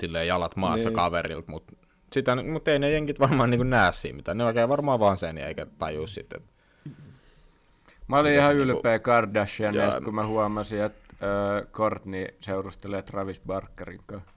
silleen 0.00 0.26
jalat 0.26 0.56
maassa 0.56 0.88
Niin. 0.88 0.96
kaverilta, 0.96 1.50
mutta 1.50 1.72
sitä, 2.12 2.36
mut 2.42 2.68
ei 2.68 2.78
ne 2.78 2.90
jenkit 2.90 3.20
varmaan 3.20 3.50
niinku 3.50 3.64
näe 3.64 3.92
siinä 3.92 4.16
mitään. 4.16 4.38
Ne 4.38 4.44
oikein 4.44 4.68
varmaan 4.68 5.00
vaan 5.00 5.18
sen 5.18 5.38
eikä 5.38 5.66
taju 5.78 6.06
sitten. 6.06 6.40
Mä 8.08 8.18
olin 8.18 8.32
Mitä 8.32 8.42
ihan 8.42 8.54
se 8.54 8.58
niinku- 8.58 8.76
ylpeä 8.78 8.98
Kardashianista, 8.98 9.86
Jaa. 9.86 10.00
kun 10.00 10.14
mä 10.14 10.26
huomasin, 10.26 10.82
että 10.82 11.11
Courtney 11.72 12.26
seurustelee 12.40 13.02
Travis 13.02 13.40
Barkerin 13.40 14.00
kanssa. 14.06 14.30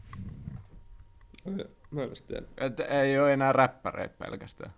Mä 1.92 2.02
en 2.02 2.08
edes 2.08 2.22
tiedä. 2.22 2.46
Et 2.58 2.80
ei 2.80 3.20
ole 3.20 3.34
enää 3.34 3.54
räppäreitä 3.54 4.16
pelkästään. 4.20 4.74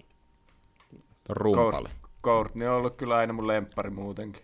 Rumpali. 1.29 1.89
Court- 1.89 2.07
Courtney 2.23 2.67
on 2.67 2.75
ollut 2.75 2.95
kyllä 2.97 3.15
aina 3.17 3.33
mun 3.33 3.47
lemppari 3.47 3.89
muutenkin. 3.89 4.43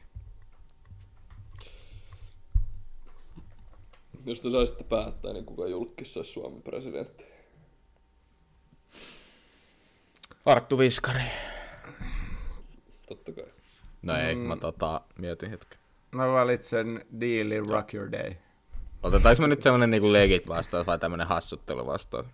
Jos 4.26 4.41
te 4.41 4.49
saisitte 4.49 4.84
päättää, 4.84 5.34
niin 5.34 5.45
kuka 5.45 5.68
julkissa 5.68 6.20
olisi 6.20 6.32
Suomen 6.32 6.61
presidentti? 6.61 7.24
Arttu 10.45 10.78
Viskari. 10.78 11.24
Totta 13.07 13.32
kai. 13.32 13.45
No 14.01 14.16
ei, 14.18 14.36
Mm. 14.36 14.41
mä 14.41 14.55
tota, 14.55 15.01
mietin 15.18 15.49
hetken. 15.49 15.80
Mä 16.14 16.28
valitsen 16.28 17.05
Deali 17.22 17.59
Rock 17.59 17.93
Your 17.93 18.11
Day. 18.11 18.34
Otetaanko 19.03 19.41
me 19.41 19.47
nyt 19.47 19.61
semmonen 19.61 19.89
niinku 19.89 20.14
legit 20.14 20.47
vastaus 20.47 20.88
vai 20.88 20.99
tämmönen 20.99 21.28
hassuttelu 21.28 21.88
vastaus? 21.88 22.26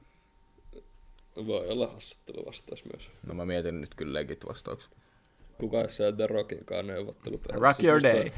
Voi 1.47 1.67
olla 1.67 1.87
hassuttelu 1.87 2.45
vastaus 2.45 2.85
myös. 2.85 3.11
No 3.27 3.33
mä 3.33 3.45
mietin 3.45 3.81
nyt 3.81 3.95
kyllä 3.95 4.13
legit 4.13 4.45
vastauksen. 4.47 4.91
Kuka 5.57 5.77
olisi 5.77 5.95
se 5.95 6.11
The 6.11 6.27
Rockinkaan 6.27 6.87
neuvottelupelissä? 6.87 7.63
Rock 7.63 7.83
Your 7.83 7.95
Musta- 7.95 8.07
Day. 8.07 8.31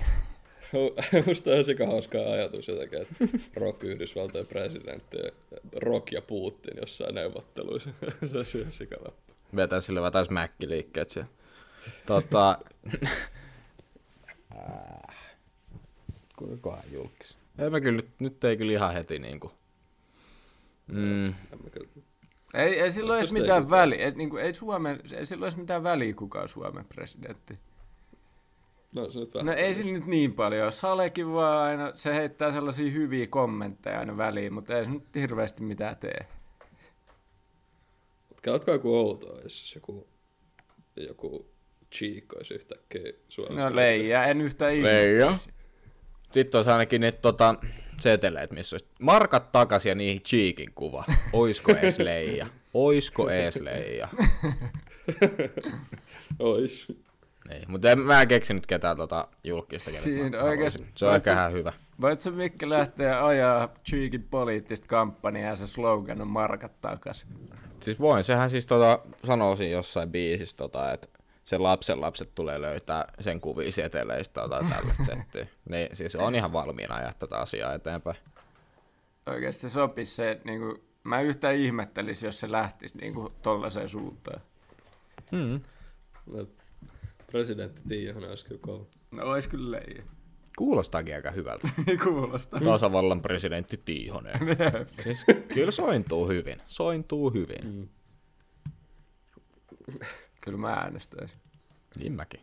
Musta 1.28 1.52
on 1.52 1.64
sika 1.64 1.86
hauskaa 1.86 2.22
ajatus 2.34 2.68
jotenkin, 2.68 3.02
että 3.02 3.16
Rock 3.56 3.84
Yhdysvaltojen 3.84 4.48
presidentti 4.48 5.18
ja 5.18 5.32
Rock 5.76 6.12
ja 6.12 6.22
Putin 6.22 6.74
jossain 6.82 7.16
neuvotteluissa. 7.16 7.90
se 8.26 8.38
olisi 8.38 8.58
ihan 8.60 8.72
sikalappu. 8.72 9.34
Vetää 9.56 9.82
sille 9.82 10.02
vaan 10.02 10.14
täys 10.14 10.30
mäkkiliikkeet 10.30 11.10
siellä. 11.10 11.30
Tota... 12.06 12.58
Kuinkahan 16.42 16.84
julkis? 16.92 17.38
Ei 17.60 17.70
mä 17.70 17.82
kyllä, 17.82 17.96
nyt, 17.96 18.10
nyt 18.20 18.44
ei 18.44 18.58
kyllä 18.58 18.72
ihan 18.72 18.94
heti 18.94 19.20
niinku. 19.20 19.52
Mm, 20.92 21.34
Ei, 22.54 22.80
ei 22.80 22.92
sillä 22.92 23.14
ole 23.14 23.20
edes 23.20 23.34
mitään 23.34 23.70
väliä. 23.70 24.06
Ei, 24.06 24.12
niin 24.12 24.38
ei, 24.38 24.54
Suomen, 24.54 25.00
ei 25.14 25.26
sillä 25.26 25.44
ole 25.44 25.48
edes 25.48 25.58
mitään 25.58 25.84
väliä, 25.84 26.14
kuka 26.14 26.42
on 26.42 26.50
Suomen 26.50 26.86
presidentti. 26.86 27.60
No 28.96 29.12
se 29.12 29.20
nyt 29.20 29.34
vähän. 29.34 29.46
No 29.46 29.54
ei 29.54 29.74
sillä 29.74 29.94
nyt 29.94 30.06
niin 30.06 30.34
paljon. 30.34 30.64
ole. 30.64 30.72
Salekin 30.72 31.34
vaan 31.34 31.58
aina, 31.58 31.92
se 31.96 32.16
heittää 32.16 32.52
sellaisia 32.52 32.92
hyviä 32.92 33.28
kommentteja 33.28 34.00
aina 34.00 34.18
väliin, 34.18 34.54
mutta 34.54 34.78
ei 34.78 34.86
se 34.86 34.92
nyt 34.92 35.16
hirveästi 35.16 35.64
mitään 35.64 35.98
tee. 35.98 36.26
Käytkö 38.42 38.72
joku 38.72 38.96
outoa, 38.96 39.40
jos 39.42 39.60
siis 39.60 39.76
joku, 39.76 40.08
joku 40.96 41.52
cheek 41.92 42.26
olisi 42.36 42.54
yhtäkkiä 42.54 43.14
Suomen 43.30 43.58
No 43.58 43.76
leija, 43.76 44.24
en 44.24 44.42
yhtään 44.42 44.84
Leija. 44.84 45.38
Sitten 46.32 46.60
olisi 46.60 46.70
ainakin 46.72 47.02
ne 47.02 47.12
tota, 47.12 47.56
seteleet, 48.00 48.52
missä 48.52 48.74
olisi 48.74 48.90
markat 49.00 49.52
takas 49.52 49.86
ja 49.86 49.96
niihin 49.96 50.22
cheekin 50.22 50.74
kuva. 50.76 51.04
Oisko 51.34 51.72
ees 51.82 52.00
leija? 52.00 52.48
Oisko 52.74 53.30
ees 53.30 53.56
leija? 53.56 54.08
Ois. 56.40 56.88
Niin, 57.50 57.64
mutta 57.68 57.92
en, 57.92 58.00
mä 58.00 58.22
en 58.22 58.28
keksinyt 58.28 58.66
ketään 58.66 58.98
tota 58.98 59.28
julkista. 59.44 59.90
kenet 59.92 60.04
Siinä 60.04 60.42
haluaisin. 60.42 60.88
Se 60.96 61.06
on 61.06 61.16
ehkä 61.16 61.34
ihan 61.34 61.52
hyvä. 61.52 61.74
Voit 62.02 62.22
sä 62.22 62.32
Mikke 62.32 62.70
lähteä 62.70 63.26
ajaa 63.26 63.74
Cheekin 63.90 64.24
poliittista 64.24 64.88
kampanjaa 64.88 65.50
ja 65.50 65.56
se 65.56 65.68
slogan 65.68 66.22
on 66.22 66.28
markat 66.28 66.82
takas. 66.82 67.26
Siis 67.80 68.00
voin, 68.00 68.24
sehän 68.24 68.52
siis 68.52 68.68
tota, 68.68 69.00
sanoo 69.24 69.56
siinä 69.56 69.72
jossain 69.72 70.12
biisissä, 70.12 70.58
tota, 70.58 70.94
että 70.94 71.08
sen 71.46 71.64
lapsen 71.64 72.02
lapset 72.02 72.36
tulee 72.36 72.62
löytää 72.62 73.14
sen 73.20 73.42
kuvia 73.42 73.72
seteleistä 73.72 74.50
tai 74.50 74.64
tällaista 74.70 75.04
settiä. 75.04 75.48
Niin 75.70 75.96
siis 75.96 76.16
on 76.16 76.36
ihan 76.36 76.54
valmiina 76.54 76.96
ajaa 76.96 77.14
tätä 77.14 77.38
asiaa 77.38 77.74
eteenpäin. 77.74 78.18
Oikeasti 79.26 79.62
se 79.62 79.70
sopisi 79.70 80.16
se, 80.16 80.32
että 80.32 80.46
niinku, 80.46 80.84
mä 81.04 81.22
yhtään 81.22 81.56
ihmettelisin, 81.56 82.28
jos 82.28 82.40
se 82.40 82.52
lähtisi 82.52 82.98
niinku 82.98 83.34
tollaiseen 83.42 83.90
suuntaan. 83.90 84.42
Mm. 85.32 85.62
No, 86.26 86.48
presidentti 87.28 87.82
Tiihonen 87.88 88.30
olisi 88.30 88.46
kyllä 88.46 88.62
kova. 88.62 88.86
No 89.12 89.24
ois 89.24 89.48
kyllä 89.48 89.72
leija. 89.78 90.04
Kuulostaakin 90.58 91.16
aika 91.16 91.32
hyvältä. 91.32 91.70
Kuulostaa. 92.04 92.60
Tasavallan 92.60 93.22
presidentti 93.22 93.78
Tiihonen. 93.78 94.40
siis 95.04 95.26
kyllä 95.54 95.72
sointuu 95.72 96.28
hyvin. 96.28 96.62
Sointuu 96.68 97.30
hyvin. 97.30 97.64
Mm. 97.64 97.88
Kyllä 100.42 100.58
mä 100.58 100.74
äänestäisin. 100.74 101.38
Niin 102.00 102.14
mäkin. 102.14 102.40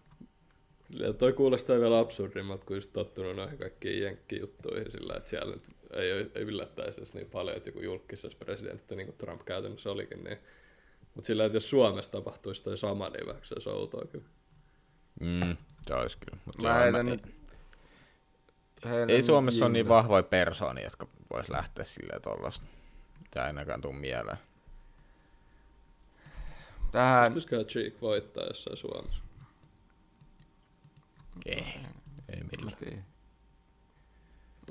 Ja 0.90 1.12
toi 1.12 1.32
kuulostaa 1.32 1.80
vielä 1.80 1.98
absurdimmalta, 1.98 2.66
kun 2.66 2.76
just 2.76 2.92
tottunut 2.92 3.36
noihin 3.36 3.58
kaikkiin 3.58 4.02
jenkkijuttuihin 4.02 4.92
sillä, 4.92 5.14
että 5.16 5.30
siellä 5.30 5.52
nyt 5.54 5.70
ei, 5.92 6.10
ei 6.10 6.42
yllättäisi 6.42 7.00
edes 7.00 7.14
niin 7.14 7.30
paljon, 7.30 7.56
että 7.56 7.68
joku 7.68 7.80
julkisessa 7.80 8.38
presidentti, 8.38 8.96
niin 8.96 9.06
kuin 9.06 9.16
Trump 9.18 9.44
käytännössä 9.44 9.90
olikin, 9.90 10.24
niin 10.24 10.38
mutta 11.14 11.26
sillä, 11.26 11.44
että 11.44 11.56
jos 11.56 11.70
Suomessa 11.70 12.10
tapahtuisi 12.12 12.62
toi 12.62 12.76
sama, 12.76 13.08
niin 13.08 13.26
vähän 13.26 13.44
se 13.44 13.54
olisi 13.54 13.70
outoa 13.70 14.04
kyllä. 14.12 14.24
Mm, 15.20 15.56
se 15.86 15.94
olisi 15.94 16.18
kyllä. 16.18 16.38
Mut 16.44 16.62
Mä 16.62 16.68
joo, 16.68 16.78
heitän 16.78 17.06
mä- 17.06 17.10
nyt- 17.12 17.34
ei 19.08 19.22
Suomessa 19.22 19.64
ole 19.64 19.72
niin 19.72 19.88
vahvoja 19.88 20.22
persoonia, 20.22 20.84
jotka 20.84 21.08
vois 21.30 21.48
lähteä 21.48 21.84
silleen 21.84 22.22
tollasta. 22.22 22.66
Tämä 23.30 23.46
ei 23.46 23.48
ainakaan 23.48 23.80
tuu 23.80 23.92
mieleen. 23.92 24.38
Tähän, 26.92 27.32
Pystyisikö 27.32 27.64
Cheek 27.64 28.02
voittaa 28.02 28.44
jossain 28.44 28.76
Suomessa? 28.76 29.22
Ei, 31.46 31.64
ei 32.28 32.42
millään. 32.56 33.04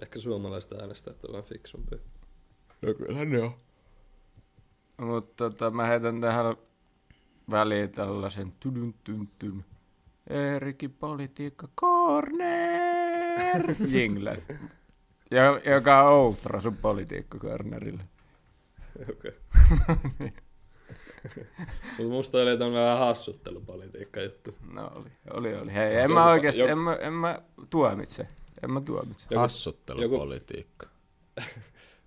Ehkä 0.01 0.19
suomalaiset 0.19 0.71
äänestäjät 0.71 1.25
on 1.25 1.31
vähän 1.31 1.45
fiksumpia. 1.45 1.99
No 2.81 2.93
kyllä 2.93 3.25
ne 3.25 3.41
on. 3.41 3.51
Mutta 4.97 5.33
tota, 5.35 5.71
mä 5.71 5.85
heitän 5.85 6.21
tähän 6.21 6.55
väliin 7.51 7.91
tällaisen 7.91 8.53
tudun 8.59 8.93
tyn 9.03 9.29
tyn. 9.39 9.65
Eerikin 10.29 10.93
politiikka 10.93 11.67
corner! 11.79 13.75
Jingle. 13.93 14.43
Jo, 15.31 15.61
joka 15.75 16.03
on 16.03 16.13
outro 16.13 16.61
sun 16.61 16.77
politiikka 16.77 17.37
cornerille. 17.37 18.03
Okei. 19.09 19.31
Mutta 21.97 22.03
musta 22.13 22.37
oli 22.37 22.57
tämmönen 22.57 22.83
vähän 22.83 22.97
hassuttelupolitiikka 22.97 24.21
juttu. 24.21 24.55
No 24.73 24.91
oli, 24.95 25.09
oli, 25.33 25.55
oli. 25.55 25.73
Hei, 25.73 25.95
en 25.95 26.11
mä 26.11 26.25
oikeesti, 26.29 26.59
joku- 26.61 26.71
en 26.71 26.77
mä, 26.77 26.95
en 26.95 27.13
mä 27.13 27.41
tuomitse. 27.69 28.27
En 28.63 28.71
mä 28.71 28.81
tuomitse. 28.81 29.25
Joku- 29.29 29.39
Hassuttelupolitiikka. 29.39 30.87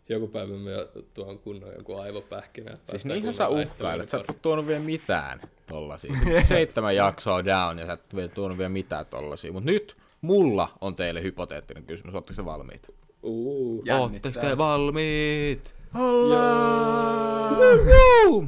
Joku 0.09 0.29
päivä 0.35 0.55
mä 0.55 0.71
tuon 1.14 1.39
kunnon 1.39 1.73
joku 1.79 1.97
aivopähkinä. 1.97 2.79
Siis 2.85 3.05
niinhän 3.05 3.35
sä 3.35 3.49
uhkailet, 3.49 4.09
sä 4.09 4.25
et 4.29 4.43
tuonut 4.43 4.66
vielä 4.66 4.81
mitään 4.81 5.41
tollasia. 5.66 6.12
Seitsemän 6.49 6.97
jaksoa 6.97 7.45
down 7.45 7.79
ja 7.79 7.87
sä 7.87 7.93
et 7.93 8.14
vielä 8.16 8.29
tuonut 8.29 8.59
vielä 8.59 8.68
mitään 8.68 9.07
tollasia. 9.07 9.53
Mut 9.53 9.64
nyt 9.64 9.97
mulla 10.21 10.68
on 10.81 10.95
teille 10.95 11.23
hypoteettinen 11.23 11.85
kysymys, 11.85 12.14
ootteko 12.14 12.37
te 12.37 12.45
valmiita? 12.45 12.89
Uu, 13.23 13.83
Jännittää. 13.87 14.29
Ootteko 14.29 14.47
te 14.47 14.59
valmiit? 14.59 15.75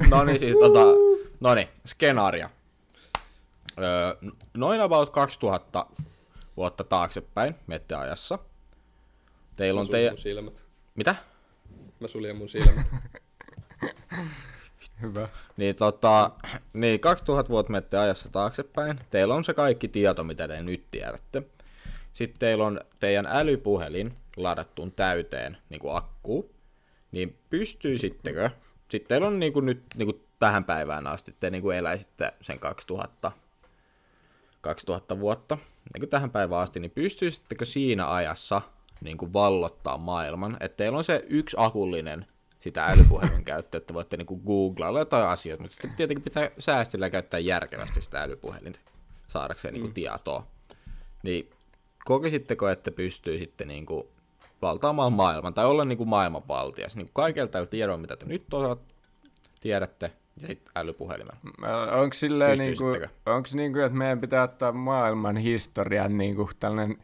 No 0.09 0.23
niin 0.23 0.39
siis 0.39 0.57
tota, 0.57 0.79
no 1.39 1.55
niin, 1.55 1.67
skenaario. 1.85 2.47
Öö, 3.79 4.31
noin 4.53 4.81
about 4.81 5.09
2000 5.09 5.85
vuotta 6.57 6.83
taaksepäin, 6.83 7.55
mette 7.67 7.95
ajassa. 7.95 8.39
Teillä 9.55 9.77
Mä 9.77 9.81
on 9.81 9.89
teidän... 9.89 10.13
mun 10.13 10.17
silmät. 10.17 10.65
Mitä? 10.95 11.15
Mä 11.99 12.07
suljen 12.07 12.35
mun 12.35 12.49
silmät. 12.49 12.85
Hyvä. 15.01 15.27
Niin, 15.57 15.75
tota, 15.75 16.31
niin 16.73 16.99
2000 16.99 17.49
vuotta 17.49 17.71
menette 17.71 17.97
ajassa 17.97 18.29
taaksepäin. 18.29 18.99
Teillä 19.09 19.35
on 19.35 19.43
se 19.43 19.53
kaikki 19.53 19.87
tieto, 19.87 20.23
mitä 20.23 20.47
te 20.47 20.61
nyt 20.61 20.83
tiedätte. 20.91 21.43
Sitten 22.13 22.39
teillä 22.39 22.65
on 22.65 22.81
teidän 22.99 23.25
älypuhelin 23.29 24.13
ladattuun 24.37 24.91
täyteen 24.91 25.57
niin 25.69 25.79
kuin 25.79 25.95
akku. 25.95 26.49
Niin 27.13 27.37
pystyisittekö, 27.49 28.49
sitten 28.89 29.07
teillä 29.07 29.27
on 29.27 29.39
niin 29.39 29.53
kuin 29.53 29.65
nyt 29.65 29.83
niin 29.95 30.05
kuin 30.05 30.23
tähän 30.39 30.63
päivään 30.63 31.07
asti, 31.07 31.35
te 31.39 31.49
niin 31.49 31.61
kuin 31.61 31.77
eläisitte 31.77 32.33
sen 32.41 32.59
2000, 32.59 33.31
2000 34.61 35.19
vuotta, 35.19 35.57
niin 35.93 36.01
kuin 36.01 36.09
tähän 36.09 36.31
päivään 36.31 36.61
asti, 36.61 36.79
niin 36.79 36.91
pystyisittekö 36.91 37.65
siinä 37.65 38.07
ajassa 38.07 38.61
niin 39.01 39.17
kuin 39.17 39.33
vallottaa 39.33 39.97
maailman, 39.97 40.57
että 40.59 40.77
teillä 40.77 40.97
on 40.97 41.03
se 41.03 41.25
yksi 41.29 41.57
akullinen 41.59 42.25
sitä 42.59 42.85
älypuhelin 42.85 43.45
käyttöä, 43.45 43.77
että 43.77 43.93
voitte 43.93 44.17
niin 44.17 44.25
kuin 44.25 44.41
googlailla 44.45 44.99
jotain 44.99 45.27
asioita, 45.27 45.63
mutta 45.63 45.73
sitten 45.73 45.95
tietenkin 45.95 46.23
pitää 46.23 46.51
säästellä 46.59 47.05
ja 47.05 47.09
käyttää 47.09 47.39
järkevästi 47.39 48.01
sitä 48.01 48.23
älypuhelinta 48.23 48.79
saadakseen 49.27 49.73
niin 49.73 49.81
kuin 49.81 49.93
tietoa. 49.93 50.47
Niin 51.23 51.49
kokisitteko, 52.05 52.69
että 52.69 52.91
pystyisitte 52.91 53.65
niin 53.65 53.85
kuin 53.85 54.07
valtaamaan 54.63 55.13
maailman 55.13 55.53
tai 55.53 55.65
olla 55.65 55.83
niin 55.85 55.97
kuin 55.97 56.09
maailmanvaltias? 56.09 56.95
Niin 56.95 57.05
kuin 57.05 57.13
kaikelta 57.13 57.51
tällä 57.51 57.65
tiedolla, 57.67 57.97
mitä 57.97 58.15
te 58.15 58.25
nyt 58.25 58.53
osaat, 58.53 58.79
tiedätte, 59.59 60.11
ja 60.41 60.47
sitten 60.47 60.71
älypuhelimella. 60.75 61.39
Onko 61.91 62.13
silleen 62.13 62.57
niinku, 62.57 62.83
Pystyisittekö? 62.83 63.13
onks 63.25 63.55
niinku, 63.55 63.79
että 63.79 63.97
meidän 63.97 64.21
pitää 64.21 64.43
ottaa 64.43 64.71
maailman 64.71 65.37
historian 65.37 66.17
niinku 66.17 66.49
tällainen 66.59 66.97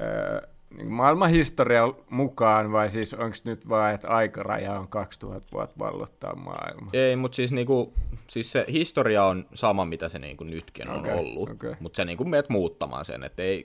öö, 0.00 0.40
niinku 0.70 0.92
maailman 0.92 1.30
historia 1.30 1.82
mukaan, 2.10 2.72
vai 2.72 2.90
siis 2.90 3.14
onko 3.14 3.36
nyt 3.44 3.68
vaan, 3.68 3.94
että 3.94 4.08
aikaraja 4.08 4.78
on 4.78 4.88
2000 4.88 5.46
vuotta 5.52 5.74
vallottaa 5.78 6.34
maailma? 6.34 6.90
Ei, 6.92 7.16
mutta 7.16 7.36
siis, 7.36 7.52
niinku, 7.52 7.92
siis 8.28 8.52
se 8.52 8.64
historia 8.72 9.24
on 9.24 9.46
sama, 9.54 9.84
mitä 9.84 10.08
se 10.08 10.18
niinku 10.18 10.44
nytkin 10.44 10.88
on 10.90 11.00
Okei, 11.00 11.12
ollut, 11.12 11.50
okei. 11.50 11.74
mutta 11.80 11.96
sä 11.96 12.04
niinku 12.04 12.24
meet 12.24 12.48
muuttamaan 12.48 13.04
sen, 13.04 13.22
että 13.24 13.42
ei, 13.42 13.64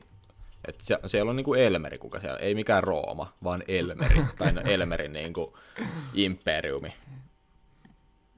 et 0.68 0.76
se, 0.82 1.00
siellä 1.08 1.30
on 1.30 1.36
niinku 1.36 1.54
Elmeri, 1.54 1.98
kuka 1.98 2.20
siellä, 2.20 2.38
ei 2.40 2.56
mikään 2.56 2.84
Rooma, 2.84 3.34
vaan 3.44 3.64
Elmeri, 3.68 4.22
tai 4.38 4.52
no 4.54 4.62
Elmerin 4.62 5.14
niinku 5.14 5.58
imperiumi. 6.14 6.94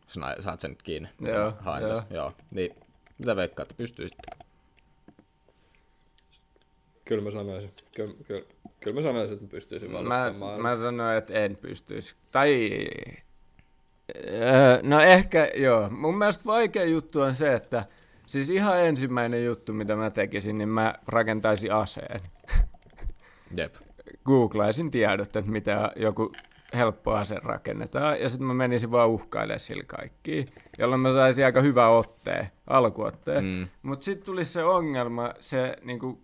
Sä 0.08 0.22
saat 0.40 0.60
sen 0.60 0.72
nyt 0.72 0.84
kiinni. 0.84 1.10
Joo, 1.22 1.54
Hain 1.60 1.84
joo. 2.10 2.34
Niin, 2.52 2.76
mitä 3.18 3.36
veikkaatte, 3.36 3.74
pystyisit? 3.78 4.18
Kyllä 7.06 7.24
mä 7.24 7.32
sanoisin. 7.32 7.72
Kyllä, 7.96 8.14
kyllä, 8.28 8.46
kyllä 8.80 8.96
mä 8.96 9.02
sanoisin, 9.02 9.34
että 9.34 9.46
mä 9.46 9.50
pystyisin 9.50 9.92
Mä, 9.92 9.94
vallottamaan 9.98 10.36
maailman. 10.36 10.62
mä 10.72 10.76
sanoin, 10.76 11.18
että 11.18 11.34
en 11.34 11.58
pystyisi. 11.62 12.16
Tai... 12.32 12.70
Öö, 14.28 14.80
no 14.84 15.00
ehkä, 15.02 15.52
joo. 15.56 15.90
Mun 15.90 16.18
mielestä 16.18 16.46
vaikea 16.46 16.86
juttu 16.86 17.22
on 17.22 17.36
se, 17.36 17.54
että 17.54 17.86
siis 18.28 18.50
ihan 18.50 18.86
ensimmäinen 18.86 19.46
juttu, 19.46 19.74
mitä 19.74 19.96
mä 19.96 20.10
tekisin, 20.10 20.58
niin 20.58 20.70
mä 20.70 20.96
rakentaisin 21.08 21.74
aseen. 21.74 22.20
Jep. 23.56 23.76
Googlaisin 24.26 24.92
tiedot, 24.92 25.36
että 25.36 25.52
mitä 25.52 25.92
joku 25.96 26.32
helppo 26.74 27.12
ase 27.12 27.36
rakennetaan, 27.44 28.22
ja 28.22 28.30
sitten 28.30 28.48
mä 28.48 28.54
menisin 28.54 28.92
vaan 28.92 29.10
uhkailemaan 29.10 29.60
sillä 29.60 29.84
kaikki, 29.84 30.46
jolloin 30.78 31.02
mä 31.02 31.14
saisin 31.14 31.46
aika 31.46 31.62
hyvä 31.62 31.88
otteen, 31.88 32.52
alkuotteen. 32.68 33.46
Mm. 33.46 33.68
Mutta 33.82 34.04
sitten 34.04 34.26
tulisi 34.26 34.52
se 34.52 34.64
ongelma, 34.64 35.34
se 35.40 35.78
niinku, 35.82 36.22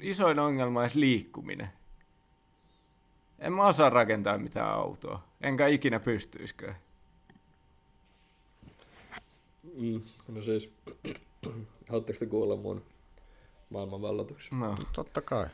isoin 0.00 0.38
ongelma 0.38 0.80
olisi 0.80 1.00
liikkuminen. 1.00 1.68
En 3.38 3.52
mä 3.52 3.66
osaa 3.66 3.90
rakentaa 3.90 4.38
mitään 4.38 4.70
autoa, 4.70 5.22
enkä 5.40 5.66
ikinä 5.66 6.00
pystyisikö. 6.00 6.74
Mm, 9.74 10.00
no 10.28 10.42
siis, 10.42 10.72
haluatteko 11.88 12.18
te 12.18 12.26
kuulla 12.26 12.56
mun 12.56 12.84
maailmanvallotuksen? 13.70 14.60
No. 14.60 14.76
Totta 14.92 15.20
kai. 15.20 15.46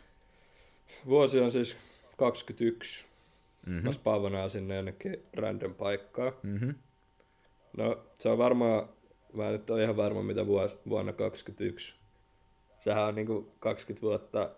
Vuosi 1.07 1.41
on 1.41 1.53
siis 1.53 1.77
21. 2.17 3.05
Mhm. 3.05 3.75
Mm-hmm. 3.75 3.87
Mä 3.87 3.93
spaavonaan 3.93 4.51
sinne 4.51 4.77
jonnekin 4.77 5.23
random 5.37 5.75
paikkaa. 5.75 6.33
Mhm. 6.43 6.71
No, 7.77 8.07
se 8.19 8.29
on 8.29 8.39
varmaan, 8.39 8.89
mä 9.33 9.47
en 9.47 9.53
nyt 9.53 9.71
ole 9.71 9.83
ihan 9.83 9.97
varma 9.97 10.23
mitä 10.23 10.47
vuos, 10.47 10.79
vuonna 10.89 11.13
21. 11.13 11.95
Sehän 12.79 13.05
on 13.05 13.15
niinku 13.15 13.53
20 13.59 14.03
vuotta 14.03 14.51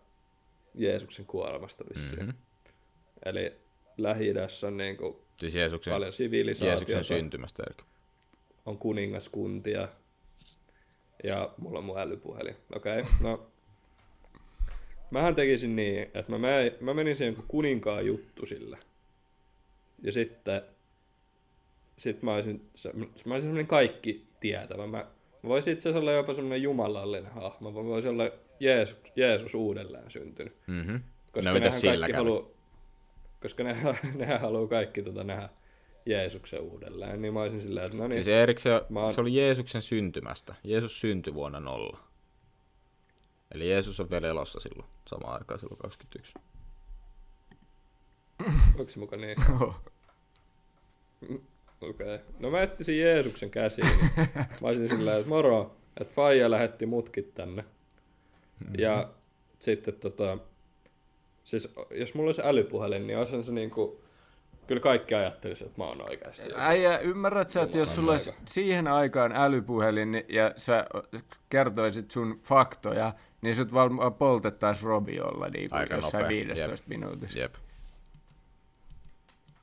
Jeesuksen 0.74 1.26
kuolemasta 1.26 1.84
vissiin. 1.88 2.18
Mhm. 2.18 2.26
Mm-hmm. 2.26 2.42
Eli 3.24 3.52
lähi 3.96 4.34
on 4.66 4.76
niinku 4.76 5.22
Siis 5.36 5.54
Jeesuksen, 5.54 5.92
paljon 5.92 6.12
sivilisaatiota, 6.12 6.90
Jeesuksen 6.90 7.04
syntymästä, 7.04 7.62
on 8.66 8.78
kuningaskuntia 8.78 9.88
ja 11.24 11.54
mulla 11.58 11.78
on 11.78 11.84
mun 11.84 11.98
älypuhelin. 11.98 12.56
Okei, 12.74 13.00
okay, 13.00 13.12
no 13.20 13.46
mähän 15.10 15.34
tekisin 15.34 15.76
niin, 15.76 16.02
että 16.02 16.24
mä, 16.28 16.38
mä, 16.38 16.48
mä 16.80 16.94
menisin 16.94 17.26
jonkun 17.26 17.44
kuninkaan 17.48 18.06
juttu 18.06 18.46
sillä. 18.46 18.78
Ja 20.02 20.12
sitten 20.12 20.62
sit 21.98 22.22
mä 22.22 22.34
olisin, 22.34 22.70
se, 22.74 22.92
mä 22.92 23.04
olisin 23.04 23.42
semmonen 23.42 23.66
kaikki 23.66 24.26
tietävä. 24.40 24.86
Mä, 24.86 25.06
mä 25.42 25.48
voisin 25.48 25.72
itse 25.72 25.88
asiassa 25.88 26.00
olla 26.00 26.12
jopa 26.12 26.34
semmonen 26.34 26.62
jumalallinen 26.62 27.32
hahmo. 27.32 27.70
Mä 27.70 27.84
voisin 27.84 28.10
olla 28.10 28.30
Jeesus, 28.60 28.96
Jeesus 29.16 29.54
uudelleen 29.54 30.10
syntynyt. 30.10 30.56
Mhm. 30.66 30.96
Koska 31.32 31.50
No 31.50 31.58
nehän 31.58 31.80
sillä 31.80 31.98
kaikki 31.98 32.16
haluu, 32.16 32.56
koska 33.42 33.64
nehän, 33.64 33.98
nehän 34.14 34.40
haluaa 34.40 34.66
kaikki 34.66 35.02
tota 35.02 35.24
nähdä 35.24 35.48
Jeesuksen 36.06 36.60
uudelleen. 36.60 37.22
Niin 37.22 37.34
mä 37.34 37.42
olisin 37.42 37.60
silleen, 37.60 37.86
että 37.86 37.98
no 37.98 38.08
niin. 38.08 38.24
Siis 38.24 38.28
Erik, 38.28 38.58
se, 38.58 38.82
Mä 38.88 39.00
oon- 39.00 39.14
se 39.14 39.20
oli 39.20 39.34
Jeesuksen 39.34 39.82
syntymästä. 39.82 40.54
Jeesus 40.64 41.00
syntyi 41.00 41.34
vuonna 41.34 41.60
nolla. 41.60 41.98
Eli 43.54 43.70
Jeesus 43.70 44.00
on 44.00 44.10
vielä 44.10 44.28
elossa 44.28 44.60
silloin, 44.60 44.88
samaan 45.06 45.38
aikaan 45.38 45.60
silloin 45.60 45.78
21. 45.78 46.32
Onko 48.78 48.88
se 48.88 48.98
muka 48.98 49.16
niin? 49.16 49.36
Okei. 51.80 52.14
Okay. 52.14 52.18
No 52.38 52.50
mä 52.50 52.62
etsisin 52.62 53.00
Jeesuksen 53.00 53.50
käsiin. 53.50 53.86
Niin 54.16 54.28
mä 54.60 54.68
olisin 54.68 54.88
silleen, 54.88 55.16
että 55.16 55.28
moro, 55.28 55.76
että 56.00 56.14
faija 56.14 56.50
lähetti 56.50 56.86
mutkit 56.86 57.34
tänne. 57.34 57.64
Ja 58.78 59.10
sitten 59.58 59.94
tota, 59.94 60.38
siis 61.44 61.74
jos 61.90 62.14
mulla 62.14 62.28
olisi 62.28 62.42
älypuhelin, 62.44 63.06
niin 63.06 63.18
olisihan 63.18 63.42
se 63.42 63.52
niinku, 63.52 64.00
kyllä 64.66 64.80
kaikki 64.80 65.14
ajattelisi, 65.14 65.64
että 65.64 65.78
mä 65.78 65.84
oon 65.84 66.02
oikeasti. 66.02 66.50
Äijä, 66.56 66.98
ymmärrät 66.98 67.50
sä, 67.50 67.62
että 67.62 67.78
jos 67.78 67.94
sulla 67.94 68.12
olisi 68.12 68.30
aika. 68.30 68.42
siihen 68.48 68.86
aikaan 68.86 69.32
älypuhelin 69.32 70.10
niin- 70.12 70.24
ja 70.28 70.52
sä 70.56 70.86
kertoisit 71.50 72.10
sun 72.10 72.40
faktoja, 72.44 73.14
niin 73.42 73.54
sut 73.54 73.72
varmaan 73.74 74.14
poltettaisiin 74.14 74.86
Robiolla 74.86 75.48
niin 75.48 75.74
Aika 75.74 75.94
jossain 75.94 76.22
nopea, 76.22 76.46
15 76.46 76.88
minuutissa. 76.88 77.38
Jep. 77.38 77.54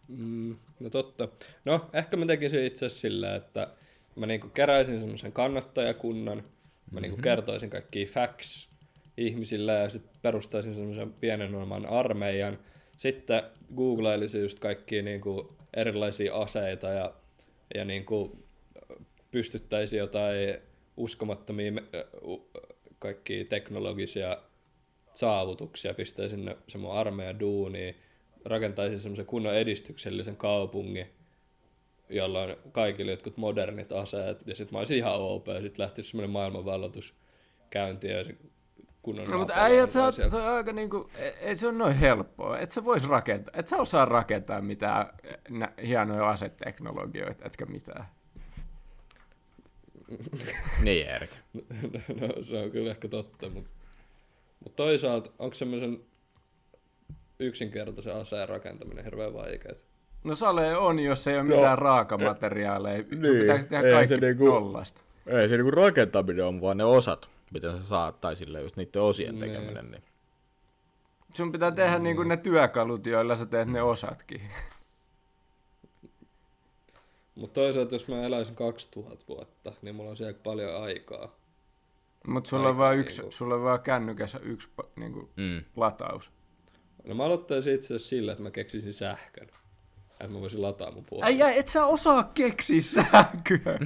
Mm, 0.08 0.56
no 0.80 0.90
totta. 0.90 1.28
No, 1.66 1.90
ehkä 1.94 2.18
mä 2.18 2.26
tekisin 2.26 2.64
itse 2.64 2.86
asiassa 2.86 3.02
sillä, 3.02 3.36
että 3.36 3.68
mä 4.16 4.26
niinku 4.26 4.48
keräisin 4.48 5.00
semmoisen 5.00 5.32
kannattajakunnan, 5.32 6.44
mä 6.92 7.00
niinku 7.00 7.18
kertoisin 7.22 7.70
kaikki 7.70 8.06
facts 8.06 8.70
ihmisille 9.18 9.74
ja 9.74 9.90
sitten 9.90 10.12
perustaisin 10.22 10.76
semmoisen 10.76 11.14
pienen 11.14 11.56
oman 11.56 11.86
armeijan. 11.86 12.60
Sitten 12.98 13.44
googlailisin 13.76 14.42
just 14.42 14.60
kaikkia 14.60 15.02
niinku 15.02 15.56
erilaisia 15.74 16.36
aseita 16.36 16.88
ja, 16.88 17.14
ja 17.76 17.86
niinku 17.86 18.44
pystyttäisiin 19.32 20.00
jotain 20.00 20.58
uskomattomia 20.98 21.72
kaikkia 23.00 23.46
teknologisia 23.46 24.38
saavutuksia, 25.14 25.94
pistäisin 25.94 26.46
ne 26.46 26.58
se 26.68 26.78
mun 26.78 26.94
armeijan 26.94 27.40
duuniin, 27.40 27.96
rakentaisin 28.46 29.00
semmoisen 29.00 29.26
kunnon 29.26 29.56
edistyksellisen 29.56 30.38
kaupungin, 30.38 31.08
jolla 32.10 32.42
on 32.42 32.58
kaikille 32.72 33.12
jotkut 33.12 33.38
modernit 33.38 33.92
aseet, 33.92 34.38
ja 34.48 34.56
sitten 34.56 34.74
mä 34.76 34.80
olisin 34.80 34.98
ihan 34.98 35.22
OP, 35.22 35.48
ja 35.48 35.62
sitten 35.62 35.84
lähtisi 35.84 36.10
semmoinen 36.10 36.30
maailmanvalloitus 36.30 37.14
käyntiin, 37.70 38.14
ja 38.14 38.24
se 38.24 38.36
kunnon 39.04 39.28
No, 39.28 39.38
mutta 39.38 39.54
äijät, 39.56 39.96
oot, 39.96 40.14
siellä. 40.16 40.32
sä 40.32 40.38
oot 40.38 40.56
aika 40.58 40.74
niinku, 40.74 41.10
ei- 41.18 41.34
ei 41.42 41.56
se 41.56 41.68
ole 41.68 41.78
noin 41.78 41.96
helppoa. 41.96 42.58
Et 42.60 42.72
sä 42.72 42.84
vois 42.84 43.08
rakentaa, 43.10 43.54
et 43.58 43.68
sä 43.68 43.78
osaa 43.78 44.06
rakentaa 44.06 44.62
mitään 44.62 45.06
nä, 45.50 45.72
hienoja 45.88 46.30
aseteknologioita, 46.30 47.46
etkä 47.46 47.66
mitään. 47.66 48.06
Niin, 50.84 51.08
Erik. 51.08 51.30
no, 52.22 52.44
se 52.44 52.58
on 52.58 52.72
kyllä 52.72 52.90
ehkä 52.92 53.08
totta, 53.08 53.50
mutta 53.50 53.72
mut 54.64 54.76
toisaalta 54.76 55.30
onko 55.40 55.56
semmoisen 55.56 56.00
yksinkertaisen 57.40 58.16
aseen 58.16 58.50
rakentaminen 58.50 59.04
hirveän 59.06 59.34
vaikeaa? 59.34 59.76
No 60.24 60.36
sale 60.36 60.78
on, 60.78 61.00
jos 61.00 61.28
ei 61.28 61.36
ole 61.36 61.44
mitään 61.44 61.78
raakamateriaaleja. 61.78 63.04
Sun 63.10 63.22
niin, 63.22 63.40
pitää 63.40 63.58
tehdä 63.66 63.88
ei 63.88 63.94
kaikki 63.94 64.16
se 64.16 64.22
niinku- 64.22 64.46
nollasta. 64.46 65.02
Ei 65.28 65.50
se 65.50 65.58
niinku 65.58 65.72
rakentaminen 65.72 66.46
on, 66.46 66.62
vaan 66.62 66.78
ne 66.78 66.84
osat, 66.84 67.30
mitä 67.54 67.78
sä 67.78 67.84
saat, 67.84 68.22
tai 68.22 68.36
sille 68.36 68.62
just 68.62 68.76
niiden 68.76 69.02
osien 69.02 69.40
tekeminen. 69.40 69.92
Niin. 69.92 70.04
Sun 71.34 71.52
pitää 71.52 71.72
tehdä 71.72 72.00
niin 72.00 72.16
kuin 72.16 72.28
ne 72.28 72.38
työkalut, 72.38 73.06
joilla 73.06 73.36
sä 73.36 73.46
teet 73.46 73.68
ne 73.68 73.82
osatkin. 73.82 74.42
Mutta 77.36 77.54
toisaalta, 77.62 77.96
jos 77.96 78.08
mä 78.08 78.24
eläisin 78.24 78.56
2000 78.56 79.26
vuotta, 79.28 79.74
niin 79.82 79.96
mulla 79.96 80.10
on 80.10 80.18
siellä 80.18 80.40
paljon 80.44 80.84
aikaa. 80.84 81.36
Mutta 82.28 82.50
sulla 82.50 82.64
on 82.64 82.68
Aika 82.68 82.78
vaan 82.78 82.98
yksi, 82.98 83.22
niinku- 83.22 83.32
sulla 83.36 83.56
on 83.56 83.64
vaan 83.64 83.82
kännykässä 83.82 84.40
yksi 84.40 84.70
niinku, 84.96 85.30
Mm. 85.36 85.64
lataus. 85.76 86.32
No 87.04 87.16
mä 87.16 87.24
aloittaisin 87.24 87.74
itse 87.76 87.86
asiassa 87.86 88.10
sillä, 88.10 88.32
että 88.32 88.44
mä 88.44 88.52
keksisin 88.52 88.94
sähkön. 88.94 89.48
Että 90.24 90.34
mä 90.36 90.42
voisin 90.42 90.62
lataa 90.62 90.92
mun 90.92 91.06
puolella. 91.06 91.26
Äijä, 91.26 91.52
et 91.52 91.68
sä 91.68 91.86
osaa 91.86 92.24
keksiä 92.24 92.82
sähköä. 92.82 93.78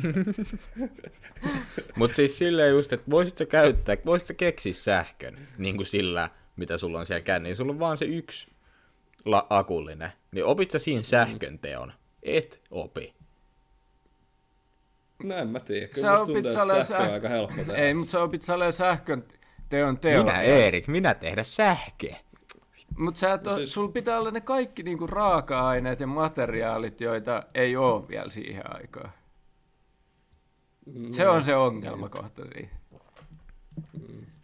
Mut 1.97 2.15
siis 2.15 2.37
silleen 2.37 2.71
just, 2.71 2.93
että 2.93 3.11
voisit 3.11 3.37
sä 3.37 3.45
käyttää, 3.45 3.97
voisit 4.05 4.27
sä 4.27 4.33
keksiä 4.33 4.73
sähkön, 4.73 5.47
niin 5.57 5.75
kuin 5.75 5.85
sillä, 5.87 6.29
mitä 6.55 6.77
sulla 6.77 6.99
on 6.99 7.05
siellä 7.05 7.23
kännissä. 7.23 7.55
Sulla 7.57 7.71
on 7.71 7.79
vaan 7.79 7.97
se 7.97 8.05
yksi 8.05 8.47
la- 9.25 9.47
akullinen. 9.49 10.09
Niin 10.31 10.45
opit 10.45 10.71
sä 10.71 10.79
siinä 10.79 11.01
sähkön 11.01 11.59
teon? 11.59 11.93
Et 12.23 12.61
opi. 12.71 13.13
No 15.23 15.35
en 15.35 15.47
mä 15.49 15.59
tiedä. 15.59 15.87
Sä 15.87 15.93
Kyllä 15.93 16.11
musta 16.11 16.23
opit 16.23 16.33
tuntuu, 16.33 16.53
sähkö 16.53 16.95
on 16.95 17.07
säh- 17.07 17.11
aika 17.13 17.29
helppo 17.29 17.55
tehdä. 17.55 17.75
Ei, 17.75 17.93
mutta 17.93 18.11
sä 18.11 18.21
opit 18.21 18.41
sähkön 18.71 19.23
teon 19.69 19.97
teon. 19.97 20.25
Minä 20.25 20.41
Eerik, 20.41 20.87
minä 20.87 21.13
tehdä 21.13 21.43
sähköä. 21.43 22.15
Mutta 22.97 23.19
sä 23.19 23.33
et 23.33 23.43
No 23.43 23.51
no 23.51 23.57
siis- 23.57 23.73
sul 23.73 23.87
pitää 23.87 24.19
olla 24.19 24.31
ne 24.31 24.41
kaikki 24.41 24.83
niinku 24.83 25.07
raaka-aineet 25.07 25.99
ja 25.99 26.07
materiaalit, 26.07 27.01
joita 27.01 27.43
ei 27.53 27.75
oo 27.75 28.07
vielä 28.09 28.29
siihen 28.29 28.75
aikaan. 28.75 29.11
Se 31.11 31.27
on 31.27 31.43
se 31.43 31.55
ongelmakohta 31.55 32.41
siinä. 32.53 32.69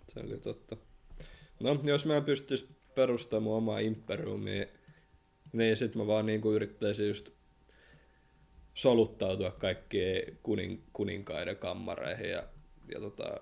Se 0.08 0.20
oli 0.20 0.38
totta. 0.38 0.78
No, 1.60 1.80
jos 1.84 2.06
mä 2.06 2.22
pystyis 2.22 2.68
perustamaan 2.96 3.44
mun 3.44 3.58
omaa 3.58 3.80
imperiumia, 3.80 4.66
niin 5.54 5.78
sit 5.78 5.96
mä 5.96 6.08
vaan 6.08 6.26
niinku 6.26 6.52
yrittäisin 6.52 7.08
just 7.08 7.30
soluttautua 8.74 9.52
kaikkien 9.52 10.39
kunin, 10.44 10.84
kuninkaiden 10.94 11.58
kammareihin 11.58 12.30
ja, 12.30 12.44
ja 12.94 13.00
tota, 13.00 13.38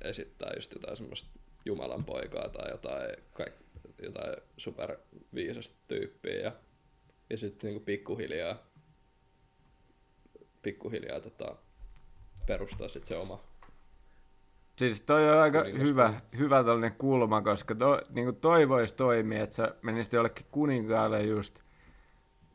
esittää 0.00 0.52
just 0.56 0.72
jotain 0.72 0.96
semmoista 0.96 1.28
Jumalan 1.64 2.04
poikaa 2.04 2.48
tai 2.48 2.70
jotain, 2.70 3.16
kaik, 3.32 3.52
jotain 4.02 4.36
superviisasta 4.56 5.76
tyyppiä 5.88 6.34
ja, 6.34 6.52
ja 7.30 7.36
sitten 7.36 7.68
niinku 7.68 7.84
pikkuhiljaa 7.84 8.70
pikkuhiljaa 10.62 11.20
tota, 11.20 11.56
perustaa 12.46 12.88
sit 12.88 13.06
se 13.06 13.16
oma 13.16 13.50
Siis 14.80 15.00
toi 15.00 15.30
on 15.30 15.38
aika 15.38 15.62
Kuningas 15.62 15.88
hyvä, 15.88 16.20
hyvä 16.38 16.56
tällainen 16.56 16.94
kulma, 16.98 17.42
koska 17.42 17.74
to, 17.74 18.00
niin 18.10 18.36
toi 18.36 18.68
voisi 18.68 18.94
toimia, 18.94 19.42
että 19.42 19.56
sä 19.56 19.74
menisit 19.82 20.12
jollekin 20.12 20.46
kuninkaalle 20.50 21.22
just, 21.22 21.58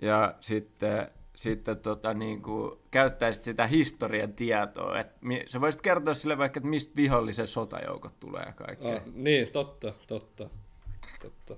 ja 0.02 0.36
sitten, 0.40 1.08
sitten 1.36 1.78
tota, 1.78 2.14
niin 2.14 2.42
kuin, 2.42 2.80
käyttäisit 2.92 3.44
sitä 3.44 3.68
historian 3.68 4.34
tietoa. 4.34 5.00
Et, 5.00 5.08
mi, 5.22 5.44
sä 5.48 5.62
voisit 5.62 5.82
kertoa 5.82 6.14
sille 6.14 6.38
vaikka, 6.38 6.58
että 6.60 6.70
mistä 6.70 6.96
vihollisen 6.96 7.48
sotajoukot 7.48 8.20
tulee 8.20 8.44
ja 8.46 8.54
kaikkea. 8.54 8.96
Ah, 8.96 9.02
niin, 9.14 9.52
totta, 9.52 9.94
totta, 10.08 10.50
totta. 11.22 11.56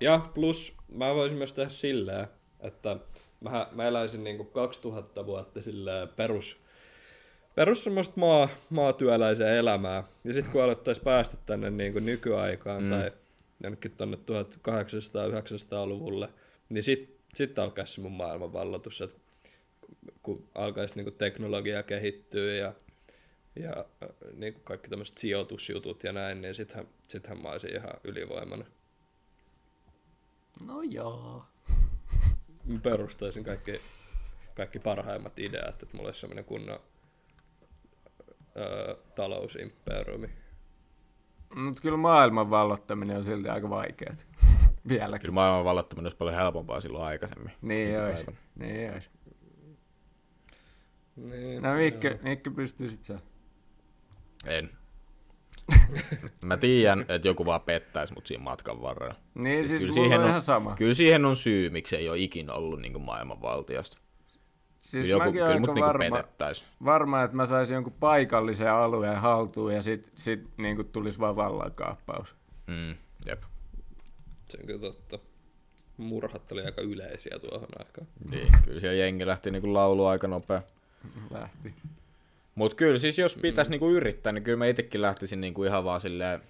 Ja 0.00 0.30
plus 0.34 0.74
mä 0.88 1.14
voisin 1.14 1.38
myös 1.38 1.52
tehdä 1.52 1.70
silleen, 1.70 2.26
että 2.60 2.96
mä, 3.40 3.68
mä 3.72 3.88
eläisin 3.88 4.24
niinku 4.24 4.44
2000 4.44 5.26
vuotta 5.26 5.62
silleen 5.62 6.08
perus, 6.08 6.60
perus 7.54 7.84
semmoista 7.84 8.14
maa, 8.16 8.48
maatyöläisen 8.70 9.56
elämää. 9.56 10.04
Ja 10.24 10.32
sitten 10.32 10.52
kun 10.52 10.62
alettaisiin 10.62 11.04
päästä 11.04 11.36
tänne 11.46 11.70
niinku 11.70 11.98
nykyaikaan 11.98 12.82
mm. 12.82 12.90
tai 12.90 13.12
jonnekin 13.62 13.90
tonne 13.90 14.16
1800-900-luvulle, 14.16 16.28
niin 16.70 16.82
sitten 16.82 17.16
sit 17.34 17.58
alkaisi 17.58 17.94
se 17.94 18.00
mun 18.00 18.12
maailmanvalloitus, 18.12 19.00
että 19.00 19.20
kun 20.22 20.48
alkaisi 20.54 20.96
niinku 20.96 21.10
teknologia 21.10 21.82
kehittyä 21.82 22.54
ja 22.54 22.72
ja 23.56 23.84
niin 24.36 24.52
kuin 24.52 24.64
kaikki 24.64 24.90
tämmöiset 24.90 25.18
sijoitusjutut 25.18 26.04
ja 26.04 26.12
näin, 26.12 26.40
niin 26.40 26.54
sittenhän, 26.54 26.88
sittenhän 27.08 27.42
mä 27.42 27.48
olisin 27.48 27.76
ihan 27.76 27.94
ylivoimainen. 28.04 28.66
No 30.66 30.82
joo. 30.82 31.44
Mä 32.64 32.78
perustaisin 32.82 33.44
kaikki, 33.44 33.80
kaikki 34.54 34.78
parhaimmat 34.78 35.38
ideat, 35.38 35.82
että 35.82 35.96
mulla 35.96 36.08
olisi 36.08 36.20
semmoinen 36.20 36.44
kunnon 36.44 36.80
öö, 38.56 38.94
talousimperiumi. 39.14 40.30
Mutta 41.54 41.82
kyllä 41.82 41.96
maailman 41.96 42.50
vallottaminen 42.50 43.16
on 43.16 43.24
silti 43.24 43.48
aika 43.48 43.70
vaikeat. 43.70 44.26
Vieläkin. 44.88 45.20
Kyllä 45.20 45.34
maailman 45.34 45.64
vallattaminen 45.64 46.06
olisi 46.06 46.16
paljon 46.16 46.36
helpompaa 46.36 46.80
silloin 46.80 47.04
aikaisemmin. 47.04 47.52
Niin 47.62 48.00
olisi. 48.02 48.26
Nykypäivänä. 48.26 48.78
Niin 48.78 48.92
olisi. 48.92 49.10
Niin, 51.16 51.62
No 51.62 51.74
Mikke, 51.74 52.18
Mikke 52.22 52.50
pystyisit 52.50 53.04
sä? 53.04 53.18
En. 54.46 54.70
Mä 56.44 56.56
tiedän, 56.56 57.00
että 57.08 57.28
joku 57.28 57.46
vaan 57.46 57.60
pettäisi 57.60 58.12
mut 58.14 58.26
siinä 58.26 58.42
matkan 58.44 58.82
varrella. 58.82 59.14
Niin 59.34 59.68
siis, 59.68 59.80
kyllä 59.82 59.92
mulla 59.92 60.02
siihen 60.04 60.18
on 60.18 60.24
on- 60.24 60.28
ihan 60.30 60.42
sama. 60.42 60.74
Kyllä 60.76 60.94
siihen 60.94 61.24
on 61.24 61.36
syy, 61.36 61.70
miksi 61.70 61.96
ei 61.96 62.08
ole 62.08 62.18
ikinä 62.18 62.52
ollut 62.52 62.80
niin 62.80 63.00
maailmanvaltiosta. 63.00 63.98
Siis 64.80 65.06
joku, 65.08 65.18
mäkin 65.20 65.32
kyllä 65.32 65.46
aika 65.46 65.60
mut 65.60 65.74
niinku 65.74 65.86
varma, 65.86 66.16
petettäis. 66.16 66.64
varma, 66.84 67.22
että 67.22 67.36
mä 67.36 67.46
saisin 67.46 67.74
jonkun 67.74 67.92
paikallisen 68.00 68.72
alueen 68.72 69.16
haltuun 69.16 69.74
ja 69.74 69.82
sit, 69.82 70.12
sit 70.14 70.40
niin 70.56 70.88
tulisi 70.92 71.18
vaan 71.18 71.36
vallankaappaus. 71.36 72.34
Mm, 72.66 72.94
jep. 73.26 73.42
Se 74.48 74.58
on 74.60 74.66
kyllä 74.66 74.80
totta. 74.80 75.18
Murhat 75.96 76.52
oli 76.52 76.64
aika 76.64 76.82
yleisiä 76.82 77.38
tuohon 77.38 77.68
aikaan. 77.78 78.06
Niin, 78.30 78.52
kyllä 78.64 78.80
siellä 78.80 78.96
jengi 78.96 79.26
lähti 79.26 79.50
niinku 79.50 79.72
laulu 79.74 80.06
aika 80.06 80.28
nopea. 80.28 80.62
Lähti. 81.30 81.74
Mut 82.60 82.74
kyllä 82.74 82.98
siis 82.98 83.18
jos 83.18 83.36
pitäisi 83.36 83.70
niinku 83.70 83.90
yrittää, 83.90 84.32
niin 84.32 84.44
kyllä 84.44 84.58
mä 84.58 84.66
itekin 84.66 85.02
lähtisin 85.02 85.40
niinku 85.40 85.64
ihan 85.64 85.84
vaan 85.84 86.00
silleen... 86.00 86.40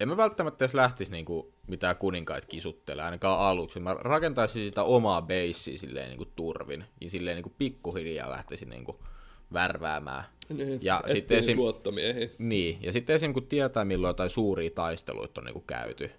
En 0.00 0.08
mä 0.08 0.16
välttämättä 0.16 0.64
edes 0.64 0.74
lähtisi 0.74 1.10
niinku 1.10 1.52
mitään 1.66 1.96
kuninkait 1.96 2.44
kisuttelemaan 2.44 3.06
ainakaan 3.06 3.40
aluksi. 3.40 3.80
Mä 3.80 3.94
rakentaisin 3.94 4.64
sitä 4.64 4.82
omaa 4.82 5.22
beissiä 5.22 5.78
silleen 5.78 6.08
niinku 6.08 6.24
turvin. 6.36 6.84
Ja 7.00 7.10
silleen 7.10 7.36
niinku 7.36 7.52
pikkuhiljaa 7.58 8.30
lähtisin 8.30 8.68
niinku 8.68 9.00
värväämään. 9.52 10.24
Niin, 10.48 10.78
Ja 10.82 11.02
sitten 11.12 11.38
esim... 11.38 11.56
luottomiehiä. 11.56 12.28
Niin, 12.38 12.78
ja 12.82 12.92
sitten 12.92 13.16
esim. 13.16 13.32
kun 13.32 13.46
tietää 13.46 13.84
milloin 13.84 14.10
jotain 14.10 14.30
suuria 14.30 14.70
taisteluita 14.70 15.40
on 15.40 15.44
niinku 15.44 15.64
käyty, 15.66 16.10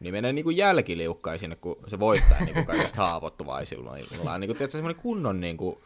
niin 0.00 0.14
menee 0.14 0.32
niinku 0.32 0.50
jälkiliukkain 0.50 1.38
sinne, 1.38 1.56
kun 1.56 1.76
se 1.88 2.00
voittaa 2.00 2.44
niinku 2.44 2.64
kaikista 2.64 2.96
haavoittuvaisilla. 2.96 3.94
Niin 3.94 4.06
niinku, 4.38 4.54
tiedätkö, 4.54 4.70
semmoinen 4.70 5.02
kunnon 5.02 5.40
niinku, 5.40 5.82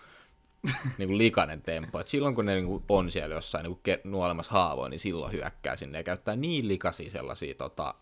niinku 0.99 1.19
likainen 1.19 1.63
tempo. 1.63 2.01
Et 2.01 2.09
silloin 2.09 2.35
kun 2.35 2.47
ne 2.47 2.55
niinku 2.55 2.83
on 2.89 3.11
siellä 3.11 3.35
jossain 3.35 3.63
niinku 3.63 3.81
ke- 3.89 4.01
nuolemassa 4.05 4.53
haavoin, 4.53 4.91
niin 4.91 4.99
silloin 4.99 5.33
hyökkää 5.33 5.77
sinne 5.77 5.99
ja 5.99 6.03
käyttää 6.03 6.37
niin 6.37 6.69
likaisia 6.69 7.11
sellaisia 7.11 7.55
tota, 7.55 7.95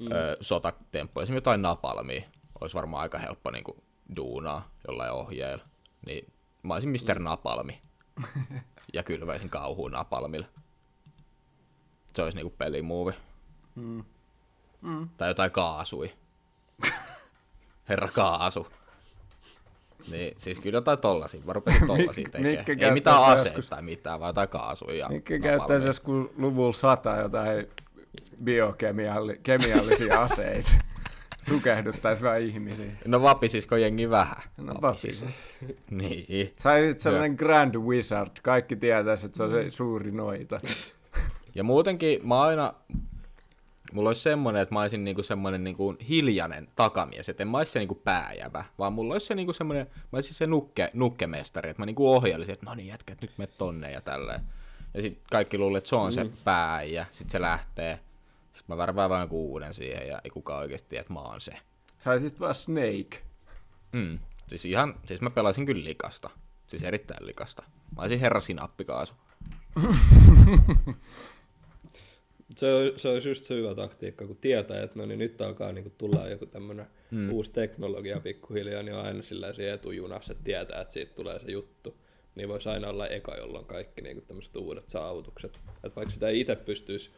mm. 0.00 0.12
ö, 0.12 0.36
sotatemppoja. 0.40 1.22
Esimerkiksi 1.22 1.46
jotain 1.46 1.62
napalmia 1.62 2.22
olisi 2.60 2.74
varmaan 2.74 3.02
aika 3.02 3.18
helppo 3.18 3.50
niinku 3.50 3.76
duunaa 4.16 4.70
jollain 4.88 5.12
ohjeella. 5.12 5.64
Niin 6.06 6.32
mä 6.62 6.74
olisin 6.74 6.90
Mr. 6.90 7.18
Napalmi 7.18 7.80
ja 8.92 9.02
kylväisin 9.02 9.50
kauhuun 9.50 9.92
napalmilla. 9.92 10.46
Se 12.14 12.22
olisi 12.22 12.36
niinku 12.36 12.54
pelimuovi. 12.58 13.12
Mm. 13.74 14.04
Mm. 14.80 15.08
Tai 15.16 15.30
jotain 15.30 15.50
kaasui. 15.50 16.14
Herra 17.88 18.08
kaasu. 18.08 18.66
Niin, 20.10 20.34
siis 20.36 20.60
kyllä 20.60 20.76
jotain 20.76 20.98
tollasia. 20.98 21.40
Mä 21.44 21.52
rupesin 21.52 21.86
tollasia 21.96 22.28
tekemään. 22.32 22.80
Ei 22.80 22.90
mitään 22.90 23.22
aseita 23.22 23.62
tai 23.70 23.82
mitään, 23.82 24.20
vaan 24.20 24.28
jotain 24.28 24.48
kaasuja. 24.48 25.04
Napalmia. 25.08 25.40
käyttäisi 25.42 25.86
joskus 25.86 26.30
luvulla 26.38 26.72
sata 26.72 27.16
jotain 27.16 27.66
biokemiallisia 28.44 30.22
aseita. 30.32 30.70
Tukehduttaisi 31.48 32.24
vaan 32.24 32.40
ihmisiä. 32.40 32.86
No 33.06 33.22
vapisisko 33.22 33.76
jengi 33.76 34.10
vähän? 34.10 34.42
No 34.56 34.74
Vapisis. 34.82 35.22
vapisis. 35.22 35.44
Niin. 35.90 36.52
Saisit 36.56 37.00
sellainen 37.00 37.34
Grand 37.34 37.74
Wizard. 37.74 38.30
Kaikki 38.42 38.76
tietäisi, 38.76 39.26
että 39.26 39.36
se 39.36 39.42
on 39.42 39.50
se 39.50 39.70
suuri 39.70 40.10
noita. 40.10 40.60
Ja 41.54 41.64
muutenkin 41.64 42.28
mä 42.28 42.40
aina, 42.40 42.74
mulla 43.92 44.10
olisi 44.10 44.22
semmoinen, 44.22 44.62
että 44.62 44.74
mä 44.74 44.80
olisin 44.80 45.04
niinku 45.04 45.22
semmoinen 45.22 45.64
niinku 45.64 45.96
hiljainen 46.08 46.68
takamies, 46.76 47.28
että 47.28 47.42
en 47.42 47.48
mä 47.48 47.58
olisi 47.58 47.72
se 47.72 47.78
niinku 47.78 47.94
pääjävä, 47.94 48.64
vaan 48.78 48.92
mulla 48.92 49.14
olisi 49.14 49.26
se 49.26 49.34
niinku 49.34 49.52
semmoinen, 49.52 49.86
mä 49.94 50.16
olisin 50.16 50.34
se 50.34 50.46
nukke, 50.46 50.90
nukkemestari, 50.92 51.70
että 51.70 51.82
mä 51.82 51.86
niinku 51.86 52.14
ohjailisin, 52.14 52.52
että 52.52 52.66
no 52.66 52.74
niin 52.74 52.88
jätkät, 52.88 53.22
nyt 53.22 53.38
me 53.38 53.46
tonne 53.46 53.92
ja 53.92 54.00
tälleen. 54.00 54.40
Ja 54.94 55.02
sitten 55.02 55.22
kaikki 55.30 55.58
luulee, 55.58 55.78
että 55.78 55.88
se 55.88 55.96
on 55.96 56.10
mm. 56.10 56.14
se 56.14 56.30
pääjä, 56.44 57.06
sitten 57.10 57.30
se 57.30 57.40
lähtee. 57.40 58.00
Sitten 58.52 58.74
mä 58.74 58.76
värvään 58.76 59.10
vaan 59.10 59.22
joku 59.22 59.52
uuden 59.52 59.74
siihen 59.74 60.08
ja 60.08 60.20
ei 60.24 60.30
kukaan 60.30 60.60
oikeasti 60.60 60.88
tiedä, 60.88 61.00
että 61.00 61.12
mä 61.12 61.20
oon 61.20 61.40
se. 61.40 61.52
Saisit 61.98 62.40
vaan 62.40 62.54
Snake. 62.54 63.22
Mm. 63.92 64.18
Siis 64.48 64.64
ihan, 64.64 64.94
siis 65.06 65.20
mä 65.20 65.30
pelasin 65.30 65.66
kyllä 65.66 65.84
likasta. 65.84 66.30
Siis 66.66 66.82
erittäin 66.82 67.26
likasta. 67.26 67.62
Mä 67.96 68.02
olisin 68.02 68.20
herra 68.20 68.40
sinappikaasu. 68.40 69.14
Se, 72.54 72.74
on- 72.74 72.92
se 72.98 73.08
olisi 73.08 73.28
just 73.28 73.44
se 73.44 73.54
hyvä 73.54 73.74
taktiikka, 73.74 74.26
kun 74.26 74.36
tietää, 74.36 74.82
että 74.82 74.98
no 74.98 75.06
niin 75.06 75.18
nyt 75.18 75.40
alkaa 75.40 75.72
niinku 75.72 75.90
tulla 75.98 76.28
joku 76.28 76.46
tämmönen 76.46 76.86
mm. 77.10 77.32
uusi 77.32 77.52
teknologia 77.52 78.20
pikkuhiljaa, 78.20 78.82
niin 78.82 78.94
on 78.94 79.04
aina 79.04 79.22
sillä 79.22 79.46
etujunassa, 79.72 80.32
että 80.32 80.44
tietää, 80.44 80.80
että 80.80 80.92
siitä 80.92 81.14
tulee 81.14 81.38
se 81.38 81.52
juttu. 81.52 81.96
Niin 82.34 82.48
voisi 82.48 82.68
aina 82.68 82.88
olla 82.88 83.06
eka, 83.06 83.36
jolloin 83.36 83.66
kaikki 83.66 84.02
niinku 84.02 84.24
tämmöiset 84.26 84.56
uudet 84.56 84.90
saavutukset. 84.90 85.56
Että 85.84 85.96
vaikka 85.96 86.10
sitä 86.10 86.28
ei 86.28 86.40
itse 86.40 86.56
pystyisi 86.56 87.10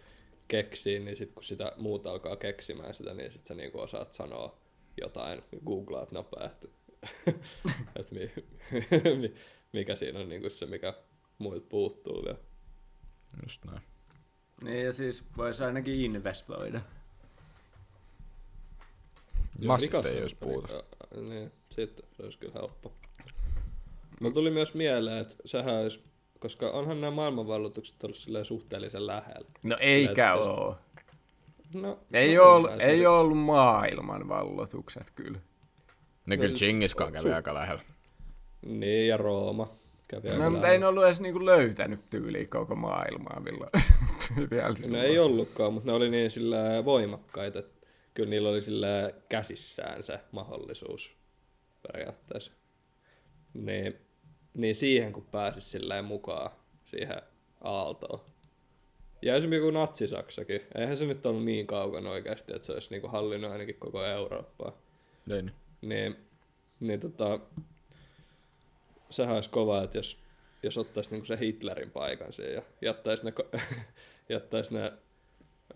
keksiin, 0.48 1.04
niin 1.04 1.16
sitten 1.16 1.34
kun 1.34 1.42
sitä 1.42 1.72
muut 1.76 2.06
alkaa 2.06 2.36
keksimään 2.36 2.94
sitä, 2.94 3.14
niin 3.14 3.32
sitten 3.32 3.48
sä 3.48 3.54
niinku 3.54 3.80
osaat 3.80 4.12
sanoa 4.12 4.60
jotain, 5.00 5.42
googlaat 5.66 6.12
nopeasti, 6.12 6.70
että 7.98 8.14
mi, 8.14 8.30
mi, 9.20 9.34
mikä 9.72 9.96
siinä 9.96 10.18
on 10.18 10.28
niinku 10.28 10.50
se, 10.50 10.66
mikä 10.66 10.94
muilta 11.38 11.66
puuttuu 11.68 12.24
vielä. 12.24 12.38
Just 13.42 13.64
näin. 13.64 13.82
Niin 14.64 14.84
ja 14.84 14.92
siis 14.92 15.24
voisi 15.36 15.64
ainakin 15.64 15.94
investoida. 16.00 16.80
Massista 19.66 20.08
ei 20.08 20.22
olisi 20.22 20.36
puuta. 20.36 20.82
Niin, 21.14 21.28
niin, 21.28 21.52
sitten 21.70 22.06
se 22.16 22.22
olisi 22.22 22.38
kyllä 22.38 22.52
helppo. 22.54 22.92
Mulla 24.20 24.34
tuli 24.34 24.50
myös 24.50 24.74
mieleen, 24.74 25.18
että 25.18 25.34
sehän 25.44 25.74
olisi, 25.74 26.02
koska 26.38 26.70
onhan 26.70 27.00
nämä 27.00 27.10
maailmanvalloitukset 27.10 28.04
ollut 28.04 28.16
silleen 28.16 28.44
suhteellisen 28.44 29.06
lähellä. 29.06 29.48
No 29.62 29.76
eikä 29.80 30.32
Et- 30.34 30.40
oo. 30.40 30.76
No, 31.74 31.98
Ei, 32.12 32.36
no, 32.36 32.42
on 32.42 32.54
ollut, 32.54 32.70
ei 32.80 33.06
ole 33.06 33.18
ollut 33.18 33.38
maailman 33.38 34.28
vallotukset 34.28 35.10
kyllä. 35.14 35.38
No 36.26 36.36
kyllä 36.36 36.48
siis- 36.48 36.60
Chingiskaan 36.60 37.12
kävi 37.12 37.28
su- 37.30 37.34
aika 37.34 37.54
lähellä. 37.54 37.82
Niin, 38.66 39.08
ja 39.08 39.16
Rooma 39.16 39.68
kävi 40.08 40.28
aika 40.28 40.42
No, 40.44 40.50
mutta 40.50 40.62
lähellä. 40.62 40.72
ei 40.72 40.78
ne 40.78 40.86
ollut 40.86 41.04
edes 41.04 41.20
niinku 41.20 41.44
löytänyt 41.46 42.10
tyyliä 42.10 42.46
koko 42.46 42.74
maailmaa 42.74 43.42
vielä. 43.44 43.70
vielä 44.50 44.68
No 44.68 44.74
silloin. 44.74 45.02
ei 45.04 45.18
ollutkaan, 45.18 45.72
mutta 45.72 45.86
ne 45.90 45.96
oli 45.96 46.10
niin 46.10 46.30
sillä 46.30 46.84
voimakkaita, 46.84 47.58
että 47.58 47.86
kyllä 48.14 48.30
niillä 48.30 48.48
oli 48.48 48.60
sillä 48.60 49.12
käsissään 49.28 50.02
se 50.02 50.20
mahdollisuus 50.32 51.16
periaatteessa. 51.92 52.52
Niin, 53.54 53.98
niin 54.54 54.74
siihen 54.74 55.12
kun 55.12 55.24
pääsis 55.26 55.70
silleen 55.70 56.04
mukaan 56.04 56.50
siihen 56.84 57.22
aaltoon. 57.60 58.20
Ja 59.22 59.34
esimerkiksi 59.34 59.66
joku 59.66 59.78
natsisaksakin, 59.78 60.60
eihän 60.74 60.96
se 60.96 61.06
nyt 61.06 61.26
ollut 61.26 61.44
niin 61.44 61.66
kaukana 61.66 62.10
oikeasti, 62.10 62.52
että 62.54 62.66
se 62.66 62.72
olisi 62.72 62.90
niinku 62.90 63.08
hallinnut 63.08 63.50
ainakin 63.52 63.74
koko 63.74 64.04
Eurooppaa. 64.04 64.78
Niin. 65.26 65.52
Niin, 65.82 66.16
niin 66.80 67.00
tota, 67.00 67.40
sehän 69.10 69.34
olisi 69.34 69.50
kova, 69.50 69.82
että 69.82 69.98
jos, 69.98 70.18
jos 70.62 70.78
ottaisi 70.78 71.10
niinku 71.10 71.26
se 71.26 71.38
Hitlerin 71.40 71.90
paikan 71.90 72.32
siihen 72.32 72.54
ja 72.54 72.62
jättäisi 72.82 73.24
ne, 73.24 73.32
ko- 73.40 73.60
jättäisi 74.28 74.74
ne 74.74 74.92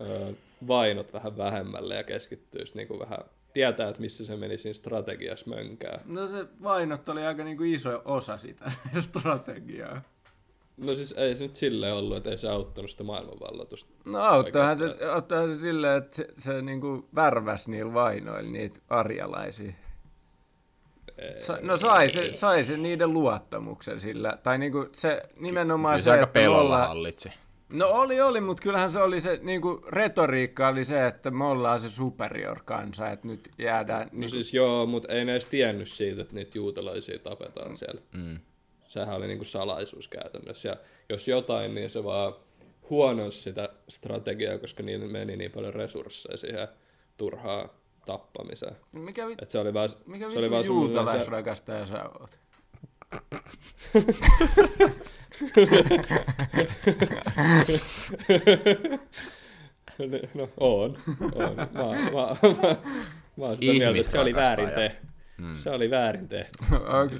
ö, 0.01 0.33
vainot 0.67 1.13
vähän 1.13 1.37
vähemmälle 1.37 1.95
ja 1.95 2.03
keskittyisi 2.03 2.77
niinku 2.77 2.99
vähän, 2.99 3.19
tietää, 3.53 3.89
että 3.89 4.01
missä 4.01 4.25
se 4.25 4.35
meni 4.35 4.57
siinä 4.57 4.73
strategiassa 4.73 5.49
mönkää. 5.49 5.99
No 6.09 6.27
se 6.27 6.45
vainot 6.63 7.09
oli 7.09 7.25
aika 7.25 7.43
niinku 7.43 7.63
iso 7.63 8.01
osa 8.05 8.37
sitä 8.37 8.65
strategiaa. 8.99 10.01
No 10.77 10.95
siis 10.95 11.11
ei 11.17 11.35
se 11.35 11.43
nyt 11.43 11.55
silleen 11.55 11.93
ollut, 11.93 12.17
että 12.17 12.29
ei 12.29 12.37
se 12.37 12.49
auttanut 12.49 12.91
sitä 12.91 13.03
maailmanvalloitusta. 13.03 13.93
No 14.05 14.19
auttaahan 14.19 14.79
se, 14.79 14.97
auttaahan 15.13 15.55
se 15.55 15.59
silleen, 15.61 15.97
että 15.97 16.15
se, 16.15 16.27
se 16.37 16.61
niinku 16.61 17.05
värväs 17.15 17.67
niillä 17.67 17.93
vainoilla 17.93 18.51
niitä 18.51 18.79
arjalaisia. 18.89 19.73
Ei, 21.17 21.41
Sa, 21.41 21.57
no 21.61 21.77
sai 21.77 22.09
se, 22.09 22.31
sai 22.35 22.63
se 22.63 22.77
niiden 22.77 23.13
luottamuksen 23.13 24.01
sillä. 24.01 24.37
Tai 24.43 24.57
niinku 24.57 24.85
se 24.91 25.21
nimenomaan 25.39 25.93
Kyllä 25.93 26.03
se, 26.03 26.07
se 26.09 26.11
aika 26.11 26.27
pelolla 26.27 26.59
ollaan- 26.61 26.87
hallitsi. 26.87 27.29
No 27.73 27.87
oli, 27.87 28.21
oli, 28.21 28.41
mutta 28.41 28.63
kyllähän 28.63 28.89
se 28.89 28.99
oli 28.99 29.21
se, 29.21 29.39
niinku 29.41 29.81
retoriikka 29.87 30.67
oli 30.67 30.85
se, 30.85 31.07
että 31.07 31.31
me 31.31 31.45
ollaan 31.45 31.79
se 31.79 31.89
superior 31.89 32.59
kansa, 32.65 33.09
että 33.09 33.27
nyt 33.27 33.49
jäädään, 33.57 34.01
No 34.01 34.09
niinku, 34.11 34.27
siis 34.27 34.53
joo, 34.53 34.85
mutta 34.85 35.13
ei 35.13 35.25
ne 35.25 35.31
edes 35.31 35.45
tiennyt 35.45 35.89
siitä, 35.89 36.21
että 36.21 36.35
niitä 36.35 36.57
juutalaisia 36.57 37.19
tapetaan 37.19 37.77
siellä. 37.77 38.01
Mm. 38.15 38.39
Sehän 38.87 39.15
oli 39.15 39.27
niinku 39.27 39.43
salaisuus 39.43 40.07
käytännössä. 40.07 40.69
Ja 40.69 40.75
jos 41.09 41.27
jotain, 41.27 41.75
niin 41.75 41.89
se 41.89 42.03
vaan 42.03 42.33
huononsi 42.89 43.41
sitä 43.41 43.69
strategiaa, 43.89 44.57
koska 44.57 44.83
niillä 44.83 45.07
meni 45.07 45.37
niin 45.37 45.51
paljon 45.51 45.73
resursseja 45.73 46.37
siihen 46.37 46.67
turhaa 47.17 47.69
tappamiseen. 48.05 48.75
mikä, 48.91 49.27
vit, 49.27 49.41
Et 49.41 49.49
se 49.49 49.59
oli 49.59 49.73
vaan, 49.73 49.89
mikä 50.05 50.31
se 50.31 50.39
oli 50.39 50.51
vaan 50.51 50.59
vittu 50.59 50.73
semmoinen 50.73 50.95
juutalaisrakastaja 50.95 51.85
sä 51.85 52.09
oot? 52.19 52.39
Se, 59.97 60.29
no, 60.33 60.49
on, 60.57 60.97
on. 61.35 61.55
Mä, 61.55 61.67
mä, 61.73 61.83
mä, 61.83 62.75
mä 63.37 63.45
oon 63.45 63.57
sitä 63.57 63.73
mieltä, 63.73 63.99
että 63.99 64.11
se 64.11 64.19
oli 64.19 64.35
väärin 64.35 64.69
tehty. 64.69 65.07
Mm. 65.37 65.57
Se 65.57 65.69
oli 65.69 65.89
väärin 65.89 66.27
tehty. 66.27 66.57
Onko, 66.71 67.15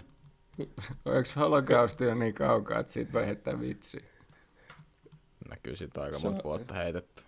holokausti 1.36 2.04
jo 2.04 2.16
niin 2.16 2.34
kaukaa, 2.34 2.80
että 2.80 2.94
siitä 2.94 3.14
voi 3.14 3.26
heittää 3.26 3.60
vitsi? 3.60 4.06
Näkyy 5.50 5.76
siitä 5.76 6.02
aika 6.02 6.20
monta 6.24 6.44
vuotta 6.44 6.74
heitetty. 6.74 7.24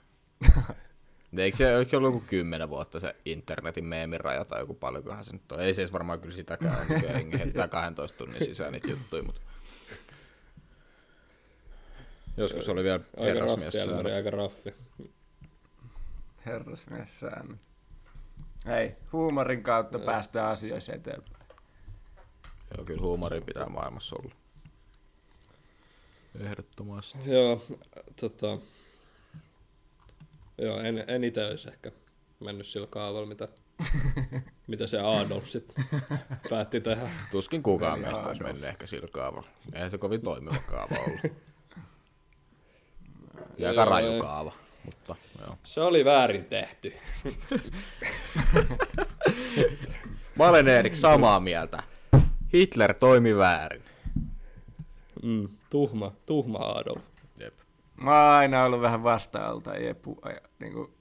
Eikö 1.44 1.58
se, 1.58 1.78
eikö 1.78 1.90
se 1.90 1.98
ollut 1.98 2.14
joku 2.14 2.26
kymmenen 2.28 2.70
vuotta 2.70 3.00
se 3.00 3.16
internetin 3.26 3.86
meemiraja 3.86 4.46
tai 4.46 4.62
joku 4.62 4.74
paljonkohan 4.74 5.26
se 5.26 5.34
nyt 5.34 5.52
on? 5.52 5.60
Ei 5.60 5.74
se 5.74 5.82
edes 5.82 5.94
varmaan 5.94 6.22
kyllä 6.22 6.36
sitäkään 6.36 6.78
ole, 6.78 6.86
nykyään 6.90 7.16
jengi 7.16 7.40
heittää 7.40 7.68
12 7.68 8.18
tunnin 8.18 8.46
sisään 8.46 8.74
niitä 8.74 8.90
juttuja, 8.92 9.24
mutta... 9.24 9.42
Joskus 12.38 12.70
oli 12.70 12.84
vielä 12.84 13.00
Aika 13.18 13.24
herrasmies 13.24 13.74
raffi, 13.74 13.78
elämä, 13.78 13.96
säännöt. 13.96 14.16
aika 14.16 14.30
raffi. 14.30 14.74
Herrasmies 16.46 17.10
säännöt. 17.20 17.60
Hei, 18.66 18.96
huumorin 19.14 19.64
kautta 19.64 20.00
päästään 20.00 20.52
asioissa 20.52 20.94
eteenpäin. 20.94 21.46
Joo, 22.78 22.86
kyllä 22.86 23.02
huumori 23.02 23.42
pitää 23.42 23.70
maailmassa 23.70 24.16
olla. 24.16 24.36
Ehdottomasti. 26.40 27.18
Joo, 27.26 27.66
tota, 28.22 28.58
joo 30.58 30.80
en, 30.80 31.04
en 31.08 31.24
itse 31.24 31.46
olisi 31.46 31.70
ehkä 31.70 31.92
mennyt 32.40 32.68
sillä 32.68 32.88
kaavalla, 32.88 33.28
mitä, 33.28 33.48
mitä 34.68 34.88
se 34.88 35.00
Adolf 35.00 35.46
sitten 35.46 35.86
päätti 36.50 36.82
tehdä. 36.82 37.10
Tuskin 37.32 37.64
kukaan 37.64 38.00
meistä 38.00 38.22
olisi 38.22 38.44
mennyt 38.44 38.64
ehkä 38.64 38.88
sillä 38.88 39.08
kaavalla. 39.12 39.48
Eihän 39.74 39.92
se 39.92 39.98
kovin 39.98 40.22
toimiva 40.22 40.56
kaava 40.68 40.96
ollut. 41.08 41.22
Ja 43.58 43.70
aika 43.70 43.86
raju 43.86 44.22
kaava, 44.22 44.52
mutta 44.86 45.16
joo. 45.40 45.58
Se 45.64 45.82
oli 45.82 46.06
väärin 46.06 46.46
tehty. 46.46 46.94
Mä 50.38 50.48
olen 50.48 50.68
Erik 50.68 50.96
samaa 50.96 51.40
mieltä. 51.40 51.84
Hitler 52.54 52.94
toimi 52.94 53.38
väärin. 53.38 53.82
Mm, 55.24 55.48
tuhma, 55.70 56.12
tuhma 56.26 56.58
Adolf. 56.58 57.04
Mä 58.02 58.12
oon 58.26 58.36
aina 58.38 58.64
ollut 58.64 58.82
vähän 58.82 59.04
vasta-altaajien, 59.04 59.96
pu- 59.96 60.20
ai- 60.22 60.40
niinku, 60.60 60.94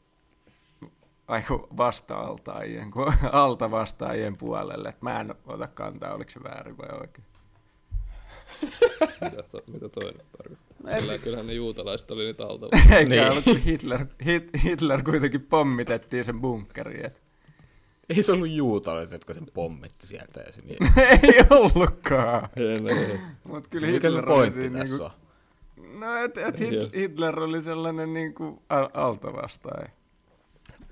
aiku 1.28 1.68
vasta-altaajien, 1.76 2.90
kun 2.90 3.12
alta 3.32 3.70
vastaajien 3.70 4.36
puolelle. 4.36 4.88
Et 4.88 5.02
mä 5.02 5.20
en 5.20 5.34
ota 5.46 5.66
kantaa, 5.66 6.14
oliko 6.14 6.30
se 6.30 6.42
väärin 6.44 6.78
vai 6.78 6.88
oikein. 7.00 7.26
Mitä, 9.20 9.42
to, 9.42 9.62
mitä 9.66 9.88
toi 9.88 10.04
nyt 10.12 10.32
tarkoittaa? 10.38 11.00
Sillä, 11.00 11.18
kyllähän 11.18 11.46
ne 11.46 11.52
juutalaiset 11.52 12.10
oli 12.10 12.24
nyt 12.26 12.40
alta. 12.40 12.66
Eikä 12.76 12.94
Niin. 12.98 13.08
niin. 13.08 13.30
ollut, 13.30 13.44
kun 13.44 13.56
Hitler, 13.58 14.06
Hit, 14.26 14.50
Hitler 14.64 15.02
kuitenkin 15.02 15.42
pommitettiin 15.42 16.24
sen 16.24 16.40
bunkkeriin. 16.40 17.06
Et. 17.06 17.22
Ei 18.08 18.22
se 18.22 18.32
ollut 18.32 18.48
juutalaiset, 18.48 19.24
kun 19.24 19.34
se 19.34 19.40
pommitti 19.54 20.06
sieltä 20.06 20.40
ja 20.40 20.52
se 20.52 20.60
niin. 20.60 20.78
ei 21.22 21.40
ollutkaan. 21.50 22.48
En, 22.56 22.88
en, 22.88 23.20
Mut 23.44 23.68
kyllä 23.68 23.86
Mikä 23.86 24.00
se 24.00 24.16
Hitler 24.16 24.30
oli 24.30 24.36
pointti 24.36 24.60
siinä 24.60 24.78
tässä 24.78 24.94
niinku, 24.94 25.04
on? 25.04 25.23
No, 25.94 26.16
et, 26.16 26.38
et 26.38 26.60
Hitler 26.96 27.40
oli 27.40 27.62
sellainen 27.62 28.12
niinku 28.14 28.62
al- 28.68 28.88
altavastaaja. 28.94 29.88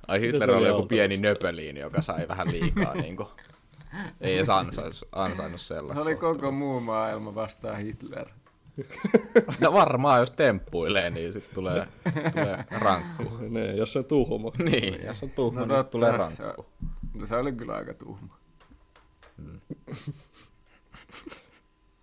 Ai 0.08 0.20
Hitler 0.20 0.44
se 0.48 0.50
oli 0.50 0.58
oli 0.60 0.66
joku 0.68 0.76
alta 0.80 0.88
pieni 0.88 1.14
vastaan? 1.14 1.32
nöpöliini, 1.34 1.80
joka 1.80 2.02
sai 2.02 2.28
vähän 2.28 2.50
liikaa 2.50 2.94
niinku. 2.94 3.28
Ei 4.20 4.36
edes 4.36 4.48
ansais, 4.48 5.04
ansainnut 5.12 5.60
Se 5.60 5.66
sellaista. 5.66 6.02
oli 6.02 6.14
kohtelua. 6.14 6.34
koko 6.34 6.52
muu 6.52 6.80
maailma 6.80 7.34
vastaan 7.34 7.76
Hitler. 7.78 8.28
No 9.60 9.72
varmaan, 9.72 10.20
jos 10.20 10.30
temppuilee, 10.30 11.10
niin 11.10 11.32
sit 11.32 11.50
tulee, 11.54 11.86
tulee 12.32 12.64
rankku. 12.70 13.24
ne, 13.50 13.72
jos 13.74 13.92
se 13.92 13.98
on 13.98 14.04
tuhmo. 14.04 14.52
Niin, 14.58 15.04
jos 15.06 15.22
on 15.22 15.30
tuhma, 15.30 15.60
No 15.60 15.66
niin 15.66 15.76
totta, 15.76 15.90
tulee 15.90 16.10
se- 16.12 16.16
rankku. 16.18 16.66
No 17.14 17.26
se 17.26 17.36
oli 17.36 17.52
kyllä 17.52 17.74
aika 17.74 17.94
tuhma. 17.94 18.36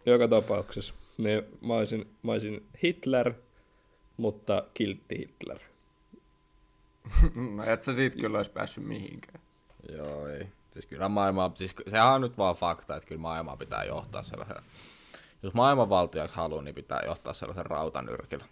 Joka 0.06 0.28
tapauksessa. 0.28 0.94
Niin 1.20 1.44
mä 1.62 1.74
olisin, 1.74 2.16
mä 2.24 2.32
olisin 2.32 2.68
Hitler, 2.84 3.34
mutta 4.18 4.64
kiltti 4.74 5.18
Hitler. 5.18 5.60
No 7.56 7.64
et 7.64 7.84
sä 7.84 7.94
siitä 7.94 8.18
kyllä 8.18 8.38
olisi 8.38 8.52
päässyt 8.52 8.84
mihinkään. 8.84 9.40
Joo, 9.92 10.28
ei. 10.28 10.48
Siis 10.72 10.86
kyllä 10.86 11.10
maailmaa, 11.10 11.52
siis 11.56 11.76
sehän 11.88 12.14
on 12.14 12.22
nyt 12.22 12.38
vaan 12.38 12.56
fakta, 12.56 12.96
että 12.96 13.08
kyllä 13.08 13.22
maailmaa 13.22 13.58
pitää 13.58 13.84
johtaa 13.84 14.24
sellaisella 14.24 14.62
jos 15.44 15.54
maailmanvaltiaksi 15.54 16.36
haluaa, 16.36 16.62
niin 16.62 16.76
pitää 16.76 17.02
johtaa 17.06 17.34
sellaisen 17.34 17.66
rautanyrkillä. 17.66 18.46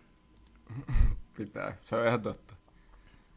Pitää, 1.38 1.76
se 1.82 1.95
on 1.95 2.07
ihan 2.07 2.22
totta. 2.22 2.53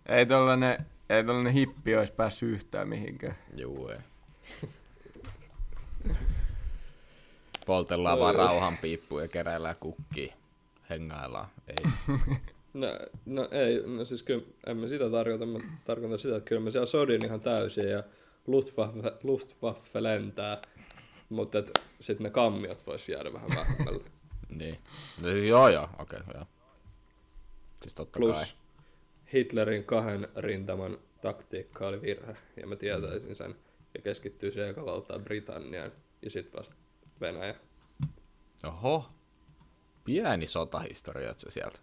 Ei 0.06 0.26
tollanen, 0.26 0.86
ei 1.08 1.24
tollanen 1.24 1.52
hippi 1.52 1.96
olisi 1.96 2.12
päässyt 2.12 2.50
yhtään 2.50 2.88
mihinkään. 2.88 3.36
Juu, 3.56 3.88
ei. 3.88 3.98
Poltellaan 7.70 8.18
vaan 8.18 8.34
rauhan 8.34 8.76
piippuja 8.76 9.24
ja 9.24 9.28
keräillään 9.28 9.76
kukkia. 9.80 10.34
Hengaillaan. 10.90 11.48
Ei. 11.68 11.92
No, 12.74 12.86
no 13.26 13.48
ei, 13.50 13.82
no 13.86 14.04
siis 14.04 14.22
kyllä 14.22 14.44
en 14.66 14.76
mä 14.76 14.88
sitä 14.88 15.10
tarkoita, 15.10 15.46
mä 15.46 15.58
tarkoitan 15.84 16.18
sitä, 16.18 16.36
että 16.36 16.48
kyllä 16.48 16.62
mä 16.62 16.70
siellä 16.70 16.86
sodin 16.86 17.24
ihan 17.24 17.40
täysin 17.40 17.88
ja 17.88 18.02
Luftwaffe, 18.46 19.12
Luftwaffe 19.22 20.02
lentää, 20.02 20.62
mutta 21.28 21.58
sitten 22.00 22.24
ne 22.24 22.30
kammiot 22.30 22.86
vois 22.86 23.08
jäädä 23.08 23.32
vähän 23.32 23.50
vähemmälle. 23.56 24.04
niin. 24.60 24.78
No 25.22 25.30
siis 25.30 25.44
joo 25.44 25.68
joo, 25.68 25.88
okei, 25.98 26.18
okay, 26.20 26.34
joo. 26.34 26.46
Siis 27.82 27.94
totta 27.94 28.18
Plus 28.18 28.36
kai. 28.36 28.46
Hitlerin 29.32 29.84
kahden 29.84 30.28
rintaman 30.36 30.98
taktiikka 31.20 31.86
oli 31.86 32.02
virhe, 32.02 32.36
ja 32.56 32.66
mä 32.66 32.76
tietäisin 32.76 33.36
sen, 33.36 33.56
ja 33.94 34.02
keskittyy 34.02 34.52
se 34.52 34.68
eka 34.68 34.84
valtaa 34.84 35.18
Britanniaan, 35.18 35.92
ja 36.22 36.30
sitten 36.30 36.58
vasta 36.58 36.74
Venäjä. 37.20 37.54
Oho. 38.66 39.10
Pieni 40.04 40.46
sotahistoria 40.46 41.34
se 41.36 41.50
sieltä. 41.50 41.80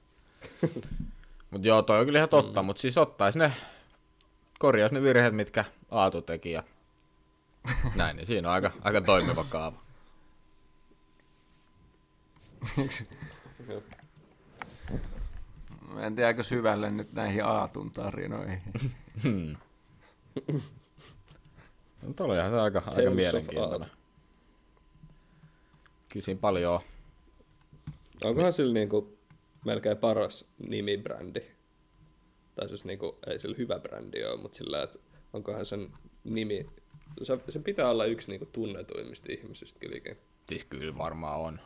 mut 1.51 1.65
joo, 1.65 1.81
toi 1.81 1.99
on 1.99 2.05
kyllä 2.05 2.19
ihan 2.19 2.29
totta, 2.29 2.61
mm. 2.61 2.65
mut 2.65 2.77
siis 2.77 2.97
ottais 2.97 3.35
ne, 3.35 3.53
korjaus 4.59 4.91
ne 4.91 5.01
virheet, 5.01 5.35
mitkä 5.35 5.65
Aatu 5.91 6.21
teki 6.21 6.51
ja 6.51 6.63
näin, 7.95 8.17
niin 8.17 8.27
siinä 8.27 8.47
on 8.47 8.53
aika, 8.53 8.71
aika 8.81 9.01
toimiva 9.01 9.45
kaava. 9.49 9.81
Mä 15.87 16.01
en 16.05 16.15
tiedä, 16.15 16.27
aika 16.27 16.43
syvälle 16.43 16.91
nyt 16.91 17.13
näihin 17.13 17.45
Aatun 17.45 17.91
tarinoihin. 17.91 18.61
Mutta 22.01 22.23
olihan 22.23 22.51
se 22.51 22.59
aika, 22.59 22.81
Tales 22.81 22.97
aika 22.97 23.09
of 23.09 23.15
mielenkiintoinen. 23.15 23.96
Kyllä 26.17 26.25
siinä 26.25 26.39
paljon 26.41 26.73
on. 26.73 26.79
Onkohan 28.23 28.53
sillä 28.53 28.73
niinku 28.73 29.17
melkein 29.65 29.97
paras 29.97 30.45
nimibrändi? 30.69 31.39
Tai 32.55 32.67
siis 32.67 32.85
niinku, 32.85 33.17
ei 33.27 33.39
sillä 33.39 33.55
hyvä 33.57 33.79
brändi 33.79 34.23
ole, 34.25 34.41
mutta 34.41 34.57
sillä, 34.57 34.83
että 34.83 34.99
onkohan 35.33 35.65
sen 35.65 35.91
nimi... 36.23 36.65
Se, 37.23 37.39
se 37.49 37.59
pitää 37.59 37.89
olla 37.89 38.05
yksi 38.05 38.29
niinku 38.29 38.45
tunnetuimmista 38.45 39.27
ihmisistä 39.31 39.79
kylläkin. 39.79 40.17
Siis 40.49 40.65
kyllä 40.65 40.97
varmaan 40.97 41.39
on. 41.39 41.59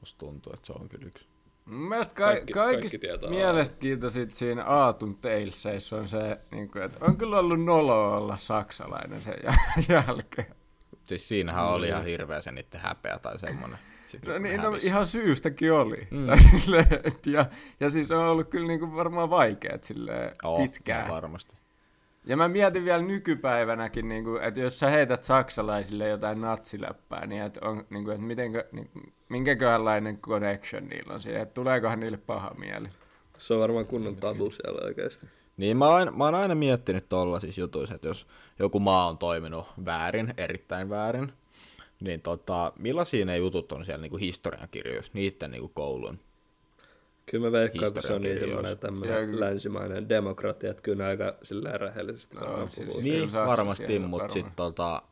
Musta 0.00 0.18
tuntuu, 0.18 0.52
että 0.52 0.66
se 0.66 0.72
on 0.72 0.88
kyllä 0.88 1.06
yksi. 1.06 1.26
Mun 1.64 1.88
mielestä 1.88 2.14
ka- 2.14 2.24
Kaikki- 2.24 2.52
kaikista 2.52 2.80
kaikki 2.80 2.98
tietää 2.98 3.30
mielestä 3.30 3.76
kiitosit 3.76 4.34
siinä 4.34 4.64
Aatun 4.64 5.16
Talesissa 5.16 5.96
on 5.96 6.08
se, 6.08 6.38
niin 6.50 6.70
kuin, 6.70 6.82
että 6.84 7.04
on 7.04 7.16
kyllä 7.16 7.38
ollut 7.38 7.64
nolo 7.64 8.16
olla 8.16 8.36
saksalainen 8.36 9.22
sen 9.22 9.34
jäl- 9.34 9.84
jälkeen. 10.06 10.54
Siis 11.06 11.28
siinähän 11.28 11.66
oli 11.66 11.88
ihan 11.88 12.04
hirveä 12.04 12.40
se 12.40 12.52
niiden 12.52 12.80
häpeä 12.80 13.18
tai 13.18 13.38
semmonen. 13.38 13.78
Sitten 14.06 14.32
No 14.32 14.38
niin, 14.38 14.60
no, 14.60 14.78
ihan 14.82 15.06
syystäkin 15.06 15.72
oli. 15.72 16.08
Mm. 16.10 16.26
Tai 16.26 16.38
silleen, 16.38 16.86
et 17.04 17.26
ja, 17.26 17.46
ja 17.80 17.90
siis 17.90 18.12
on 18.12 18.24
ollut 18.24 18.48
kyllä 18.48 18.66
niin 18.66 18.80
kuin 18.80 18.96
varmaan 18.96 19.30
vaikeat 19.30 19.84
silleen 19.84 20.32
Oo, 20.44 20.58
pitkään. 20.58 21.08
Varmasti. 21.10 21.56
Ja 22.24 22.36
mä 22.36 22.48
mietin 22.48 22.84
vielä 22.84 23.02
nykypäivänäkin, 23.02 24.08
niin 24.08 24.24
kuin, 24.24 24.42
että 24.42 24.60
jos 24.60 24.78
sä 24.78 24.90
heität 24.90 25.24
saksalaisille 25.24 26.08
jotain 26.08 26.40
natsiläppää, 26.40 27.26
niin 27.26 27.42
että, 27.42 27.60
on, 27.68 27.86
niin 27.90 28.04
kuin, 28.04 28.14
että 28.14 28.26
mitenkö, 28.26 28.64
niin, 28.72 28.90
minkäköhänlainen 29.28 30.18
connection 30.18 30.88
niillä 30.88 31.14
on 31.14 31.22
siihen, 31.22 31.42
että 31.42 31.54
tuleekohan 31.54 32.00
niille 32.00 32.16
paha 32.16 32.54
mieli. 32.58 32.88
Se 33.38 33.54
on 33.54 33.60
varmaan 33.60 33.86
kunnon 33.86 34.16
tabu 34.16 34.50
siellä 34.50 34.84
oikeasti. 34.84 35.26
Niin 35.56 35.76
mä 35.76 35.88
oon, 35.88 36.12
mä 36.16 36.24
oon 36.24 36.34
aina 36.34 36.54
miettinyt 36.54 37.08
tollaisissa 37.08 37.60
jutuissa, 37.60 37.94
että 37.94 38.08
jos 38.08 38.26
joku 38.58 38.80
maa 38.80 39.08
on 39.08 39.18
toiminut 39.18 39.66
väärin, 39.84 40.34
erittäin 40.36 40.88
väärin, 40.90 41.32
niin 42.00 42.20
tota, 42.20 42.72
millaisia 42.78 43.24
ne 43.24 43.36
jutut 43.36 43.72
on 43.72 43.84
siellä 43.84 44.02
niinku 44.02 44.16
historiankirjoissa, 44.16 45.12
niiden 45.14 45.50
niinku 45.50 45.68
koulun? 45.74 46.18
Kyllä 47.30 47.46
mä 47.46 47.52
veikkaan, 47.52 47.88
että 47.88 48.00
se 48.00 48.12
on 48.12 48.22
niin 48.22 48.38
semmoinen 48.38 48.70
Joo, 48.70 48.76
tämmöinen 48.76 49.26
kyllä. 49.30 49.46
länsimainen 49.46 50.08
demokratia, 50.08 50.70
että 50.70 50.82
kyllä 50.82 51.06
aika 51.06 51.34
silleen 51.42 51.80
rehellisesti 51.80 52.36
varmaan 52.40 52.70
siis 52.70 52.86
puhuu. 52.86 53.02
Niin, 53.02 53.20
Niin, 53.20 53.32
varmasti, 53.32 53.86
siellä 53.86 54.06
mutta 54.08 54.32
sitten 54.32 54.52
tota, 54.56 55.02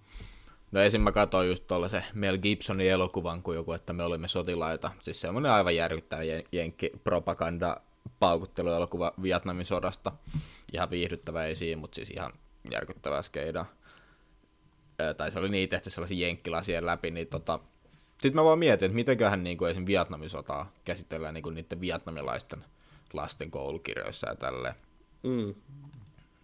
no 0.72 0.80
esim. 0.80 1.00
mä 1.00 1.12
katsoin 1.12 1.48
just 1.48 1.64
tollasen 1.66 2.04
Mel 2.14 2.38
Gibsonin 2.38 2.90
elokuvan, 2.90 3.42
kun 3.42 3.54
joku, 3.54 3.72
että 3.72 3.92
me 3.92 4.02
olimme 4.02 4.28
sotilaita. 4.28 4.90
Siis 5.00 5.20
semmoinen 5.20 5.52
aivan 5.52 5.76
järkyttävä 5.76 6.22
jen- 6.22 6.48
jenkki 6.52 6.90
propaganda 7.04 7.76
paukutteluelokuva 8.24 9.12
Vietnamin 9.22 9.66
sodasta. 9.66 10.12
Ihan 10.72 10.90
viihdyttävä 10.90 11.44
ei 11.44 11.56
siinä, 11.56 11.80
mutta 11.80 11.94
siis 11.94 12.10
ihan 12.10 12.32
järkyttävää 12.70 13.22
skeidaa. 13.22 13.66
Ö, 15.00 15.14
tai 15.14 15.30
se 15.30 15.38
oli 15.38 15.48
niin 15.48 15.68
tehty 15.68 15.90
sellaisia 15.90 16.26
jenkkilasien 16.26 16.86
läpi, 16.86 17.10
niin 17.10 17.26
tota, 17.26 17.58
sitten 18.10 18.34
mä 18.34 18.44
vaan 18.44 18.58
mietin, 18.58 18.86
että 18.86 18.96
mitenköhän 18.96 19.44
niin 19.44 19.58
kuin 19.58 19.70
esim. 19.70 19.86
Vietnamin 19.86 20.30
sotaa 20.30 20.72
käsitellään 20.84 21.34
niin 21.34 21.42
kuin 21.42 21.54
niiden 21.54 21.80
vietnamilaisten 21.80 22.64
lasten 23.12 23.50
koulukirjoissa 23.50 24.28
ja 24.28 24.34
tälleen. 24.36 24.74
Mm. 25.22 25.54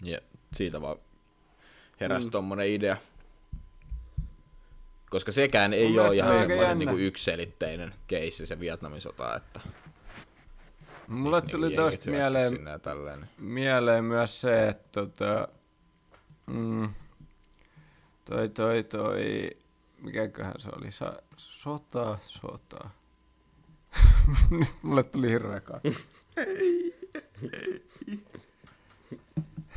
Ja 0.02 0.18
siitä 0.52 0.80
vaan 0.80 0.96
heräsi 2.00 2.28
mm. 2.28 2.30
tommonen 2.30 2.68
idea. 2.68 2.96
Koska 5.10 5.32
sekään 5.32 5.72
ei 5.72 5.88
Mun 5.88 6.00
ole 6.00 6.16
ihan 6.16 6.28
semmoinen 6.28 6.58
jännä. 6.58 6.74
niinku 6.74 6.96
yksiselitteinen 6.96 7.94
keissi 8.06 8.46
se 8.46 8.60
Vietnamin 8.60 9.00
sota, 9.00 9.36
että 9.36 9.60
Mulle 11.10 11.40
niinku 11.40 11.50
tuli 11.50 11.66
jenkit 11.66 11.76
tosta 11.76 12.10
mieleen, 12.10 12.52
niin- 12.52 13.28
mieleen 13.38 14.04
myös 14.04 14.40
se, 14.40 14.68
että 14.68 14.88
tota, 14.92 15.48
mm, 16.46 16.88
toi, 18.24 18.48
toi, 18.48 18.84
toi, 18.84 19.50
mikäköhän 20.02 20.54
se 20.58 20.70
oli, 20.76 20.90
Sa, 20.90 21.22
sota, 21.36 22.18
sota. 22.22 22.90
Nyt 24.50 24.74
mulle 24.82 25.02
tuli 25.02 25.28
hirveä 25.30 25.60
kakku. 25.60 25.88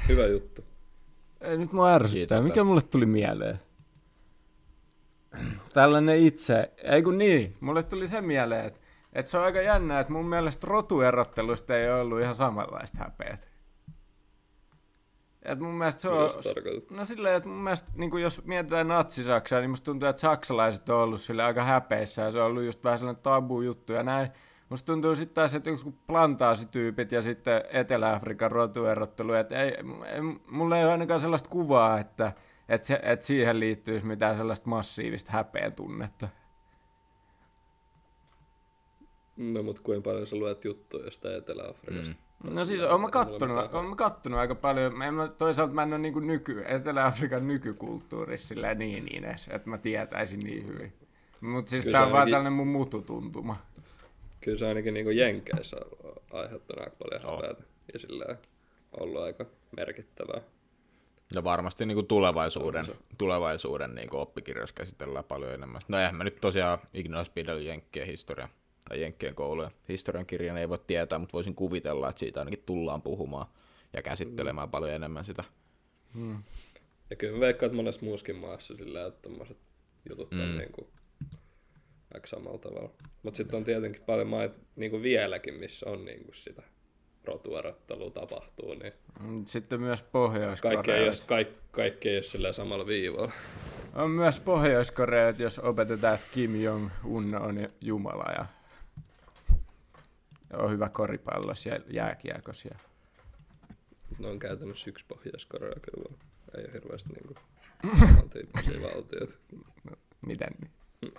Hyvä 0.07 0.25
juttu. 0.25 0.63
Ei 1.41 1.57
nyt 1.57 1.71
mua 1.73 1.93
ärsyttää. 1.93 2.41
Mikä 2.41 2.53
tästä. 2.53 2.63
mulle 2.63 2.81
tuli 2.81 3.05
mieleen? 3.05 3.59
Tällainen 5.73 6.19
itse, 6.19 6.71
ei 6.83 7.03
kun 7.03 7.17
niin, 7.17 7.55
mulle 7.59 7.83
tuli 7.83 8.07
se 8.07 8.21
mieleen, 8.21 8.65
että, 8.65 8.79
että 9.13 9.31
se 9.31 9.37
on 9.37 9.43
aika 9.43 9.61
jännä, 9.61 9.99
että 9.99 10.13
mun 10.13 10.25
mielestä 10.25 10.67
rotuerottelusta 10.67 11.77
ei 11.77 11.91
ollut 11.91 12.21
ihan 12.21 12.35
samanlaista 12.35 12.97
häpeät. 12.97 13.53
Et 15.45 15.59
mun 15.59 15.73
mielestä 15.73 16.01
se 16.01 16.09
on... 16.09 16.31
No 16.89 17.05
silleen, 17.05 17.35
että 17.35 17.49
mun 17.49 17.63
mielestä 17.63 17.91
niin 17.95 18.21
jos 18.21 18.45
mietitään 18.45 18.87
natsisaksaa, 18.87 19.59
niin 19.59 19.69
musta 19.69 19.85
tuntuu, 19.85 20.09
että 20.09 20.19
saksalaiset 20.19 20.89
on 20.89 20.97
ollut 20.97 21.21
sille 21.21 21.43
aika 21.43 21.63
häpeissä 21.63 22.21
ja 22.21 22.31
se 22.31 22.39
on 22.39 22.45
ollut 22.45 22.63
just 22.63 22.83
vähän 22.83 22.99
sellainen 22.99 23.23
tabu 23.23 23.61
juttu 23.61 23.93
ja 23.93 24.03
näin. 24.03 24.27
Musta 24.69 24.85
tuntuu 24.85 25.15
sitten 25.15 25.35
taas, 25.35 25.55
että 25.55 25.69
joku 25.69 25.93
plantaasityypit 26.07 27.11
ja 27.11 27.21
sitten 27.21 27.63
Etelä-Afrikan 27.69 28.51
rotuerottelu, 28.51 29.33
että 29.33 29.55
ei, 29.55 29.69
ei, 30.05 30.21
mulla 30.51 30.77
ei 30.77 30.83
ole 30.83 30.91
ainakaan 30.91 31.19
sellaista 31.19 31.49
kuvaa, 31.49 31.99
että, 31.99 32.31
että, 32.69 32.87
se, 32.87 32.99
että 33.03 33.25
siihen 33.25 33.59
liittyisi 33.59 34.05
mitään 34.05 34.37
sellaista 34.37 34.69
massiivista 34.69 35.31
häpeä 35.31 35.71
tunnetta. 35.71 36.27
No 39.37 39.63
mut 39.63 39.79
kuinka 39.79 40.09
paljon 40.09 40.27
sä 40.27 40.35
luet 40.35 40.65
juttuja 40.65 41.05
jostain 41.05 41.35
Etelä-Afrikasta? 41.37 42.15
Mm. 42.43 42.55
No 42.55 42.65
siis 42.65 42.81
oon 42.81 43.01
mä 43.01 43.09
kattonut, 43.09 43.73
oon 43.73 43.85
mä 43.85 43.95
kattonut 43.95 44.39
aika 44.39 44.55
paljon. 44.55 44.97
Mä 44.97 45.05
en, 45.07 45.13
mä, 45.13 45.27
toisaalta 45.27 45.73
mä 45.73 45.83
en 45.83 45.93
ole 45.93 45.97
niinku 45.99 46.19
nyky, 46.19 46.63
Etelä-Afrikan 46.67 47.47
nykykulttuurissa 47.47 48.47
silleen 48.47 48.79
niin 48.79 49.05
niin 49.05 49.23
edes, 49.25 49.47
että 49.53 49.69
mä 49.69 49.77
tietäisin 49.77 50.39
niin 50.39 50.67
hyvin. 50.67 50.93
Mutta 51.41 51.69
siis 51.69 51.83
Kyllä 51.83 51.97
tää 51.97 52.01
se 52.01 52.05
on 52.05 52.11
vaan 52.11 52.19
ainakin- 52.19 52.31
tällainen 52.31 52.53
mun 52.53 52.67
mututuntuma. 52.67 53.57
Kyllä 54.41 54.57
se 54.57 54.67
ainakin 54.67 54.93
niinku 54.93 55.09
Jenkeissä 55.11 55.77
on 56.03 56.13
aiheuttanut 56.31 56.83
aika 56.83 56.95
paljon 57.03 57.25
On. 57.25 57.35
häpeätä. 57.35 57.63
Ja 57.93 57.99
sillä 57.99 58.35
ollut 58.99 59.21
aika 59.21 59.45
merkittävää. 59.77 60.41
Ja 61.35 61.43
varmasti 61.43 61.85
niinku 61.85 62.03
tulevaisuuden, 62.03 62.85
On 62.89 62.95
tulevaisuuden 63.17 63.95
niinku 63.95 64.17
oppikirjoissa 64.19 64.75
käsitellään 64.75 65.25
paljon 65.25 65.53
enemmän. 65.53 65.81
No 65.87 65.97
eihän 65.99 66.15
mä 66.15 66.23
nyt 66.23 66.37
tosiaan 66.41 66.77
Ignos 66.93 67.29
Pidel 67.29 67.57
Jenkkien 67.59 68.07
historia 68.07 68.49
tai 68.89 69.01
Jenkkien 69.01 69.35
kouluja. 69.35 69.71
Historian 69.89 70.25
kirjan 70.25 70.57
ei 70.57 70.69
voi 70.69 70.79
tietää, 70.87 71.19
mutta 71.19 71.33
voisin 71.33 71.55
kuvitella, 71.55 72.09
että 72.09 72.19
siitä 72.19 72.39
ainakin 72.41 72.63
tullaan 72.65 73.01
puhumaan 73.01 73.47
ja 73.93 74.01
käsittelemään 74.01 74.69
paljon 74.69 74.91
enemmän 74.91 75.25
sitä. 75.25 75.43
Ja 77.09 77.15
kyllä 77.15 77.39
veikkaan, 77.39 77.67
että 77.67 77.75
monessa 77.75 78.01
muussakin 78.05 78.35
maassa 78.35 78.75
sillä 78.75 79.05
että 79.07 79.21
tommoset 79.21 79.57
jutut 80.09 80.33
on 80.33 80.39
Mm. 80.39 80.57
niinku 80.57 80.89
aika 82.13 82.27
samalla 82.27 82.57
tavalla. 82.57 82.89
Mutta 83.23 83.37
sitten 83.37 83.57
on 83.57 83.63
tietenkin 83.63 84.01
paljon 84.01 84.27
maita 84.27 84.55
niinku 84.75 85.01
vieläkin, 85.01 85.53
missä 85.53 85.89
on 85.89 86.05
niinku 86.05 86.33
sitä 86.33 86.63
rotuerottelua 87.25 88.09
tapahtuu, 88.11 88.73
niin 88.73 88.93
Mm, 89.19 89.45
Sitten 89.45 89.81
myös 89.81 90.01
kaikki 90.01 90.15
ei, 90.21 90.21
ole, 90.21 90.41
Pohjois-Koreassa. 90.61 91.25
kaikki, 91.27 91.59
kaikki 91.71 92.09
ei 92.09 92.15
ole 92.17 92.23
sillä 92.23 92.51
samalla 92.53 92.87
viivalla. 92.87 93.31
On 93.95 94.11
myös 94.11 94.41
että 95.29 95.43
jos 95.43 95.59
opetetaan, 95.59 96.15
että 96.15 96.27
Kim 96.31 96.55
Jong-un 96.61 97.35
on 97.35 97.69
jumala 97.81 98.31
ja 98.37 98.45
on 100.57 100.71
hyvä 100.71 100.89
koripallos 100.89 101.65
ja 101.65 101.79
jääkiekos. 101.87 102.65
Ja... 102.65 102.75
Ne 104.19 104.27
on 104.27 104.39
käytännössä 104.39 104.89
yksi 104.89 105.05
Pohjois-Korea 105.07 105.75
kyllä 105.81 106.03
vaan. 106.09 106.19
Ei 106.57 106.63
ole 106.63 106.73
hirveästi 106.73 107.09
niinku 107.09 107.35
samantyyppisiä 108.07 108.81
valtioita. 108.81 109.37
Miten? 110.25 110.49
niin? 110.61 111.13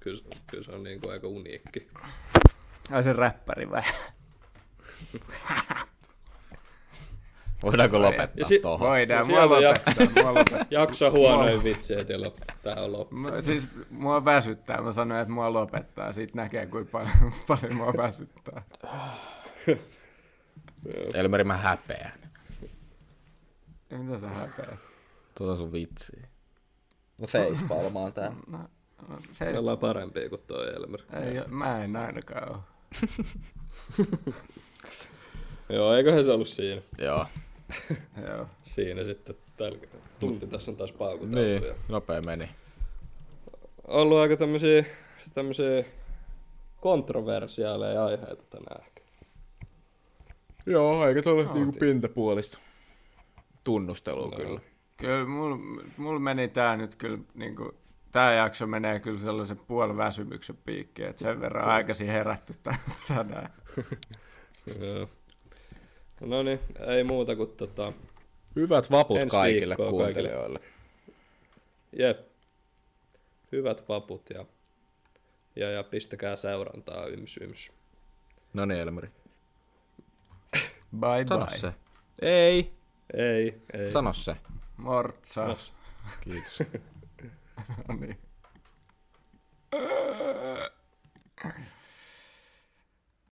Kyllä, 0.00 0.22
kyllä 0.50 0.64
se 0.64 0.72
on 0.72 0.82
niinku 0.82 1.08
aika 1.08 1.26
uniikki. 1.26 1.88
Ai 2.90 3.04
se 3.04 3.12
räppäri 3.12 3.70
vai? 3.70 3.82
Voidaanko 7.62 7.96
Ja 7.96 8.02
lopettaa 8.02 8.48
si- 8.48 8.58
tohon? 8.58 8.88
Voidaan, 8.88 9.20
No 9.28 9.34
mua 9.34 9.48
lopettaa, 9.48 10.22
mua 10.22 10.34
lopettaa. 10.34 10.64
Jakso 10.70 11.10
huonoin 11.10 11.64
vitsi, 11.64 11.94
että 12.00 12.14
lop- 12.14 12.54
tähän 12.62 12.92
loppu. 12.92 13.16
Mä, 13.16 13.40
siis 13.40 13.68
mua 13.90 14.24
väsyttää. 14.24 14.80
Mä 14.82 14.92
sanoin, 14.92 15.20
että 15.20 15.32
mua 15.32 15.52
lopettaa. 15.52 16.12
Siitä 16.12 16.32
näkee, 16.36 16.66
kuinka 16.66 16.90
paljon, 16.92 17.32
paljon 17.48 17.74
mua 17.74 17.92
väsyttää. 17.96 18.62
Elmeri, 21.14 21.44
mä 21.44 21.56
häpeän. 21.56 22.12
Mitä 23.90 24.18
sä 24.18 24.28
häpeät? 24.28 24.78
Tuota 25.38 25.56
sun 25.56 25.72
vitsi. 25.72 26.22
No 27.20 27.26
facepalmaan 27.26 28.12
tää. 28.12 28.32
No, 28.46 28.58
no, 29.08 29.16
Me 29.40 29.52
se, 29.52 29.58
ollaan 29.58 29.78
parempia 29.78 30.28
kuin 30.28 30.40
toi 30.46 30.68
Elmer. 30.76 31.00
ei, 31.22 31.42
mä 31.46 31.84
en 31.84 31.96
ainakaan 31.96 32.50
ole. 32.50 32.58
Joo, 35.68 35.94
eiköhän 35.94 36.24
se 36.24 36.30
ollut 36.30 36.48
siinä. 36.48 36.82
Joo. 36.98 37.26
Joo. 38.28 38.46
Siinä 38.62 39.04
sitten. 39.04 39.36
Tällä 39.56 39.78
tunti 40.20 40.46
tässä 40.46 40.70
on 40.70 40.76
taas 40.76 40.92
paukuteltu. 40.92 41.36
Niin, 41.36 41.62
Ja 41.64 41.74
nopea 41.88 42.20
meni. 42.26 42.50
ollut 43.84 44.18
aika 44.18 44.36
tämmösiä, 44.36 44.84
tämmösiä 45.34 45.84
kontroversiaaleja 46.80 48.04
aiheita 48.04 48.42
tänään 48.50 48.80
ehkä. 48.80 49.02
Joo, 50.66 51.00
aika 51.00 51.22
tuollaista 51.22 51.54
niinku 51.54 51.70
niinku 51.70 51.80
pintapuolista 51.86 52.58
tunnustelua 53.64 54.28
No. 54.30 54.36
kyllä. 54.36 54.60
Kyllä 54.96 55.26
mulla 55.26 55.56
mul 55.96 56.18
meni 56.18 56.48
tää 56.48 56.76
nyt 56.76 56.96
kyllä 56.96 57.18
niinku, 57.34 57.74
tää 58.12 58.32
jakso 58.32 58.66
menee 58.66 59.00
kyllä 59.00 59.18
sellaisen 59.18 59.58
puoliväsymyksen 59.58 60.56
piikkiin, 60.64 61.08
että 61.08 61.22
sen 61.22 61.40
verran 61.40 61.64
aikaisin 61.68 62.06
herätty 62.06 62.52
tän- 62.68 62.92
tänään. 63.08 63.52
No 66.20 66.42
niin, 66.42 66.60
ei 66.86 67.04
muuta 67.04 67.36
kuin 67.36 67.50
tota... 67.50 67.92
Hyvät 68.56 68.90
vaput 68.90 69.18
kaikille 69.30 69.76
kuuntelijoille. 69.76 70.60
Jep. 71.92 72.28
Hyvät 73.52 73.88
vaput 73.88 74.30
ja, 74.30 74.44
ja, 75.56 75.70
ja 75.70 75.84
pistäkää 75.84 76.36
seurantaa 76.36 77.06
yms 77.06 77.36
yms. 77.36 77.72
No 78.54 78.64
niin, 78.64 78.80
Elmeri. 78.80 79.08
bye 81.00 81.24
Sano 81.28 81.46
bye. 81.46 81.58
Se. 81.58 81.72
Ei. 82.22 82.72
Ei, 83.14 83.62
ei. 83.72 83.92
Sano 83.92 84.12
se. 84.12 84.36
Mortsa. 84.76 85.46
No. 85.46 85.56
Kiitos. 86.20 86.58
no 87.88 87.96
niin. 88.00 88.18